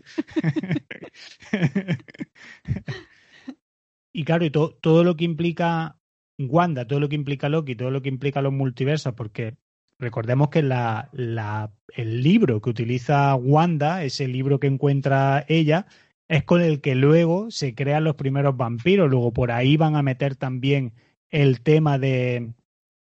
y 4.12 4.24
claro, 4.24 4.46
y 4.46 4.50
to- 4.50 4.78
todo 4.82 5.04
lo 5.04 5.16
que 5.16 5.26
implica 5.26 5.98
Wanda, 6.40 6.88
todo 6.88 7.00
lo 7.00 7.08
que 7.10 7.16
implica 7.16 7.48
Loki, 7.50 7.76
todo 7.76 7.92
lo 7.92 8.02
que 8.02 8.10
implica 8.10 8.42
los 8.42 8.54
multiversos, 8.54 9.14
porque 9.14 9.56
recordemos 10.02 10.50
que 10.50 10.64
la, 10.64 11.10
la, 11.14 11.72
el 11.96 12.24
libro 12.24 12.62
que 12.62 12.70
utiliza 12.70 13.36
Wanda, 13.36 14.04
ese 14.04 14.28
libro 14.28 14.60
que 14.60 14.68
encuentra 14.68 15.46
ella, 15.48 15.86
es 16.28 16.44
con 16.44 16.62
el 16.62 16.82
que 16.82 16.96
luego 16.96 17.52
se 17.52 17.76
crean 17.76 18.04
los 18.04 18.16
primeros 18.16 18.58
vampiros. 18.58 19.10
Luego 19.10 19.32
por 19.32 19.52
ahí 19.52 19.78
van 19.78 19.96
a 19.96 20.02
meter 20.02 20.36
también 20.36 20.94
el 21.30 21.62
tema 21.62 21.98
de, 22.00 22.52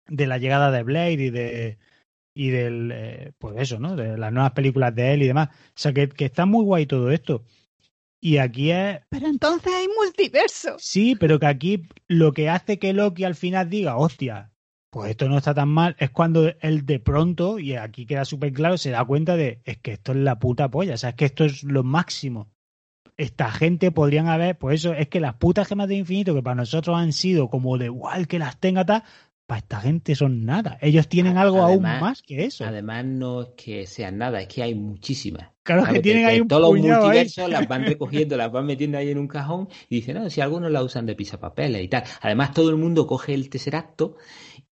de 0.08 0.28
la 0.28 0.38
llegada 0.40 0.72
de 0.72 0.84
Blade 0.84 1.14
y 1.14 1.30
de 1.30 1.78
y 2.34 2.50
del 2.52 2.92
eh, 2.94 3.32
pues 3.38 3.56
eso, 3.58 3.80
¿no? 3.80 3.96
De 3.96 4.18
las 4.18 4.32
nuevas 4.32 4.54
películas 4.54 4.96
de 4.96 5.14
él 5.14 5.24
y 5.24 5.28
demás. 5.28 5.50
O 5.50 5.72
sea 5.76 5.94
que, 5.94 6.08
que 6.10 6.26
está 6.26 6.46
muy 6.46 6.64
guay 6.64 6.86
todo 6.86 7.12
esto. 7.12 7.44
Y 8.22 8.38
aquí 8.38 8.72
es 8.72 9.00
Pero 9.10 9.28
entonces 9.28 9.72
hay 9.74 9.88
multiverso. 9.88 10.76
Sí, 10.80 11.16
pero 11.20 11.40
que 11.40 11.46
aquí 11.46 11.88
lo 12.08 12.32
que 12.32 12.50
hace 12.50 12.80
que 12.80 12.94
Loki 12.94 13.26
al 13.26 13.36
final 13.36 13.70
diga, 13.70 13.98
hostia, 13.98 14.52
pues 14.90 15.12
esto 15.12 15.30
no 15.30 15.38
está 15.38 15.54
tan 15.54 15.70
mal, 15.70 15.96
es 16.00 16.10
cuando 16.10 16.52
él 16.62 16.86
de 16.86 17.00
pronto, 17.00 17.60
y 17.60 17.76
aquí 17.76 18.06
queda 18.06 18.26
súper 18.26 18.54
claro, 18.54 18.78
se 18.78 18.90
da 18.90 19.06
cuenta 19.06 19.36
de, 19.36 19.62
es 19.66 19.78
que 19.78 19.94
esto 19.94 20.12
es 20.14 20.18
la 20.18 20.40
puta 20.40 20.70
polla, 20.70 20.96
o 20.96 20.98
sea, 20.98 21.12
es 21.12 21.16
que 21.16 21.26
esto 21.26 21.46
es 21.46 21.64
lo 21.64 21.84
máximo. 21.84 22.50
Esta 23.18 23.52
gente 23.52 23.92
podrían 23.92 24.28
haber, 24.28 24.58
pues 24.58 24.80
eso, 24.80 24.94
es 24.94 25.10
que 25.10 25.20
las 25.20 25.36
putas 25.36 25.68
gemas 25.68 25.90
de 25.90 25.96
infinito 25.96 26.34
que 26.34 26.42
para 26.42 26.56
nosotros 26.56 26.98
han 26.98 27.12
sido 27.12 27.50
como 27.50 27.78
de 27.78 27.86
igual 27.86 28.28
que 28.28 28.40
las 28.40 28.58
tenga 28.60 28.86
tal, 28.86 29.04
para 29.50 29.60
esta 29.60 29.82
gente 29.82 30.16
son 30.16 30.46
nada. 30.46 30.78
Ellos 30.80 31.10
tienen 31.10 31.38
algo 31.38 31.64
aún 31.64 31.82
más 31.82 32.22
que 32.22 32.46
eso. 32.46 32.64
Además, 32.66 33.04
no 33.04 33.42
es 33.42 33.48
que 33.58 33.88
sean 33.88 34.20
nada, 34.20 34.42
es 34.42 34.48
que 34.48 34.62
hay 34.62 34.76
muchísimas. 34.76 35.50
Claro 35.64 35.92
que 35.92 36.00
tienen 36.02 36.26
ahí 36.26 36.40
un 36.40 36.48
todos 36.48 36.62
los 36.62 36.70
puñado 36.70 37.02
ahí. 37.02 37.18
multiversos 37.18 37.50
las 37.50 37.68
van 37.68 37.84
recogiendo, 37.84 38.38
las 38.38 38.52
van 38.52 38.68
metiendo 38.68 39.00
ahí 39.00 39.10
en 39.10 39.18
un 39.18 39.28
cajón 39.28 39.68
y 39.90 39.98
dicen, 39.98 40.18
no, 40.18 40.30
si 40.30 40.40
algunos 40.42 40.72
la 40.72 40.84
usan 40.84 41.08
de 41.08 41.16
pisapapeles 41.16 41.84
y 41.84 41.88
tal. 41.88 42.04
Además, 42.22 42.54
todo 42.54 42.70
el 42.70 42.76
mundo 42.76 43.08
coge 43.08 43.34
el 43.34 43.50
tesseracto, 43.50 44.18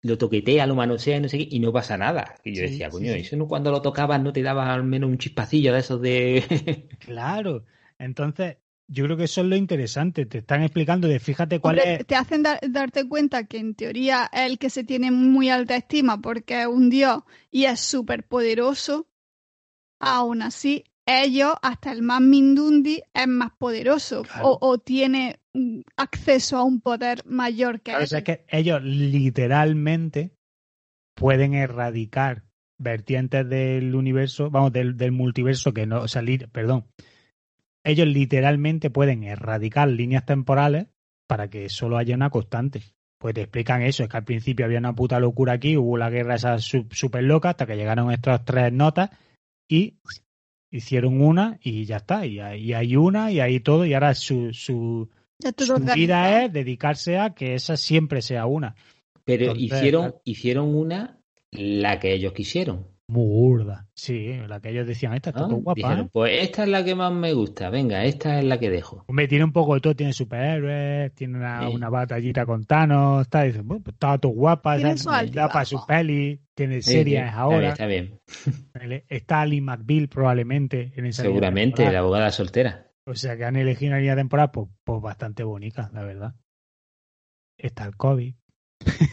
lo 0.04 0.18
toquetea, 0.18 0.66
lo 0.66 0.74
manosea 0.76 1.16
y 1.18 1.20
no 1.20 1.28
sé 1.28 1.38
qué, 1.38 1.48
y 1.50 1.60
no 1.60 1.72
pasa 1.72 1.96
nada. 1.98 2.36
Y 2.44 2.54
yo 2.54 2.60
Sí, 2.60 2.62
decía, 2.62 2.90
coño, 2.90 3.12
sí. 3.12 3.20
eso 3.20 3.36
no 3.36 3.48
cuando 3.48 3.70
lo 3.72 3.82
tocabas 3.82 4.22
no 4.22 4.32
te 4.32 4.42
daba 4.42 4.72
al 4.74 4.84
menos 4.84 5.10
un 5.10 5.18
chispacillo 5.18 5.72
de 5.72 5.80
esos 5.80 6.00
de... 6.00 6.88
Claro. 6.98 7.64
Entonces, 7.98 8.58
yo 8.86 9.04
creo 9.04 9.16
que 9.16 9.24
eso 9.24 9.40
es 9.42 9.46
lo 9.48 9.56
interesante. 9.56 10.26
Te 10.26 10.38
están 10.38 10.62
explicando 10.62 11.08
de 11.08 11.18
fíjate 11.20 11.60
cuál 11.60 11.78
Hombre, 11.78 11.94
es. 11.94 12.06
Te 12.06 12.14
hacen 12.16 12.42
dar- 12.42 12.60
darte 12.68 13.08
cuenta 13.08 13.44
que 13.46 13.58
en 13.58 13.74
teoría 13.74 14.28
es 14.32 14.42
el 14.50 14.58
que 14.58 14.70
se 14.70 14.84
tiene 14.84 15.10
muy 15.10 15.48
alta 15.50 15.76
estima 15.76 16.20
porque 16.20 16.60
es 16.62 16.66
un 16.66 16.90
dios 16.90 17.22
y 17.50 17.64
es 17.64 17.80
súper 17.80 18.24
poderoso. 18.26 19.08
Aún 20.00 20.42
así, 20.42 20.84
ellos, 21.06 21.54
hasta 21.62 21.92
el 21.92 22.02
más 22.02 22.20
Mindundi, 22.20 23.02
es 23.14 23.28
más 23.28 23.52
poderoso 23.58 24.22
Claro. 24.22 24.50
o, 24.50 24.58
o 24.60 24.78
tiene 24.78 25.40
acceso 25.96 26.56
a 26.58 26.64
un 26.64 26.80
poder 26.80 27.24
mayor 27.26 27.80
que 27.80 27.92
Claro, 27.92 28.04
o 28.04 28.06
sea, 28.06 28.18
él. 28.18 28.24
es 28.28 28.38
que 28.38 28.44
ellos 28.56 28.82
literalmente 28.82 30.32
pueden 31.14 31.54
erradicar 31.54 32.42
vertientes 32.78 33.48
del 33.48 33.94
universo, 33.94 34.50
vamos, 34.50 34.72
del, 34.72 34.96
del 34.96 35.12
multiverso 35.12 35.72
que 35.72 35.86
no, 35.86 36.00
o 36.02 36.08
sea, 36.08 36.22
li- 36.22 36.38
perdón. 36.38 36.86
Ellos 37.84 38.08
literalmente 38.08 38.90
pueden 38.90 39.24
erradicar 39.24 39.88
líneas 39.88 40.24
temporales 40.24 40.86
para 41.28 41.48
que 41.48 41.68
solo 41.68 41.98
haya 41.98 42.14
una 42.14 42.30
constante. 42.30 42.82
Pues 43.18 43.34
te 43.34 43.42
explican 43.42 43.82
eso, 43.82 44.02
es 44.02 44.08
que 44.08 44.16
al 44.16 44.24
principio 44.24 44.64
había 44.66 44.78
una 44.78 44.94
puta 44.94 45.20
locura 45.20 45.52
aquí, 45.54 45.76
hubo 45.76 45.96
la 45.96 46.10
guerra 46.10 46.34
esa 46.34 46.58
súper 46.58 47.22
loca 47.24 47.50
hasta 47.50 47.66
que 47.66 47.76
llegaron 47.76 48.10
estas 48.10 48.44
tres 48.44 48.72
notas 48.72 49.10
y 49.68 49.98
hicieron 50.70 51.20
una 51.22 51.58
y 51.62 51.84
ya 51.84 51.98
está, 51.98 52.26
y 52.26 52.40
hay, 52.40 52.96
una 52.96 53.30
y 53.30 53.40
hay 53.40 53.60
todo 53.60 53.86
y 53.86 53.94
ahora 53.94 54.14
su, 54.14 54.52
su, 54.52 55.08
su 55.56 55.72
organizado. 55.72 55.96
vida 55.96 56.44
es 56.44 56.52
dedicarse 56.52 57.18
a 57.18 57.30
que 57.34 57.54
esa 57.54 57.76
siempre 57.76 58.22
sea 58.22 58.46
una. 58.46 58.74
Pero 59.24 59.52
Entonces, 59.52 59.64
hicieron, 59.72 60.02
claro. 60.02 60.20
hicieron 60.24 60.74
una, 60.74 61.18
la 61.50 61.98
que 61.98 62.12
ellos 62.12 62.32
quisieron. 62.32 62.86
Muy 63.06 63.26
burda. 63.26 63.86
Sí, 63.92 64.32
la 64.48 64.60
que 64.60 64.70
ellos 64.70 64.86
decían, 64.86 65.12
esta 65.12 65.28
está 65.30 65.42
¿no? 65.42 65.48
todo 65.48 65.58
guapa. 65.58 65.76
Dijeron, 65.76 66.06
¿eh? 66.06 66.10
pues 66.10 66.42
esta 66.42 66.62
es 66.62 66.68
la 66.70 66.82
que 66.84 66.94
más 66.94 67.12
me 67.12 67.34
gusta, 67.34 67.68
venga, 67.68 68.02
esta 68.04 68.38
es 68.38 68.44
la 68.46 68.58
que 68.58 68.70
dejo. 68.70 69.04
Hombre, 69.08 69.28
tiene 69.28 69.44
un 69.44 69.52
poco 69.52 69.74
de 69.74 69.80
todo, 69.82 69.94
tiene 69.94 70.14
superhéroes, 70.14 71.14
tiene 71.14 71.36
una, 71.36 71.68
Sí. 71.68 71.74
una 71.74 71.90
batallita 71.90 72.46
con 72.46 72.64
Thanos, 72.64 73.22
está, 73.22 73.42
dice, 73.42 73.60
bueno, 73.60 73.82
pues 73.84 73.92
estaba 73.94 74.16
todo 74.18 74.32
guapa, 74.32 74.76
Tiene 74.76 74.96
¿sabes? 74.96 75.28
su 75.30 75.34
para 75.36 75.64
su 75.66 75.84
peli, 75.86 76.40
tiene 76.54 76.80
Sí, 76.80 76.92
series 76.92 77.24
sí, 77.28 77.30
ahora, 77.34 77.68
Está 77.70 77.86
bien, 77.86 78.18
está 78.46 78.86
bien. 78.86 79.04
está 79.08 79.40
Ali 79.42 79.60
McBeal 79.60 80.08
probablemente 80.08 80.92
en 80.96 81.04
esa 81.06 81.22
Seguramente, 81.22 81.90
la 81.92 81.98
abogada 81.98 82.30
soltera. 82.30 82.83
O 83.06 83.14
sea 83.14 83.36
que 83.36 83.44
han 83.44 83.56
elegido 83.56 83.90
una 83.90 83.98
línea 83.98 84.16
temporal 84.16 84.50
pues, 84.50 84.68
pues 84.82 85.02
bastante 85.02 85.44
bonita, 85.44 85.90
la 85.92 86.02
verdad. 86.04 86.34
Está 87.58 87.84
el 87.84 87.96
COVID. 87.96 88.34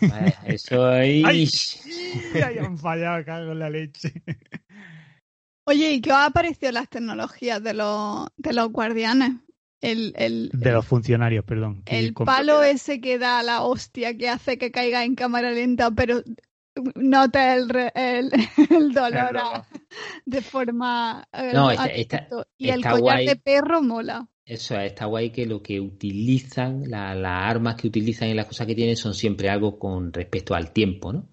Vaya, 0.02 0.42
Eso 0.46 0.86
ahí. 0.86 1.24
¡Ay! 1.26 1.50
Ay, 2.46 2.58
han 2.58 2.78
fallado, 2.78 3.24
cago 3.26 3.52
en 3.52 3.60
la 3.60 3.70
leche. 3.70 4.14
Oye, 5.68 5.94
¿y 5.94 6.02
qué 6.02 6.12
os 6.12 6.18
ha 6.18 6.30
parecido 6.32 6.72
las 6.72 6.90
tecnologías 6.90 7.62
de 7.64 7.74
los, 7.74 8.28
de 8.38 8.54
los 8.54 8.72
guardianes? 8.72 9.34
El, 9.82 10.14
el, 10.16 10.52
De 10.54 10.72
los 10.72 10.86
funcionarios, 10.86 11.44
perdón. 11.44 11.82
el 11.88 12.14
palo 12.14 12.62
ese 12.62 13.02
que 13.02 13.18
da 13.18 13.42
la 13.42 13.64
hostia 13.64 14.16
que 14.16 14.30
hace 14.30 14.60
que 14.60 14.72
caiga 14.72 15.04
en 15.04 15.16
cámara 15.16 15.52
lenta, 15.52 15.90
pero 15.90 16.22
nota 16.96 17.56
el, 17.56 17.70
el, 17.96 18.32
el 18.70 18.94
dolor 18.94 19.38
a- 19.38 19.68
de 20.26 20.42
forma 20.42 21.28
eh, 21.34 21.52
No, 21.54 21.72
está- 21.72 21.86
está- 21.88 22.28
y 22.58 22.70
el 22.70 22.78
está 22.80 22.92
collar 22.92 23.02
guay. 23.04 23.28
de 23.28 23.36
perro 23.36 23.82
mola. 23.82 24.28
Eso 24.46 24.78
está 24.80 25.06
guay 25.06 25.30
que 25.30 25.46
lo 25.46 25.62
que 25.62 25.80
utilizan, 25.80 26.90
la- 26.90 27.16
las 27.16 27.44
armas 27.50 27.76
que 27.76 27.88
utilizan 27.88 28.30
y 28.30 28.34
las 28.34 28.46
cosas 28.48 28.68
que 28.68 28.76
tienen 28.76 28.96
son 28.98 29.14
siempre 29.14 29.50
algo 29.50 29.78
con 29.80 30.12
respecto 30.12 30.56
al 30.56 30.72
tiempo, 30.74 31.14
¿no? 31.14 31.30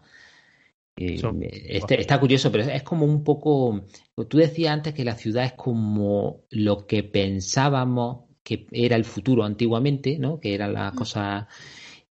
Y 0.97 1.19
Son- 1.19 1.41
está, 1.43 1.95
está 1.95 2.19
curioso, 2.19 2.51
pero 2.51 2.65
es 2.65 2.83
como 2.83 3.05
un 3.07 3.23
poco. 3.23 3.83
Tú 4.29 4.39
decías 4.39 4.73
antes 4.73 4.95
que 4.95 5.05
la 5.05 5.15
ciudad 5.15 5.45
es 5.45 5.53
como 5.53 6.43
lo 6.51 6.87
que 6.87 7.05
pensábamos 7.05 8.25
que 8.43 8.67
era 8.73 8.97
el 8.97 9.05
futuro 9.05 9.45
antiguamente, 9.45 10.19
¿no? 10.19 10.41
Que 10.41 10.55
eran 10.55 10.73
las 10.73 10.93
cosas. 10.95 11.47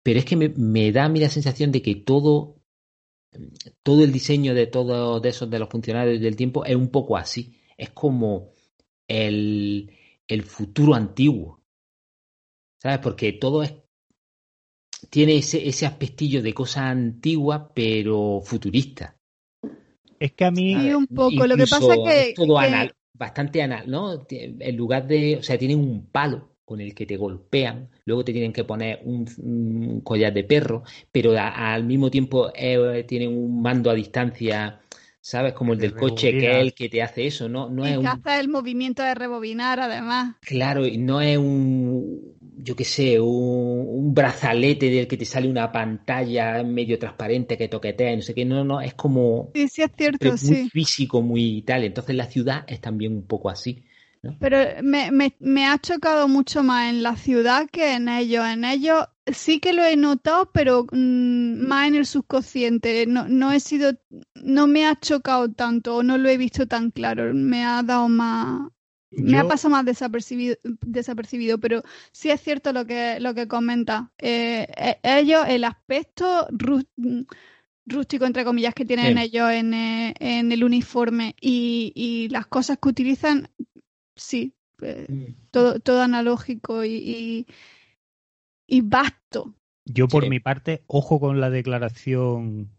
Pero 0.01 0.19
es 0.19 0.25
que 0.25 0.35
me, 0.35 0.49
me 0.49 0.91
da 0.91 1.05
a 1.05 1.09
mí 1.09 1.19
la 1.21 1.29
sensación 1.29 1.71
de 1.71 1.81
que 1.81 1.95
todo, 1.95 2.57
todo 3.83 4.03
el 4.03 4.11
diseño 4.11 4.53
de 4.53 4.67
todos 4.67 5.21
de 5.21 5.29
esos 5.29 5.49
de 5.49 5.59
los 5.59 5.69
funcionarios 5.69 6.21
del 6.21 6.35
tiempo 6.35 6.65
es 6.65 6.75
un 6.75 6.89
poco 6.89 7.17
así. 7.17 7.59
Es 7.77 7.89
como 7.91 8.51
el, 9.07 9.91
el 10.27 10.43
futuro 10.43 10.95
antiguo. 10.95 11.61
¿Sabes? 12.81 12.99
Porque 12.99 13.33
todo 13.33 13.63
es 13.63 13.73
tiene 15.09 15.37
ese, 15.37 15.67
ese 15.67 15.85
aspectillo 15.85 16.41
de 16.41 16.53
cosa 16.53 16.89
antigua, 16.89 17.71
pero 17.73 18.41
futurista. 18.43 19.17
Es 20.19 20.31
que 20.33 20.45
a 20.45 20.51
mí, 20.51 20.75
Sí, 20.75 20.93
un 20.93 21.07
poco. 21.07 21.45
Lo 21.45 21.57
que 21.57 21.67
pasa 21.67 21.95
que, 22.05 22.29
es 22.29 22.33
todo 22.35 22.57
que- 22.59 22.65
anal, 22.65 22.95
bastante 23.13 23.61
anal, 23.61 23.89
¿no? 23.89 24.25
En 24.29 24.77
lugar 24.77 25.05
de, 25.07 25.37
o 25.37 25.43
sea, 25.43 25.57
tienen 25.57 25.79
un 25.79 26.07
palo 26.07 26.52
con 26.65 26.81
el 26.81 26.93
que 26.95 27.05
te 27.05 27.17
golpean, 27.17 27.89
luego 28.05 28.23
te 28.25 28.31
tienen 28.33 28.53
que 28.53 28.63
poner 28.63 29.01
un, 29.05 29.25
un 29.37 30.01
collar 30.01 30.33
de 30.33 30.43
perro, 30.43 30.83
pero 31.11 31.37
a- 31.37 31.73
al 31.73 31.83
mismo 31.85 32.09
tiempo 32.11 32.51
eh, 32.55 33.03
tienen 33.07 33.29
un 33.37 33.61
mando 33.61 33.89
a 33.89 33.93
distancia, 33.93 34.81
¿sabes? 35.21 35.53
Como 35.53 35.73
el 35.73 35.79
del 35.79 35.95
coche, 35.95 36.37
que 36.37 36.59
es 36.61 36.61
el 36.67 36.73
que 36.73 36.89
te 36.89 37.01
hace 37.01 37.27
eso, 37.27 37.49
¿no? 37.49 37.69
No 37.69 37.85
y 37.85 37.93
es 37.93 37.97
que 37.97 38.07
un, 38.07 38.07
hace 38.07 38.39
el 38.39 38.49
movimiento 38.49 39.03
de 39.03 39.13
rebobinar, 39.13 39.79
además. 39.79 40.37
claro, 40.41 40.85
y 40.85 40.97
no 40.97 41.21
es 41.21 41.37
un, 41.37 42.37
yo 42.57 42.75
qué 42.75 42.83
sé, 42.85 43.19
un, 43.19 43.29
un 43.87 44.13
brazalete 44.13 44.89
del 44.89 45.07
que 45.07 45.17
te 45.17 45.25
sale 45.25 45.49
una 45.49 45.71
pantalla 45.71 46.63
medio 46.63 46.99
transparente 46.99 47.57
que 47.57 47.67
toquetea, 47.69 48.13
y 48.13 48.15
no 48.17 48.21
sé 48.21 48.33
qué, 48.35 48.45
no, 48.45 48.63
no, 48.63 48.81
es 48.81 48.93
como 48.93 49.53
Sí, 49.53 49.67
sí, 49.69 49.81
es 49.81 49.91
cierto, 49.97 50.37
muy 50.41 50.57
sí. 50.57 50.71
físico, 50.71 51.21
muy 51.21 51.63
tal. 51.63 51.83
Entonces 51.85 52.15
la 52.15 52.27
ciudad 52.27 52.65
es 52.67 52.81
también 52.81 53.13
un 53.15 53.27
poco 53.27 53.49
así. 53.51 53.85
Pero 54.39 54.57
me, 54.83 55.11
me, 55.11 55.35
me 55.39 55.65
ha 55.67 55.79
chocado 55.79 56.27
mucho 56.27 56.63
más 56.63 56.89
en 56.89 57.01
la 57.03 57.15
ciudad 57.15 57.69
que 57.71 57.93
en 57.93 58.09
ellos. 58.09 58.45
En 58.45 58.65
ellos 58.65 59.05
sí 59.31 59.59
que 59.59 59.73
lo 59.73 59.83
he 59.83 59.95
notado, 59.95 60.51
pero 60.51 60.85
mm, 60.91 61.65
más 61.67 61.87
en 61.87 61.95
el 61.95 62.05
subconsciente. 62.05 63.05
No, 63.07 63.27
no 63.29 63.51
he 63.53 63.59
sido, 63.59 63.93
no 64.35 64.67
me 64.67 64.85
ha 64.85 64.99
chocado 64.99 65.49
tanto, 65.51 65.97
o 65.97 66.03
no 66.03 66.17
lo 66.17 66.29
he 66.29 66.37
visto 66.37 66.67
tan 66.67 66.91
claro. 66.91 67.33
Me 67.33 67.63
ha 67.65 67.83
dado 67.83 68.09
más, 68.09 68.69
me 69.11 69.37
ha 69.37 69.45
pasado 69.45 69.71
más 69.71 69.85
desapercibido, 69.85 70.55
desapercibibido, 70.81 71.59
pero 71.59 71.83
sí 72.11 72.29
es 72.29 72.41
cierto 72.41 72.73
lo 72.73 72.85
que, 72.85 73.19
lo 73.21 73.33
que 73.33 73.47
comenta. 73.47 74.11
Eh, 74.17 74.67
eh, 74.77 74.99
ellos, 75.03 75.45
el 75.47 75.63
aspecto 75.63 76.47
rú- 76.49 76.85
rústico, 77.85 78.25
entre 78.25 78.45
comillas, 78.45 78.73
que 78.73 78.85
tienen 78.85 79.17
Sí. 79.17 79.17
ellos 79.17 79.49
en, 79.51 79.73
eh, 79.73 80.13
en 80.19 80.51
el 80.51 80.63
uniforme 80.63 81.35
y, 81.41 81.91
y 81.95 82.29
las 82.29 82.47
cosas 82.47 82.77
que 82.81 82.89
utilizan, 82.89 83.49
sí, 84.15 84.53
eh, 84.81 85.35
todo, 85.51 85.79
todo 85.79 86.01
analógico 86.01 86.83
y, 86.83 86.95
y, 86.95 87.47
y 88.67 88.81
vasto. 88.81 89.55
Yo 89.85 90.07
por 90.07 90.23
Sí. 90.23 90.29
mi 90.29 90.39
parte, 90.39 90.83
ojo 90.87 91.19
con 91.19 91.39
la 91.41 91.49
declaración. 91.49 92.71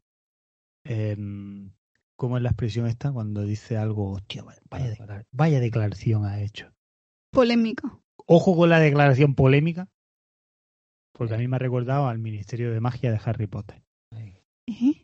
em, 0.84 1.70
¿Cómo 2.16 2.36
es 2.36 2.42
la 2.42 2.50
expresión 2.50 2.86
esta? 2.86 3.12
Cuando 3.12 3.42
dice 3.42 3.76
algo, 3.76 4.12
hostia, 4.12 4.42
vaya, 4.44 4.60
vaya 4.70 4.90
declara- 4.90 5.26
vaya 5.32 5.60
declaración 5.60 6.24
ha 6.24 6.40
hecho. 6.40 6.72
Polémico. 7.32 8.02
Ojo 8.26 8.56
con 8.56 8.70
la 8.70 8.78
declaración 8.78 9.34
polémica, 9.34 9.88
porque 11.12 11.34
a 11.34 11.38
mí 11.38 11.48
me 11.48 11.56
ha 11.56 11.58
recordado 11.58 12.06
al 12.06 12.18
Ministerio 12.18 12.72
de 12.72 12.80
Magia 12.80 13.10
de 13.10 13.20
Harry 13.24 13.46
Potter. 13.48 13.82
¿Eh? 14.66 15.03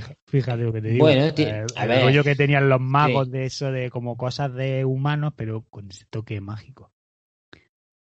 Fija- 0.00 0.16
Fíjate 0.26 0.62
lo 0.62 0.72
que 0.72 0.80
te 0.80 0.88
digo. 0.88 1.04
Bueno, 1.04 1.34
ti- 1.34 1.42
Eh, 1.42 1.66
a 1.76 1.82
el 1.82 1.88
ver. 1.88 2.02
rollo 2.04 2.24
que 2.24 2.34
tenían 2.34 2.68
los 2.68 2.80
magos 2.80 3.26
Sí. 3.26 3.32
de 3.32 3.44
eso, 3.44 3.70
de 3.70 3.90
como 3.90 4.16
cosas 4.16 4.54
de 4.54 4.84
humanos, 4.86 5.34
pero 5.36 5.62
con 5.68 5.90
ese 5.90 6.06
toque 6.08 6.40
mágico. 6.40 6.90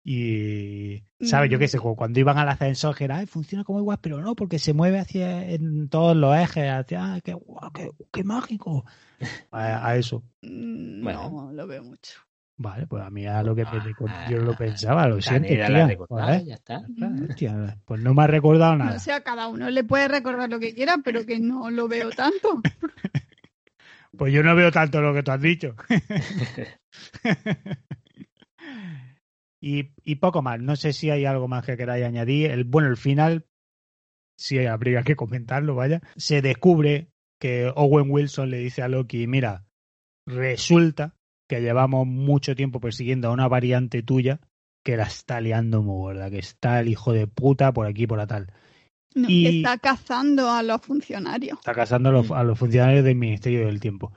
Y, 0.08 1.04
¿sabes? 1.20 1.50
Yo 1.50 1.58
qué 1.58 1.68
sé, 1.68 1.80
Mm. 1.80 1.96
cuando 1.96 2.20
iban 2.20 2.38
al 2.38 2.50
ascensor, 2.50 2.96
que 2.96 3.06
era, 3.06 3.18
"Ay, 3.18 3.26
funciona 3.26 3.64
como 3.64 3.80
igual, 3.80 3.98
pero 4.02 4.22
no, 4.22 4.36
porque 4.36 4.60
se 4.60 4.74
mueve 4.74 5.00
hacia 5.00 5.50
en 5.50 5.90
todos 5.90 6.16
los 6.16 6.36
ejes, 6.38 6.70
hacia, 6.70 7.14
"Ay, 7.16 7.22
qué, 7.22 7.36
qué, 7.74 7.90
qué 8.12 8.24
mágico. 8.24 8.86
A, 9.52 9.88
a 9.90 9.96
eso. 9.96 10.24
Mm, 10.44 11.04
Bueno. 11.04 11.30
No 11.32 11.52
lo 11.54 11.66
veo 11.68 11.84
mucho. 11.84 12.20
Vale, 12.58 12.88
pues 12.88 13.04
a 13.04 13.10
mí 13.10 13.24
era 13.24 13.44
lo 13.44 13.54
que 13.54 13.66
me 13.66 13.72
Ah, 14.08 14.28
yo 14.30 14.38
lo 14.38 14.56
pensaba, 14.56 15.08
lo 15.08 15.22
siento, 15.22 15.50
tía. 15.50 15.98
Joder. 16.08 16.46
ya 16.46 16.56
está. 16.56 16.82
Hostia, 17.30 17.78
pues 17.84 18.02
no 18.02 18.14
me 18.14 18.24
ha 18.24 18.28
recordado 18.28 18.78
nada. 18.78 18.96
O 18.96 19.00
sea, 19.00 19.22
cada 19.22 19.50
uno 19.50 19.70
le 19.70 19.84
puede 19.84 20.08
recordar 20.08 20.50
lo 20.50 20.60
que 20.60 20.74
quiera, 20.74 20.96
pero 21.04 21.26
que 21.26 21.40
no 21.40 21.70
lo 21.70 21.88
veo 21.88 22.10
tanto. 22.12 22.62
Pues 24.18 24.34
yo 24.34 24.44
no 24.44 24.56
veo 24.56 24.72
tanto 24.72 25.02
lo 25.02 25.14
que 25.14 25.24
tú 25.24 25.32
has 25.32 25.42
dicho. 25.42 25.76
y, 29.60 29.92
y 30.06 30.16
poco 30.16 30.42
más. 30.42 30.62
No 30.62 30.78
sé 30.78 30.94
si 30.94 31.10
hay 31.10 31.26
algo 31.26 31.50
más 31.50 31.66
que 31.66 31.76
queráis 31.76 32.06
añadir. 32.06 32.52
El, 32.52 32.64
bueno, 32.64 32.88
el 32.88 32.96
final, 32.96 33.46
sí 34.38 34.66
habría 34.66 35.04
que 35.04 35.18
comentarlo, 35.18 35.76
vaya. 35.76 36.02
Se 36.16 36.42
descubre 36.42 37.10
que 37.40 37.70
Owen 37.76 38.10
Wilson 38.10 38.50
le 38.50 38.60
dice 38.60 38.82
a 38.82 38.88
Loki, 38.88 39.28
mira, 39.28 39.66
resulta 40.26 41.15
que 41.48 41.62
llevamos 41.62 42.08
mucho 42.08 42.56
tiempo 42.56 42.80
persiguiendo 42.80 43.28
a 43.28 43.32
una 43.32 43.48
variante 43.48 44.04
tuya 44.04 44.40
que 44.84 44.98
la 44.98 45.04
está 45.04 45.42
liando 45.42 45.82
muy 45.82 45.96
gorda, 45.96 46.30
que 46.30 46.40
está 46.40 46.80
el 46.80 46.90
hijo 46.90 47.12
de 47.12 47.28
puta 47.28 47.74
por 47.74 47.88
aquí 47.88 48.06
por 48.08 48.18
la 48.18 48.28
tal. 48.28 48.52
No, 49.16 49.28
Y- 49.30 49.44
que 49.44 49.58
está 49.58 49.78
cazando 49.78 50.52
a 50.52 50.62
los 50.62 50.82
funcionarios. 50.82 51.58
Está 51.60 51.74
casando 51.74 52.10
a 52.10 52.12
los, 52.12 52.32
a 52.32 52.44
los 52.44 52.60
funcionarios 52.60 53.04
del 53.04 53.16
Ministerio 53.16 53.66
del 53.66 53.80
Tiempo. 53.80 54.12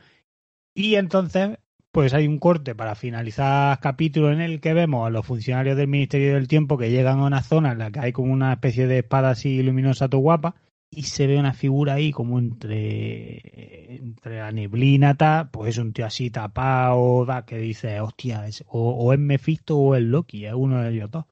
Y 0.75 0.97
entonces, 0.97 1.59
pues 1.93 2.13
hay 2.15 2.27
un 2.27 2.39
corte 2.39 2.75
para 2.75 2.95
finalizar 2.95 3.79
capítulo 3.81 4.31
en 4.33 4.41
el 4.41 4.61
que 4.61 4.75
vemos 4.75 5.07
a 5.07 5.11
los 5.11 5.25
funcionarios 5.27 5.77
del 5.77 5.89
Ministerio 5.89 6.35
del 6.35 6.49
Tiempo 6.49 6.77
que 6.77 6.91
llegan 6.91 7.21
a 7.21 7.27
una 7.27 7.43
zona 7.43 7.73
en 7.73 7.79
la 7.79 7.91
que 7.91 8.01
hay 8.01 8.13
como 8.13 8.33
una 8.33 8.53
especie 8.53 8.87
de 8.87 8.99
espada 8.99 9.31
así 9.31 9.63
luminosa 9.63 10.09
todo 10.09 10.21
guapa 10.21 10.55
y 10.91 11.03
se 11.05 11.27
ve 11.27 11.39
una 11.39 11.53
figura 11.55 11.95
ahí 11.95 12.13
como 12.13 12.39
entre, 12.39 13.97
entre 13.97 14.39
la 14.39 14.53
neblina 14.53 15.17
pues 15.53 15.71
es 15.71 15.79
un 15.79 15.93
tío 15.93 16.07
así 16.07 16.31
tapado 16.31 17.27
que 17.47 17.59
dice, 17.59 18.01
hostia, 18.01 18.47
es, 18.47 18.65
o, 18.69 19.13
es 19.13 19.19
Mephisto 19.19 19.77
o 19.79 19.95
es 19.95 20.03
Loki, 20.03 20.47
es 20.47 20.55
uno 20.55 20.83
de 20.83 20.91
ellos 20.91 21.11
dos. 21.11 21.27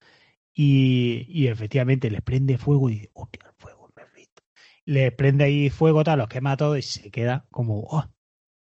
Y, 0.54 1.26
y 1.28 1.48
efectivamente 1.48 2.10
les 2.10 2.22
prende 2.22 2.58
fuego 2.58 2.90
y 2.90 2.94
dice, 2.94 3.10
hostia, 3.14 3.42
el 3.46 3.54
fuego 3.56 3.88
es 3.88 3.96
Mephisto 3.96 4.42
le 4.86 5.12
prende 5.12 5.44
ahí 5.44 5.70
fuego, 5.70 6.04
tal, 6.04 6.18
los 6.20 6.28
quema 6.28 6.56
todo 6.56 6.76
y 6.76 6.82
se 6.82 7.10
queda 7.10 7.46
como. 7.50 7.80
"Oh". 7.90 8.04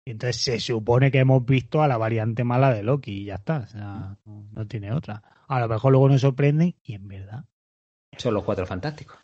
Y 0.05 0.13
entonces 0.13 0.43
se 0.43 0.61
supone 0.61 1.11
que 1.11 1.21
hemos 1.21 1.45
visto 1.45 1.83
a 1.83 1.89
la 1.89 1.97
variante 1.97 2.45
mala 2.45 2.73
de 2.73 2.83
Loki 2.83 3.23
y 3.23 3.25
ya 3.27 3.37
está. 3.37 3.59
O 3.59 3.67
sea, 3.67 4.19
no 4.25 4.67
tiene 4.67 4.93
otra. 4.93 5.23
A 5.47 5.61
lo 5.61 5.69
mejor 5.69 5.93
luego 5.93 6.09
nos 6.09 6.21
sorprenden 6.23 6.75
y 6.83 6.95
en 6.95 7.07
verdad 7.07 7.45
Son 8.17 8.35
los 8.35 8.43
cuatro 8.45 8.67
fantásticos. 8.67 9.22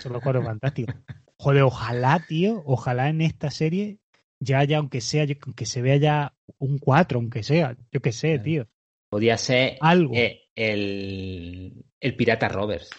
Son 0.00 0.12
los 0.12 0.22
cuatro 0.22 0.42
fantásticos. 0.42 0.94
Joder, 1.38 1.62
ojalá, 1.62 2.24
tío, 2.28 2.62
ojalá 2.66 3.08
en 3.08 3.20
esta 3.22 3.50
serie 3.50 3.98
ya 4.38 4.58
haya, 4.58 4.78
aunque 4.78 5.00
sea, 5.00 5.26
aunque 5.44 5.66
se 5.66 5.82
vea 5.82 5.96
ya 5.96 6.34
un 6.58 6.78
4, 6.78 7.18
aunque 7.18 7.42
sea, 7.42 7.76
yo 7.92 8.00
qué 8.00 8.12
sé, 8.12 8.28
Claro. 8.34 8.42
tío. 8.44 8.68
Podía 9.10 9.36
ser 9.38 9.76
Algo. 9.80 10.14
eh, 10.14 10.42
el, 10.54 11.84
el 12.00 12.16
pirata 12.16 12.48
Roberts. 12.48 12.90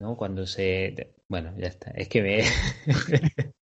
¿No? 0.00 0.16
Cuando 0.16 0.46
se. 0.46 1.14
Bueno, 1.28 1.52
ya 1.58 1.66
está. 1.68 1.90
Es 1.92 2.08
que 2.08 2.22
me. 2.22 2.38
Esto 2.38 2.56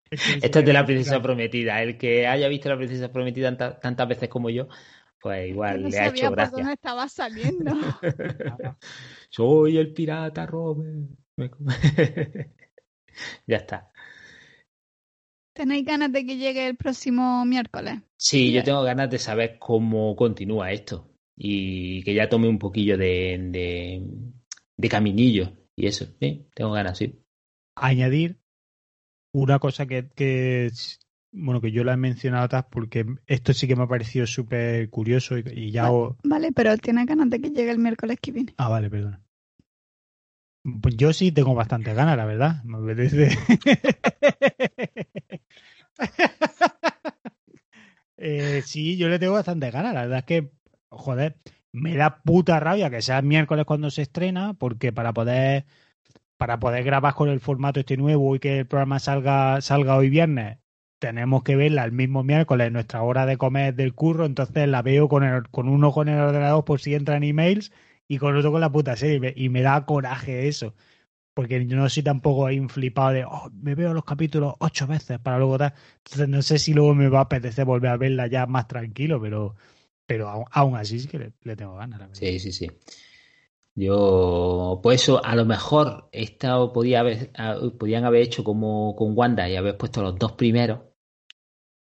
es 0.60 0.66
de 0.66 0.74
la 0.74 0.86
princesa 0.86 1.22
prometida. 1.22 1.82
El 1.82 1.98
que 1.98 2.28
haya 2.28 2.48
visto 2.48 2.70
la 2.70 2.78
princesa 2.78 3.12
prometida 3.12 3.48
tanta- 3.50 3.80
tantas 3.80 4.08
veces 4.08 4.30
como 4.30 4.50
yo, 4.50 4.68
pues 5.20 5.50
igual 5.50 5.84
no 5.84 5.90
le 5.90 6.00
ha 6.00 6.06
sabía 6.06 6.24
hecho 6.26 6.30
por 6.30 6.38
dónde 6.38 6.58
gracia. 6.62 6.74
estaba 6.74 7.08
saliendo. 7.10 7.72
Soy 9.30 9.78
el 9.78 9.94
pirata 9.94 10.46
Robert. 10.46 11.10
Ya 13.48 13.58
está. 13.58 13.92
¿Tenéis 15.54 15.86
ganas 15.86 16.12
de 16.12 16.26
que 16.26 16.38
llegue 16.38 16.68
el 16.68 16.76
próximo 16.78 17.46
miércoles? 17.46 18.00
Sí, 18.18 18.52
yo 18.54 18.64
tengo 18.64 18.84
ganas 18.84 19.10
de 19.10 19.18
saber 19.20 19.58
cómo 19.60 20.16
continúa 20.16 20.72
esto. 20.72 21.10
Y 21.36 22.04
que 22.04 22.14
ya 22.14 22.30
tome 22.30 22.48
un 22.48 22.60
poquillo 22.60 22.98
de, 22.98 23.38
de, 23.50 24.04
de 24.78 24.90
caminillo. 24.90 25.52
Y 25.76 25.88
eso, 25.88 26.06
sí, 26.20 26.48
tengo 26.54 26.72
ganas, 26.72 26.98
sí. 26.98 27.18
añadir 27.76 28.40
una 29.34 29.60
cosa 29.60 29.86
que, 29.88 30.10
que 30.16 30.68
es- 30.68 31.00
bueno 31.32 31.62
que 31.62 31.72
yo 31.72 31.84
la 31.84 31.94
he 31.94 31.98
mencionado 31.98 32.46
atrás 32.46 32.66
porque 32.72 33.06
esto 33.28 33.54
sí 33.54 33.68
que 33.68 33.76
me 33.76 33.84
ha 33.84 33.88
parecido 33.88 34.28
súper 34.28 34.90
curioso 34.90 35.38
y, 35.38 35.44
y 35.54 35.72
ya 35.72 35.84
Vale. 35.86 35.96
os- 35.98 36.16
Vale, 36.24 36.52
pero 36.54 36.78
tienes 36.78 37.06
ganas 37.08 37.30
de 37.30 37.42
que 37.42 37.50
llegue 37.50 37.72
el 37.72 37.80
miércoles 37.80 38.18
que 38.22 38.32
viene. 38.32 38.54
ah 38.58 38.70
vale 38.70 38.90
perdona 38.90 39.22
yo 40.64 41.14
sí 41.14 41.32
tengo 41.32 41.56
bastante 41.56 41.94
ganas 41.94 42.18
la 42.18 42.26
verdad. 42.26 42.64
Me 42.64 42.78
apetece 42.78 43.30
Eh, 48.24 48.62
sí 48.64 48.98
yo 48.98 49.10
le 49.10 49.18
tengo 49.18 49.34
bastante 49.34 49.72
ganas. 49.72 49.94
La 49.96 50.02
verdad 50.02 50.20
es 50.20 50.26
que 50.26 50.52
joder 50.90 51.38
me 51.72 51.96
da 51.96 52.22
puta 52.24 52.60
rabia 52.60 52.90
que 52.90 53.02
sea 53.02 53.20
el 53.20 53.26
miércoles 53.26 53.66
cuando 53.66 53.90
se 53.90 54.04
estrena 54.04 54.54
porque 54.54 54.92
para 54.94 55.14
poder 55.14 55.66
para 56.38 56.60
poder 56.60 56.84
grabar 56.84 57.14
con 57.16 57.30
el 57.30 57.40
formato 57.40 57.80
este 57.80 57.98
nuevo 57.98 58.36
y 58.36 58.40
que 58.40 58.60
el 58.60 58.68
programa 58.68 59.00
salga, 59.00 59.62
salga 59.62 59.96
hoy 59.96 60.10
viernes, 60.10 60.58
tenemos 61.00 61.44
que 61.44 61.56
verla 61.56 61.84
el 61.86 61.92
mismo 61.92 62.24
miércoles 62.24 62.68
en 62.68 62.74
nuestra 62.74 63.04
hora 63.04 63.26
de 63.28 63.38
comer 63.38 63.76
del 63.76 63.94
curro, 63.94 64.26
entonces 64.26 64.68
la 64.68 64.82
veo 64.82 65.08
con, 65.08 65.24
el, 65.24 65.48
con 65.50 65.70
uno 65.70 65.92
con 65.92 66.10
el 66.10 66.20
ordenador 66.20 66.66
por 66.66 66.82
si 66.82 66.96
entran 66.96 67.24
emails 67.24 67.72
y 68.14 68.18
con 68.18 68.36
otro 68.36 68.52
con 68.52 68.62
la 68.62 68.72
puta 68.72 68.96
serie. 68.96 69.16
Y 69.18 69.20
me, 69.20 69.34
y 69.36 69.50
me 69.50 69.62
da 69.62 69.86
coraje 69.86 70.48
eso. 70.48 70.74
Porque 71.34 71.66
yo 71.68 71.78
no 71.78 71.90
soy 71.90 72.04
tampoco 72.04 72.46
ahí 72.48 72.60
un 72.60 72.70
flipado 72.70 73.12
de, 73.14 73.26
oh, 73.26 73.50
me 73.54 73.76
veo 73.76 73.94
los 73.94 74.06
capítulos 74.06 74.56
ocho 74.60 74.88
veces 74.88 75.20
para 75.20 75.38
luego 75.40 75.58
dar. 75.58 75.74
Entonces 76.00 76.28
no 76.30 76.42
sé 76.42 76.60
si 76.60 76.74
luego 76.74 76.94
me 76.96 77.10
va 77.10 77.20
a 77.20 77.24
apetecer 77.24 77.66
volver 77.66 77.92
a 77.92 77.98
verla 77.98 78.28
ya 78.28 78.46
más 78.48 78.68
tranquilo, 78.68 79.22
pero, 79.22 79.56
pero 80.06 80.30
aún, 80.30 80.46
aún 80.52 80.76
así 80.78 81.00
sí 81.00 81.08
que 81.08 81.20
le, 81.20 81.34
le 81.44 81.56
tengo 81.56 81.76
ganas. 81.78 82.02
Sí, 82.14 82.40
sí, 82.40 82.52
sí. 82.52 82.68
Yo, 83.74 84.80
pues 84.84 85.02
eso, 85.04 85.24
a 85.24 85.36
lo 85.36 85.46
mejor 85.46 86.10
esta 86.12 86.72
podía 86.74 87.00
haber, 87.00 87.32
podían 87.78 88.04
haber 88.06 88.22
hecho 88.24 88.44
como 88.44 88.96
con 88.96 89.18
Wanda 89.18 89.50
y 89.50 89.56
haber 89.56 89.78
puesto 89.78 90.02
los 90.02 90.18
dos 90.20 90.34
primeros, 90.34 90.80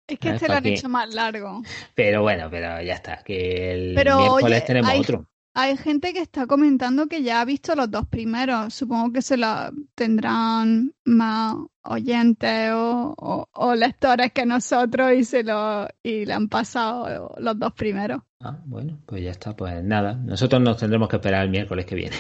Es 0.08 0.20
que 0.20 0.30
este 0.30 0.48
lo 0.48 0.48
¿para 0.48 0.58
han 0.58 0.64
qué? 0.66 0.74
hecho 0.76 0.90
más 0.90 1.14
largo. 1.14 1.62
pero 1.96 2.22
bueno, 2.22 2.50
pero 2.50 2.82
ya 2.82 2.96
está, 2.96 3.24
que 3.24 3.72
el 3.74 3.96
Pero, 3.96 4.18
miércoles 4.18 4.60
oye, 4.60 4.68
tenemos 4.68 4.92
hay- 4.92 5.00
otro. 5.00 5.26
Hay 5.54 5.76
gente 5.78 6.14
que 6.14 6.20
está 6.22 6.48
comentando 6.48 7.08
que 7.08 7.24
ya 7.24 7.42
ha 7.42 7.46
visto 7.46 7.76
los 7.76 7.90
dos 7.92 8.08
primeros. 8.08 8.74
Supongo 8.74 9.12
que 9.14 9.22
se 9.22 9.36
lo 9.38 9.48
tendrán 9.96 10.94
más 11.06 11.56
oyentes 11.84 12.72
o, 12.72 13.14
o- 13.18 13.48
o 13.54 13.76
lectores 13.76 14.32
que 14.32 14.46
nosotros 14.46 15.12
y 15.14 15.24
se 15.24 15.44
lo 15.44 15.88
y 16.04 16.26
le 16.26 16.34
han 16.34 16.48
pasado 16.50 17.36
los 17.40 17.60
dos 17.60 17.74
primeros. 17.74 18.22
Ah, 18.42 18.58
bueno, 18.66 19.00
pues 19.06 19.24
ya 19.24 19.32
está, 19.32 19.56
pues 19.56 19.84
nada. 19.84 20.14
Nosotros 20.16 20.62
nos 20.62 20.78
tendremos 20.78 21.10
que 21.10 21.18
esperar 21.18 21.44
el 21.44 21.50
miércoles 21.52 21.86
que 21.86 21.96
viene. 21.96 22.16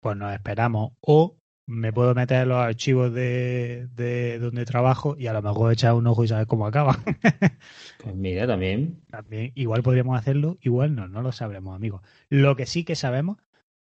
Pues 0.00 0.16
nos 0.16 0.32
esperamos. 0.32 0.92
O 1.00 1.36
me 1.70 1.92
puedo 1.92 2.14
meter 2.14 2.42
en 2.42 2.48
los 2.48 2.58
archivos 2.58 3.14
de, 3.14 3.88
de 3.94 4.38
donde 4.38 4.64
trabajo 4.64 5.16
y 5.16 5.28
a 5.28 5.32
lo 5.32 5.40
mejor 5.40 5.72
echar 5.72 5.94
un 5.94 6.06
ojo 6.06 6.24
y 6.24 6.28
saber 6.28 6.46
cómo 6.46 6.66
acaba. 6.66 6.98
Pues 8.02 8.16
mira, 8.16 8.46
también. 8.46 9.02
También, 9.10 9.52
igual 9.54 9.82
podríamos 9.82 10.18
hacerlo, 10.18 10.56
igual 10.62 10.94
no, 10.94 11.06
no 11.06 11.20
lo 11.20 11.32
sabremos, 11.32 11.76
amigos. 11.76 12.00
Lo 12.30 12.56
que 12.56 12.64
sí 12.64 12.82
que 12.82 12.94
sabemos 12.96 13.36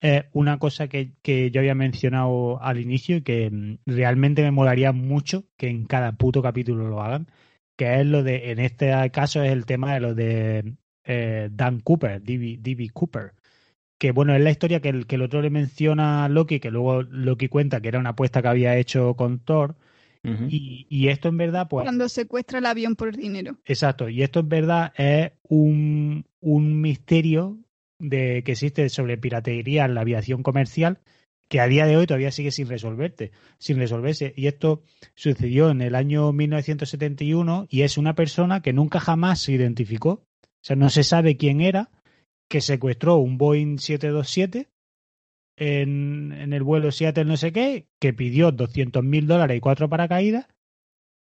es 0.01 0.25
una 0.33 0.57
cosa 0.57 0.87
que, 0.87 1.13
que 1.21 1.51
yo 1.51 1.61
había 1.61 1.75
mencionado 1.75 2.61
al 2.61 2.79
inicio 2.79 3.17
y 3.17 3.21
que 3.21 3.51
mm, 3.51 3.77
realmente 3.85 4.41
me 4.41 4.51
molaría 4.51 4.91
mucho 4.93 5.45
que 5.57 5.67
en 5.69 5.85
cada 5.85 6.13
puto 6.13 6.41
capítulo 6.41 6.89
lo 6.89 7.03
hagan, 7.03 7.27
que 7.75 7.99
es 7.99 8.05
lo 8.05 8.23
de, 8.23 8.51
en 8.51 8.59
este 8.59 8.91
caso 9.11 9.43
es 9.43 9.51
el 9.51 9.65
tema 9.65 9.93
de 9.93 9.99
lo 9.99 10.15
de 10.15 10.75
eh, 11.03 11.49
Dan 11.51 11.79
Cooper, 11.81 12.21
D.B. 12.21 12.57
D.B. 12.61 12.89
Cooper, 12.91 13.33
que 13.99 14.11
bueno, 14.11 14.33
es 14.33 14.41
la 14.41 14.49
historia 14.49 14.79
que 14.79 14.89
el, 14.89 15.05
que 15.05 15.15
el 15.15 15.21
otro 15.21 15.41
le 15.41 15.51
menciona 15.51 16.25
a 16.25 16.29
Loki, 16.29 16.59
que 16.59 16.71
luego 16.71 17.03
Loki 17.03 17.49
cuenta 17.49 17.81
que 17.81 17.89
era 17.89 17.99
una 17.99 18.11
apuesta 18.11 18.41
que 18.41 18.47
había 18.47 18.75
hecho 18.77 19.13
con 19.15 19.39
Thor, 19.39 19.75
y, 20.21 20.85
y 20.89 21.07
esto 21.07 21.29
en 21.29 21.37
verdad, 21.37 21.67
pues... 21.69 21.85
Cuando 21.85 22.09
secuestra 22.09 22.59
el 22.59 22.65
avión 22.65 22.95
por 22.97 23.15
dinero. 23.15 23.57
Exacto, 23.65 24.09
y 24.09 24.21
esto 24.21 24.41
en 24.41 24.49
verdad 24.49 24.93
es 24.97 25.31
un, 25.43 26.25
un 26.41 26.81
misterio 26.81 27.57
de 27.99 28.43
que 28.43 28.53
existe 28.53 28.89
sobre 28.89 29.17
piratería 29.17 29.85
en 29.85 29.93
la 29.93 30.01
aviación 30.01 30.43
comercial 30.43 30.99
que 31.49 31.59
a 31.59 31.67
día 31.67 31.85
de 31.85 31.97
hoy 31.97 32.05
todavía 32.05 32.31
sigue 32.31 32.51
sin 32.51 32.67
resolverte, 32.67 33.31
sin 33.57 33.77
resolverse. 33.77 34.33
Y 34.37 34.47
esto 34.47 34.83
sucedió 35.15 35.71
en 35.71 35.81
el 35.81 35.95
año 35.95 36.31
1971 36.31 37.67
y 37.69 37.81
es 37.81 37.97
una 37.97 38.13
persona 38.13 38.61
que 38.61 38.71
nunca 38.71 38.99
jamás 38.99 39.39
se 39.39 39.53
identificó. 39.53 40.09
O 40.11 40.61
sea, 40.61 40.75
no 40.75 40.89
se 40.89 41.03
sabe 41.03 41.37
quién 41.37 41.61
era, 41.61 41.89
que 42.49 42.61
secuestró 42.61 43.17
un 43.17 43.37
Boeing 43.37 43.77
727 43.77 44.67
en, 45.55 46.33
en 46.33 46.53
el 46.53 46.63
vuelo 46.63 46.91
Seattle 46.91 47.25
no 47.25 47.37
sé 47.37 47.51
qué, 47.53 47.87
que 47.99 48.13
pidió 48.13 48.51
200 48.51 49.03
mil 49.03 49.27
dólares 49.27 49.57
y 49.57 49.61
cuatro 49.61 49.89
paracaídas 49.89 50.47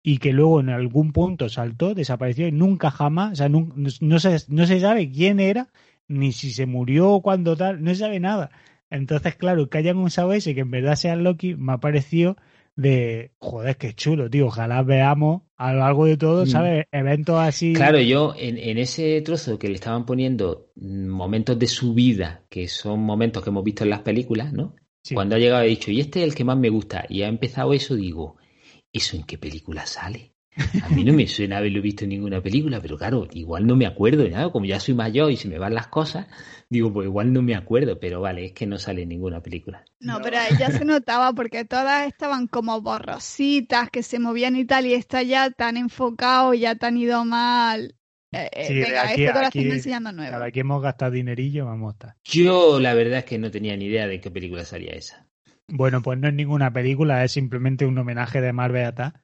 y 0.01 0.17
que 0.17 0.33
luego 0.33 0.59
en 0.59 0.69
algún 0.69 1.11
punto 1.11 1.49
saltó, 1.49 1.93
desapareció 1.93 2.47
y 2.47 2.51
nunca 2.51 2.89
jamás, 2.89 3.33
o 3.33 3.35
sea, 3.35 3.49
no, 3.49 3.69
no 3.75 4.19
se, 4.19 4.37
no 4.47 4.65
se 4.65 4.79
sabe 4.79 5.11
quién 5.11 5.39
era, 5.39 5.69
ni 6.07 6.31
si 6.31 6.51
se 6.51 6.65
murió 6.65 7.11
o 7.11 7.21
cuándo 7.21 7.55
tal, 7.55 7.83
no 7.83 7.91
se 7.91 7.97
sabe 7.97 8.19
nada. 8.19 8.49
Entonces, 8.89 9.35
claro, 9.35 9.69
que 9.69 9.77
hayan 9.77 9.97
usado 9.97 10.33
ese, 10.33 10.55
que 10.55 10.61
en 10.61 10.71
verdad 10.71 10.95
sea 10.95 11.15
Loki, 11.15 11.55
me 11.55 11.73
ha 11.73 11.77
parecido 11.77 12.37
de, 12.81 13.31
joder, 13.39 13.75
qué 13.77 13.93
chulo, 13.93 14.29
tío, 14.29 14.47
ojalá 14.47 14.81
veamos 14.83 15.41
a 15.57 15.73
lo 15.73 15.79
largo 15.79 16.05
de 16.05 16.17
todo, 16.17 16.45
Mm. 16.45 16.47
¿sabes? 16.47 16.85
Eventos 16.91 17.37
así. 17.39 17.73
Claro, 17.73 17.99
yo 17.99 18.33
en, 18.37 18.57
en 18.57 18.77
ese 18.77 19.21
trozo 19.21 19.59
que 19.59 19.67
le 19.67 19.75
estaban 19.75 20.05
poniendo 20.05 20.71
momentos 20.75 21.59
de 21.59 21.67
su 21.67 21.93
vida, 21.93 22.45
que 22.49 22.67
son 22.67 23.01
momentos 23.01 23.43
que 23.43 23.49
hemos 23.49 23.63
visto 23.63 23.83
en 23.83 23.89
las 23.89 23.99
películas, 24.01 24.53
¿no? 24.53 24.75
Sí. 25.03 25.15
Cuando 25.15 25.35
ha 25.35 25.39
llegado 25.39 25.63
he 25.63 25.67
dicho, 25.67 25.91
y 25.91 25.99
este 25.99 26.19
es 26.21 26.27
el 26.29 26.35
que 26.35 26.43
más 26.43 26.57
me 26.57 26.69
gusta, 26.69 27.05
y 27.09 27.21
ha 27.23 27.27
empezado 27.27 27.73
eso, 27.73 27.95
digo, 27.95 28.37
¿eso 28.93 29.15
en 29.17 29.23
qué 29.23 29.37
película 29.37 29.85
sale? 29.85 30.33
A 30.83 30.89
mí 30.89 31.03
no 31.03 31.13
me 31.13 31.27
suena 31.27 31.57
haberlo 31.57 31.81
visto 31.81 32.03
en 32.03 32.09
ninguna 32.09 32.41
película, 32.41 32.81
pero 32.81 32.97
claro, 32.97 33.27
igual 33.31 33.65
no 33.65 33.75
me 33.75 33.85
acuerdo 33.85 34.23
de 34.23 34.31
nada, 34.31 34.51
como 34.51 34.65
ya 34.65 34.79
soy 34.79 34.93
mayor 34.93 35.31
y 35.31 35.37
se 35.37 35.47
me 35.47 35.57
van 35.57 35.73
las 35.73 35.87
cosas, 35.87 36.27
digo, 36.69 36.91
pues 36.91 37.05
igual 37.05 37.31
no 37.31 37.41
me 37.41 37.55
acuerdo, 37.55 37.99
pero 37.99 38.19
vale, 38.21 38.45
es 38.45 38.51
que 38.53 38.65
no 38.65 38.77
sale 38.77 39.03
en 39.03 39.09
ninguna 39.09 39.41
película. 39.41 39.85
No, 39.99 40.19
pero 40.21 40.37
ya 40.59 40.71
se 40.71 40.83
notaba 40.85 41.31
porque 41.33 41.65
todas 41.65 42.07
estaban 42.07 42.47
como 42.47 42.81
borrositas, 42.81 43.89
que 43.89 44.03
se 44.03 44.19
movían 44.19 44.55
y 44.55 44.65
tal, 44.65 44.85
y 44.85 44.93
esta 44.93 45.23
ya 45.23 45.49
tan 45.51 45.77
enfocado, 45.77 46.53
ya 46.53 46.75
tan 46.75 46.97
ido 46.97 47.23
mal. 47.25 47.95
Eh, 48.31 48.49
eh, 48.51 48.65
Sí, 48.65 48.73
venga, 48.79 49.03
aquí 49.03 49.25
esto 49.25 49.39
a 49.39 49.47
aquí- 49.47 49.69
enseñando 49.71 50.11
nuevo. 50.11 50.31
Cada 50.31 50.51
que 50.51 50.59
hemos 50.59 50.81
gastado 50.81 51.11
dinerillo, 51.11 51.65
vamos 51.65 51.89
a 51.89 51.93
estar. 51.93 52.15
Yo 52.23 52.79
la 52.79 52.93
verdad 52.93 53.19
es 53.19 53.25
que 53.25 53.39
no 53.39 53.49
tenía 53.49 53.75
ni 53.77 53.85
idea 53.85 54.07
de 54.07 54.19
qué 54.19 54.29
película 54.29 54.65
salía 54.65 54.91
esa. 54.91 55.27
Bueno, 55.67 56.01
pues 56.01 56.19
no 56.19 56.27
es 56.27 56.33
ninguna 56.33 56.71
película, 56.73 57.23
es 57.23 57.31
simplemente 57.31 57.85
un 57.85 57.97
homenaje 57.97 58.41
de 58.41 58.53
Marvel 58.53 58.85
Attack. 58.85 59.21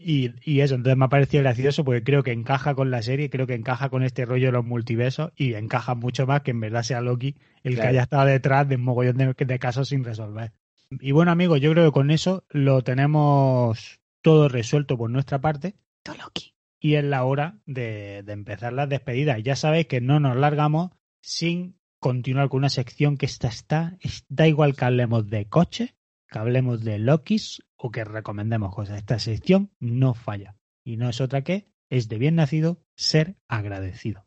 Y, 0.00 0.30
y 0.48 0.60
eso, 0.60 0.76
entonces 0.76 0.96
me 0.96 1.06
ha 1.06 1.08
parecido 1.08 1.42
gracioso 1.42 1.84
porque 1.84 2.04
creo 2.04 2.22
que 2.22 2.30
encaja 2.30 2.74
con 2.76 2.90
la 2.92 3.02
serie, 3.02 3.30
creo 3.30 3.48
que 3.48 3.54
encaja 3.54 3.88
con 3.90 4.04
este 4.04 4.24
rollo 4.24 4.46
de 4.46 4.52
los 4.52 4.64
multiversos 4.64 5.32
y 5.34 5.54
encaja 5.54 5.96
mucho 5.96 6.24
más 6.24 6.42
que 6.42 6.52
en 6.52 6.60
verdad 6.60 6.84
sea 6.84 7.00
Loki 7.00 7.34
el 7.64 7.74
que 7.74 7.80
haya 7.88 8.02
estado 8.02 8.26
detrás 8.26 8.68
de 8.68 8.76
un 8.76 8.82
mogollón 8.82 9.16
de, 9.16 9.34
de 9.36 9.58
casos 9.58 9.88
sin 9.88 10.04
resolver. 10.04 10.52
Y 11.00 11.10
bueno, 11.10 11.32
amigos, 11.32 11.60
yo 11.60 11.72
creo 11.72 11.84
que 11.86 11.92
con 11.92 12.12
eso 12.12 12.44
lo 12.50 12.82
tenemos 12.82 13.98
todo 14.22 14.48
resuelto 14.48 14.96
por 14.96 15.10
nuestra 15.10 15.40
parte 15.40 15.74
Loki. 16.16 16.54
y 16.80 16.94
es 16.94 17.04
la 17.04 17.24
hora 17.24 17.58
de, 17.66 18.22
de 18.22 18.32
empezar 18.32 18.72
las 18.72 18.88
despedidas. 18.88 19.42
Ya 19.42 19.56
sabéis 19.56 19.86
que 19.86 20.00
no 20.00 20.20
nos 20.20 20.36
largamos 20.36 20.92
sin 21.20 21.76
continuar 21.98 22.48
con 22.48 22.58
una 22.58 22.68
sección 22.68 23.16
que 23.16 23.26
esta 23.26 23.48
está, 23.48 23.96
es- 24.00 24.24
da 24.28 24.46
igual 24.46 24.76
que 24.76 24.84
hablemos 24.84 25.28
de 25.28 25.46
coches, 25.46 25.94
que 26.30 26.38
hablemos 26.38 26.82
de 26.84 26.98
Lokis 26.98 27.62
o 27.76 27.90
que 27.90 28.04
recomendemos 28.04 28.74
cosas. 28.74 28.98
Esta 28.98 29.18
sección 29.18 29.70
no 29.80 30.14
falla 30.14 30.56
y 30.84 30.96
no 30.96 31.08
es 31.08 31.20
otra 31.20 31.42
que 31.42 31.68
es 31.90 32.08
de 32.08 32.18
bien 32.18 32.36
nacido 32.36 32.82
ser 32.96 33.36
agradecido. 33.48 34.26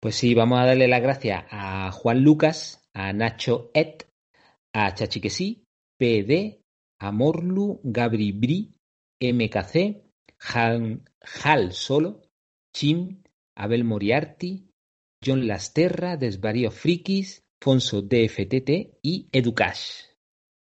Pues 0.00 0.14
sí, 0.14 0.34
vamos 0.34 0.60
a 0.60 0.66
darle 0.66 0.86
las 0.86 1.02
gracias 1.02 1.44
a 1.50 1.90
Juan 1.90 2.22
Lucas, 2.22 2.88
a 2.94 3.12
Nacho 3.12 3.70
Et, 3.74 4.06
a 4.72 4.94
Chachiquesí, 4.94 5.64
PD, 5.98 6.62
a 7.00 7.10
Morlu, 7.10 7.80
Gabri 7.82 8.32
Bri, 8.32 8.74
MKC, 9.20 10.04
Hal, 10.40 11.02
Hal 11.42 11.72
Solo, 11.72 12.22
Chin, 12.72 13.24
Abel 13.56 13.82
Moriarty, 13.82 14.70
John 15.24 15.48
Lasterra, 15.48 16.16
Desvarío 16.16 16.70
Frikis, 16.70 17.42
Fonso 17.60 18.02
DFTT 18.02 18.98
y 19.02 19.28
Educash. 19.32 20.07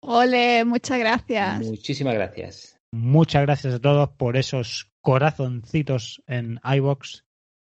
Ole, 0.05 0.65
muchas 0.65 0.99
gracias. 0.99 1.65
Muchísimas 1.65 2.13
gracias. 2.13 2.77
Muchas 2.91 3.41
gracias 3.41 3.73
a 3.73 3.79
todos 3.79 4.09
por 4.09 4.37
esos 4.37 4.91
corazoncitos 5.01 6.21
en 6.27 6.59
iBox. 6.63 7.25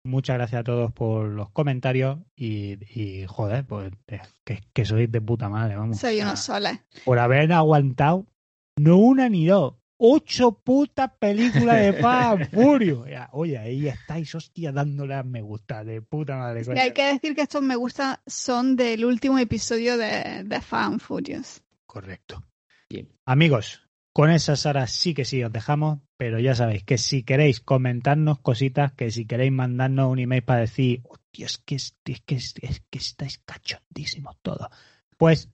Muchas 0.06 0.36
gracias 0.36 0.60
a 0.62 0.64
todos 0.64 0.92
por 0.92 1.28
los 1.30 1.50
comentarios 1.52 2.20
y, 2.36 2.78
y, 3.00 3.26
joder, 3.26 3.66
pues 3.66 3.92
que, 4.44 4.62
que 4.74 4.86
sois 4.86 5.10
de 5.10 5.22
puta 5.22 5.48
madre, 5.48 5.78
vamos. 5.78 5.98
Soy 5.98 6.22
unos 6.22 6.42
soles. 6.42 6.80
por 7.06 7.20
haber 7.20 7.54
aguantado 7.54 8.26
no 8.76 8.98
una 8.98 9.30
ni 9.30 9.46
dos, 9.46 9.76
ocho 9.98 10.52
putas 10.52 11.12
películas 11.20 11.80
de 11.80 11.94
Fast. 11.94 12.54
Ya, 13.10 13.30
Oye, 13.32 13.58
ahí 13.58 13.88
estáis, 13.88 14.36
hostia, 14.36 14.74
dándole 14.74 15.16
a 15.16 15.24
me 15.24 15.42
gusta, 15.42 15.86
de 15.86 16.02
puta 16.02 16.36
madre. 16.36 16.66
Sí, 16.66 16.72
hay 16.72 16.92
que 16.92 17.06
decir 17.06 17.36
que 17.36 17.44
estos 17.44 17.62
me 17.62 17.78
gusta 17.78 18.22
son 18.28 18.76
del 18.76 19.06
último 19.06 19.40
episodio 19.40 19.98
de, 19.98 20.44
de 20.44 20.60
Fan 20.60 21.00
Furious. 21.00 21.63
Correcto. 21.94 22.44
Bien. 22.90 23.08
Amigos, 23.24 23.88
con 24.14 24.32
esas 24.32 24.66
horas 24.66 24.92
sí 24.92 25.14
que 25.14 25.26
sí 25.26 25.44
os 25.44 25.52
dejamos, 25.54 26.00
pero 26.18 26.40
ya 26.40 26.56
sabéis 26.56 26.84
que 26.84 26.98
si 26.98 27.22
queréis 27.22 27.60
comentarnos 27.60 28.40
cositas, 28.40 28.94
que 28.94 29.12
si 29.12 29.28
queréis 29.28 29.52
mandarnos 29.52 30.10
un 30.10 30.18
email 30.18 30.44
para 30.44 30.62
decir, 30.62 31.04
hostia, 31.04 31.46
es 31.46 31.60
que, 31.60 31.76
es, 31.76 31.96
que, 32.26 32.34
es, 32.34 32.56
es 32.64 32.82
que 32.90 32.98
estáis 32.98 33.38
cachondísimos 33.46 34.36
todos, 34.42 34.70
pues 35.18 35.52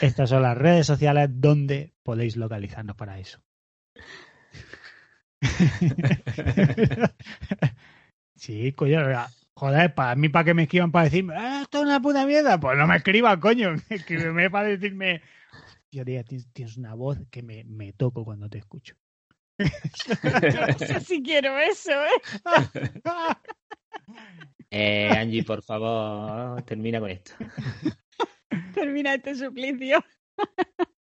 estas 0.00 0.30
son 0.30 0.40
las 0.44 0.56
redes 0.56 0.86
sociales 0.86 1.28
donde 1.30 1.92
podéis 2.02 2.38
localizarnos 2.38 2.96
para 2.96 3.18
eso. 3.18 3.42
sí, 8.34 8.72
coño, 8.72 9.00
joder, 9.52 9.94
para 9.94 10.14
mí, 10.14 10.30
para 10.30 10.44
que 10.46 10.54
me 10.54 10.62
escriban 10.62 10.90
para 10.90 11.04
decirme, 11.04 11.34
"Ah, 11.36 11.60
esto 11.64 11.80
es 11.80 11.84
una 11.84 12.00
puta 12.00 12.24
mierda, 12.24 12.58
pues 12.58 12.78
no 12.78 12.86
me 12.86 12.96
escriban, 12.96 13.38
coño, 13.40 13.74
escríbeme 13.90 14.48
para 14.48 14.68
decirme, 14.68 15.20
yo 15.92 16.04
diría, 16.04 16.24
tienes, 16.24 16.76
una 16.76 16.94
voz 16.94 17.18
que 17.30 17.42
me, 17.42 17.64
me 17.64 17.92
toco 17.92 18.24
cuando 18.24 18.48
te 18.48 18.58
escucho. 18.58 18.96
No 19.58 20.78
sé 20.78 21.00
si 21.00 21.22
quiero 21.22 21.58
eso, 21.58 21.92
¿eh? 21.92 22.42
Eh, 24.74 25.10
Angie, 25.10 25.44
por 25.44 25.62
favor, 25.62 26.62
termina 26.62 26.98
con 26.98 27.10
esto. 27.10 27.32
Termina 28.74 29.12
este 29.12 29.34
suplicio. 29.34 30.02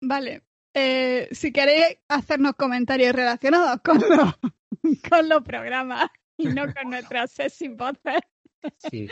vale. 0.00 0.44
Eh, 0.72 1.28
si 1.32 1.52
queréis 1.52 1.98
hacernos 2.06 2.52
comentarios 2.54 3.12
relacionados 3.12 3.80
con 3.82 3.98
los, 3.98 4.34
con 5.08 5.28
los 5.28 5.42
programas 5.42 6.08
y 6.36 6.46
no 6.46 6.72
con 6.72 6.90
nuestras 6.90 7.32
sexy 7.32 7.68
voces, 7.68 8.20
Sí. 8.78 9.08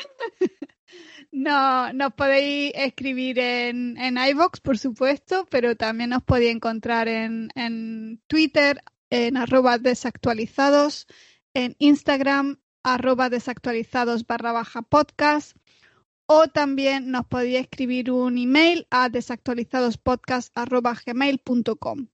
No, 1.32 1.92
nos 1.92 2.14
podéis 2.14 2.72
escribir 2.74 3.38
en, 3.38 3.98
en 3.98 4.16
por 4.62 4.78
supuesto, 4.78 5.46
pero 5.50 5.76
también 5.76 6.10
nos 6.10 6.22
podéis 6.22 6.54
encontrar 6.54 7.08
en, 7.08 7.50
en 7.54 8.22
Twitter, 8.26 8.82
en 9.10 9.36
arroba 9.36 9.78
desactualizados, 9.78 11.06
en 11.54 11.76
Instagram, 11.78 12.58
arroba 12.82 13.30
desactualizados 13.30 14.26
barra 14.26 14.52
baja 14.52 14.82
podcast, 14.82 15.56
o 16.26 16.48
también 16.48 17.10
nos 17.10 17.26
podéis 17.26 17.60
escribir 17.60 18.10
un 18.10 18.36
email 18.38 18.86
a 18.90 19.08
desactualizadospodcast.gmail.com. 19.08 22.08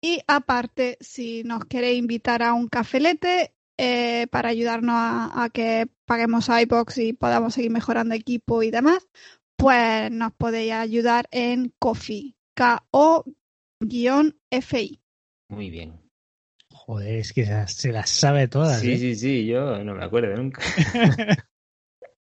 Y 0.00 0.20
aparte, 0.26 0.98
si 1.00 1.44
nos 1.44 1.64
queréis 1.64 1.98
invitar 1.98 2.42
a 2.42 2.52
un 2.52 2.68
cafelete 2.68 3.53
eh, 3.78 4.26
para 4.30 4.48
ayudarnos 4.50 4.94
a, 4.96 5.44
a 5.44 5.50
que 5.50 5.86
paguemos 6.04 6.48
iBox 6.48 6.98
y 6.98 7.12
podamos 7.12 7.54
seguir 7.54 7.70
mejorando 7.70 8.14
equipo 8.14 8.62
y 8.62 8.70
demás, 8.70 9.08
pues 9.56 10.10
nos 10.10 10.32
podéis 10.32 10.72
ayudar 10.72 11.26
en 11.30 11.72
Coffee, 11.78 12.36
K-O-F-I. 12.54 13.30
Muy 15.48 15.70
bien. 15.70 16.00
Joder, 16.70 17.14
es 17.16 17.32
que 17.32 17.46
se, 17.46 17.68
se 17.68 17.92
las 17.92 18.10
sabe 18.10 18.48
todas. 18.48 18.80
Sí, 18.80 18.92
¿eh? 18.92 18.98
sí, 18.98 19.14
sí, 19.14 19.46
yo 19.46 19.82
no 19.84 19.94
me 19.94 20.04
acuerdo 20.04 20.36
nunca. 20.36 20.62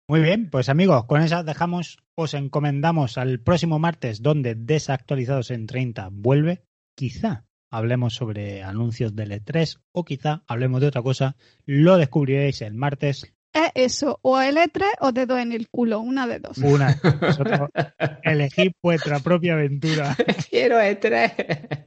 Muy 0.08 0.22
bien, 0.22 0.52
pues 0.52 0.70
amigos, 0.70 1.06
con 1.06 1.22
eso 1.22 1.43
dejamos, 1.43 1.98
os 2.14 2.36
encomendamos 2.36 3.18
al 3.18 3.39
próximo 3.39 3.80
martes, 3.80 4.22
donde 4.22 4.54
Desactualizados 4.54 5.50
en 5.50 5.66
30 5.66 6.10
vuelve. 6.12 6.64
Quizá 6.96 7.45
hablemos 7.70 8.13
sobre 8.16 8.63
anuncios 8.63 9.16
del 9.16 9.32
E3 9.32 9.80
o 9.91 10.03
quizá 10.05 10.43
hablemos 10.47 10.82
de 10.82 10.88
otra 10.88 11.01
cosa. 11.01 11.36
Lo 11.66 11.97
descubriréis 11.97 12.61
el 12.61 12.74
martes. 12.74 13.32
Es 13.53 13.72
eso, 13.76 14.20
o 14.22 14.41
el 14.41 14.57
E3 14.57 14.84
o 14.99 15.11
dedo 15.13 15.38
en 15.39 15.53
el 15.53 15.70
culo, 15.70 15.99
una 16.01 16.28
de 16.28 16.39
dos. 16.39 16.57
Una, 16.57 16.99
vosotros 17.22 17.70
elegid 18.24 18.72
vuestra 18.84 19.20
propia 19.20 19.53
aventura. 19.53 20.16
Quiero 20.49 20.78
E3. 20.80 21.86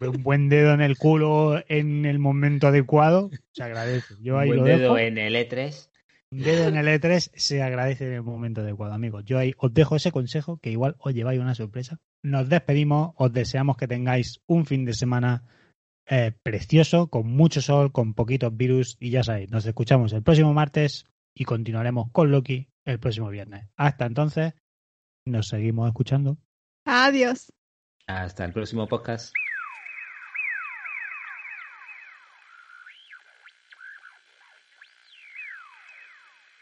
Un 0.00 0.22
buen 0.22 0.48
dedo 0.48 0.72
en 0.72 0.80
el 0.80 0.96
culo 0.96 1.62
en 1.68 2.04
el 2.06 2.18
momento 2.18 2.66
adecuado 2.68 3.30
se 3.52 3.62
agradece. 3.62 4.14
Yo 4.20 4.38
ahí 4.38 4.48
Buen 4.48 4.60
lo 4.60 4.64
dedo 4.66 4.78
dejo. 4.94 4.98
en 4.98 5.18
el 5.18 5.36
E 5.36 5.48
E3. 5.48 5.88
Dedo 6.36 6.68
en 6.68 6.76
el 6.76 6.86
E3 6.86 7.30
se 7.34 7.62
agradece 7.62 8.06
en 8.06 8.12
el 8.12 8.22
momento 8.22 8.60
adecuado, 8.60 8.92
amigos. 8.92 9.24
Yo 9.24 9.38
ahí 9.38 9.54
os 9.56 9.72
dejo 9.72 9.96
ese 9.96 10.12
consejo 10.12 10.58
que 10.58 10.70
igual 10.70 10.94
os 10.98 11.14
lleváis 11.14 11.40
una 11.40 11.54
sorpresa. 11.54 11.98
Nos 12.22 12.48
despedimos, 12.50 13.14
os 13.16 13.32
deseamos 13.32 13.78
que 13.78 13.88
tengáis 13.88 14.42
un 14.46 14.66
fin 14.66 14.84
de 14.84 14.92
semana 14.92 15.44
eh, 16.06 16.32
precioso, 16.42 17.08
con 17.08 17.26
mucho 17.26 17.62
sol, 17.62 17.90
con 17.90 18.12
poquitos 18.12 18.54
virus 18.54 18.98
y 19.00 19.10
ya 19.10 19.22
sabéis, 19.22 19.50
nos 19.50 19.64
escuchamos 19.64 20.12
el 20.12 20.22
próximo 20.22 20.52
martes 20.52 21.06
y 21.34 21.44
continuaremos 21.44 22.10
con 22.12 22.30
Loki 22.30 22.68
el 22.84 23.00
próximo 23.00 23.30
viernes. 23.30 23.68
Hasta 23.74 24.04
entonces, 24.04 24.52
nos 25.24 25.48
seguimos 25.48 25.88
escuchando. 25.88 26.36
Adiós. 26.84 27.50
Hasta 28.06 28.44
el 28.44 28.52
próximo 28.52 28.86
podcast. 28.86 29.32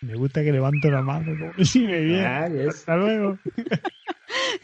Me 0.05 0.15
gusta 0.17 0.43
que 0.43 0.53
levanto 0.53 0.91
la 0.91 1.03
mano 1.03 1.37
como 1.39 1.65
si 1.65 1.81
me 1.81 2.01
viera. 2.01 2.45
Adiós. 2.45 2.75
Hasta 2.75 2.97
luego. 2.97 3.39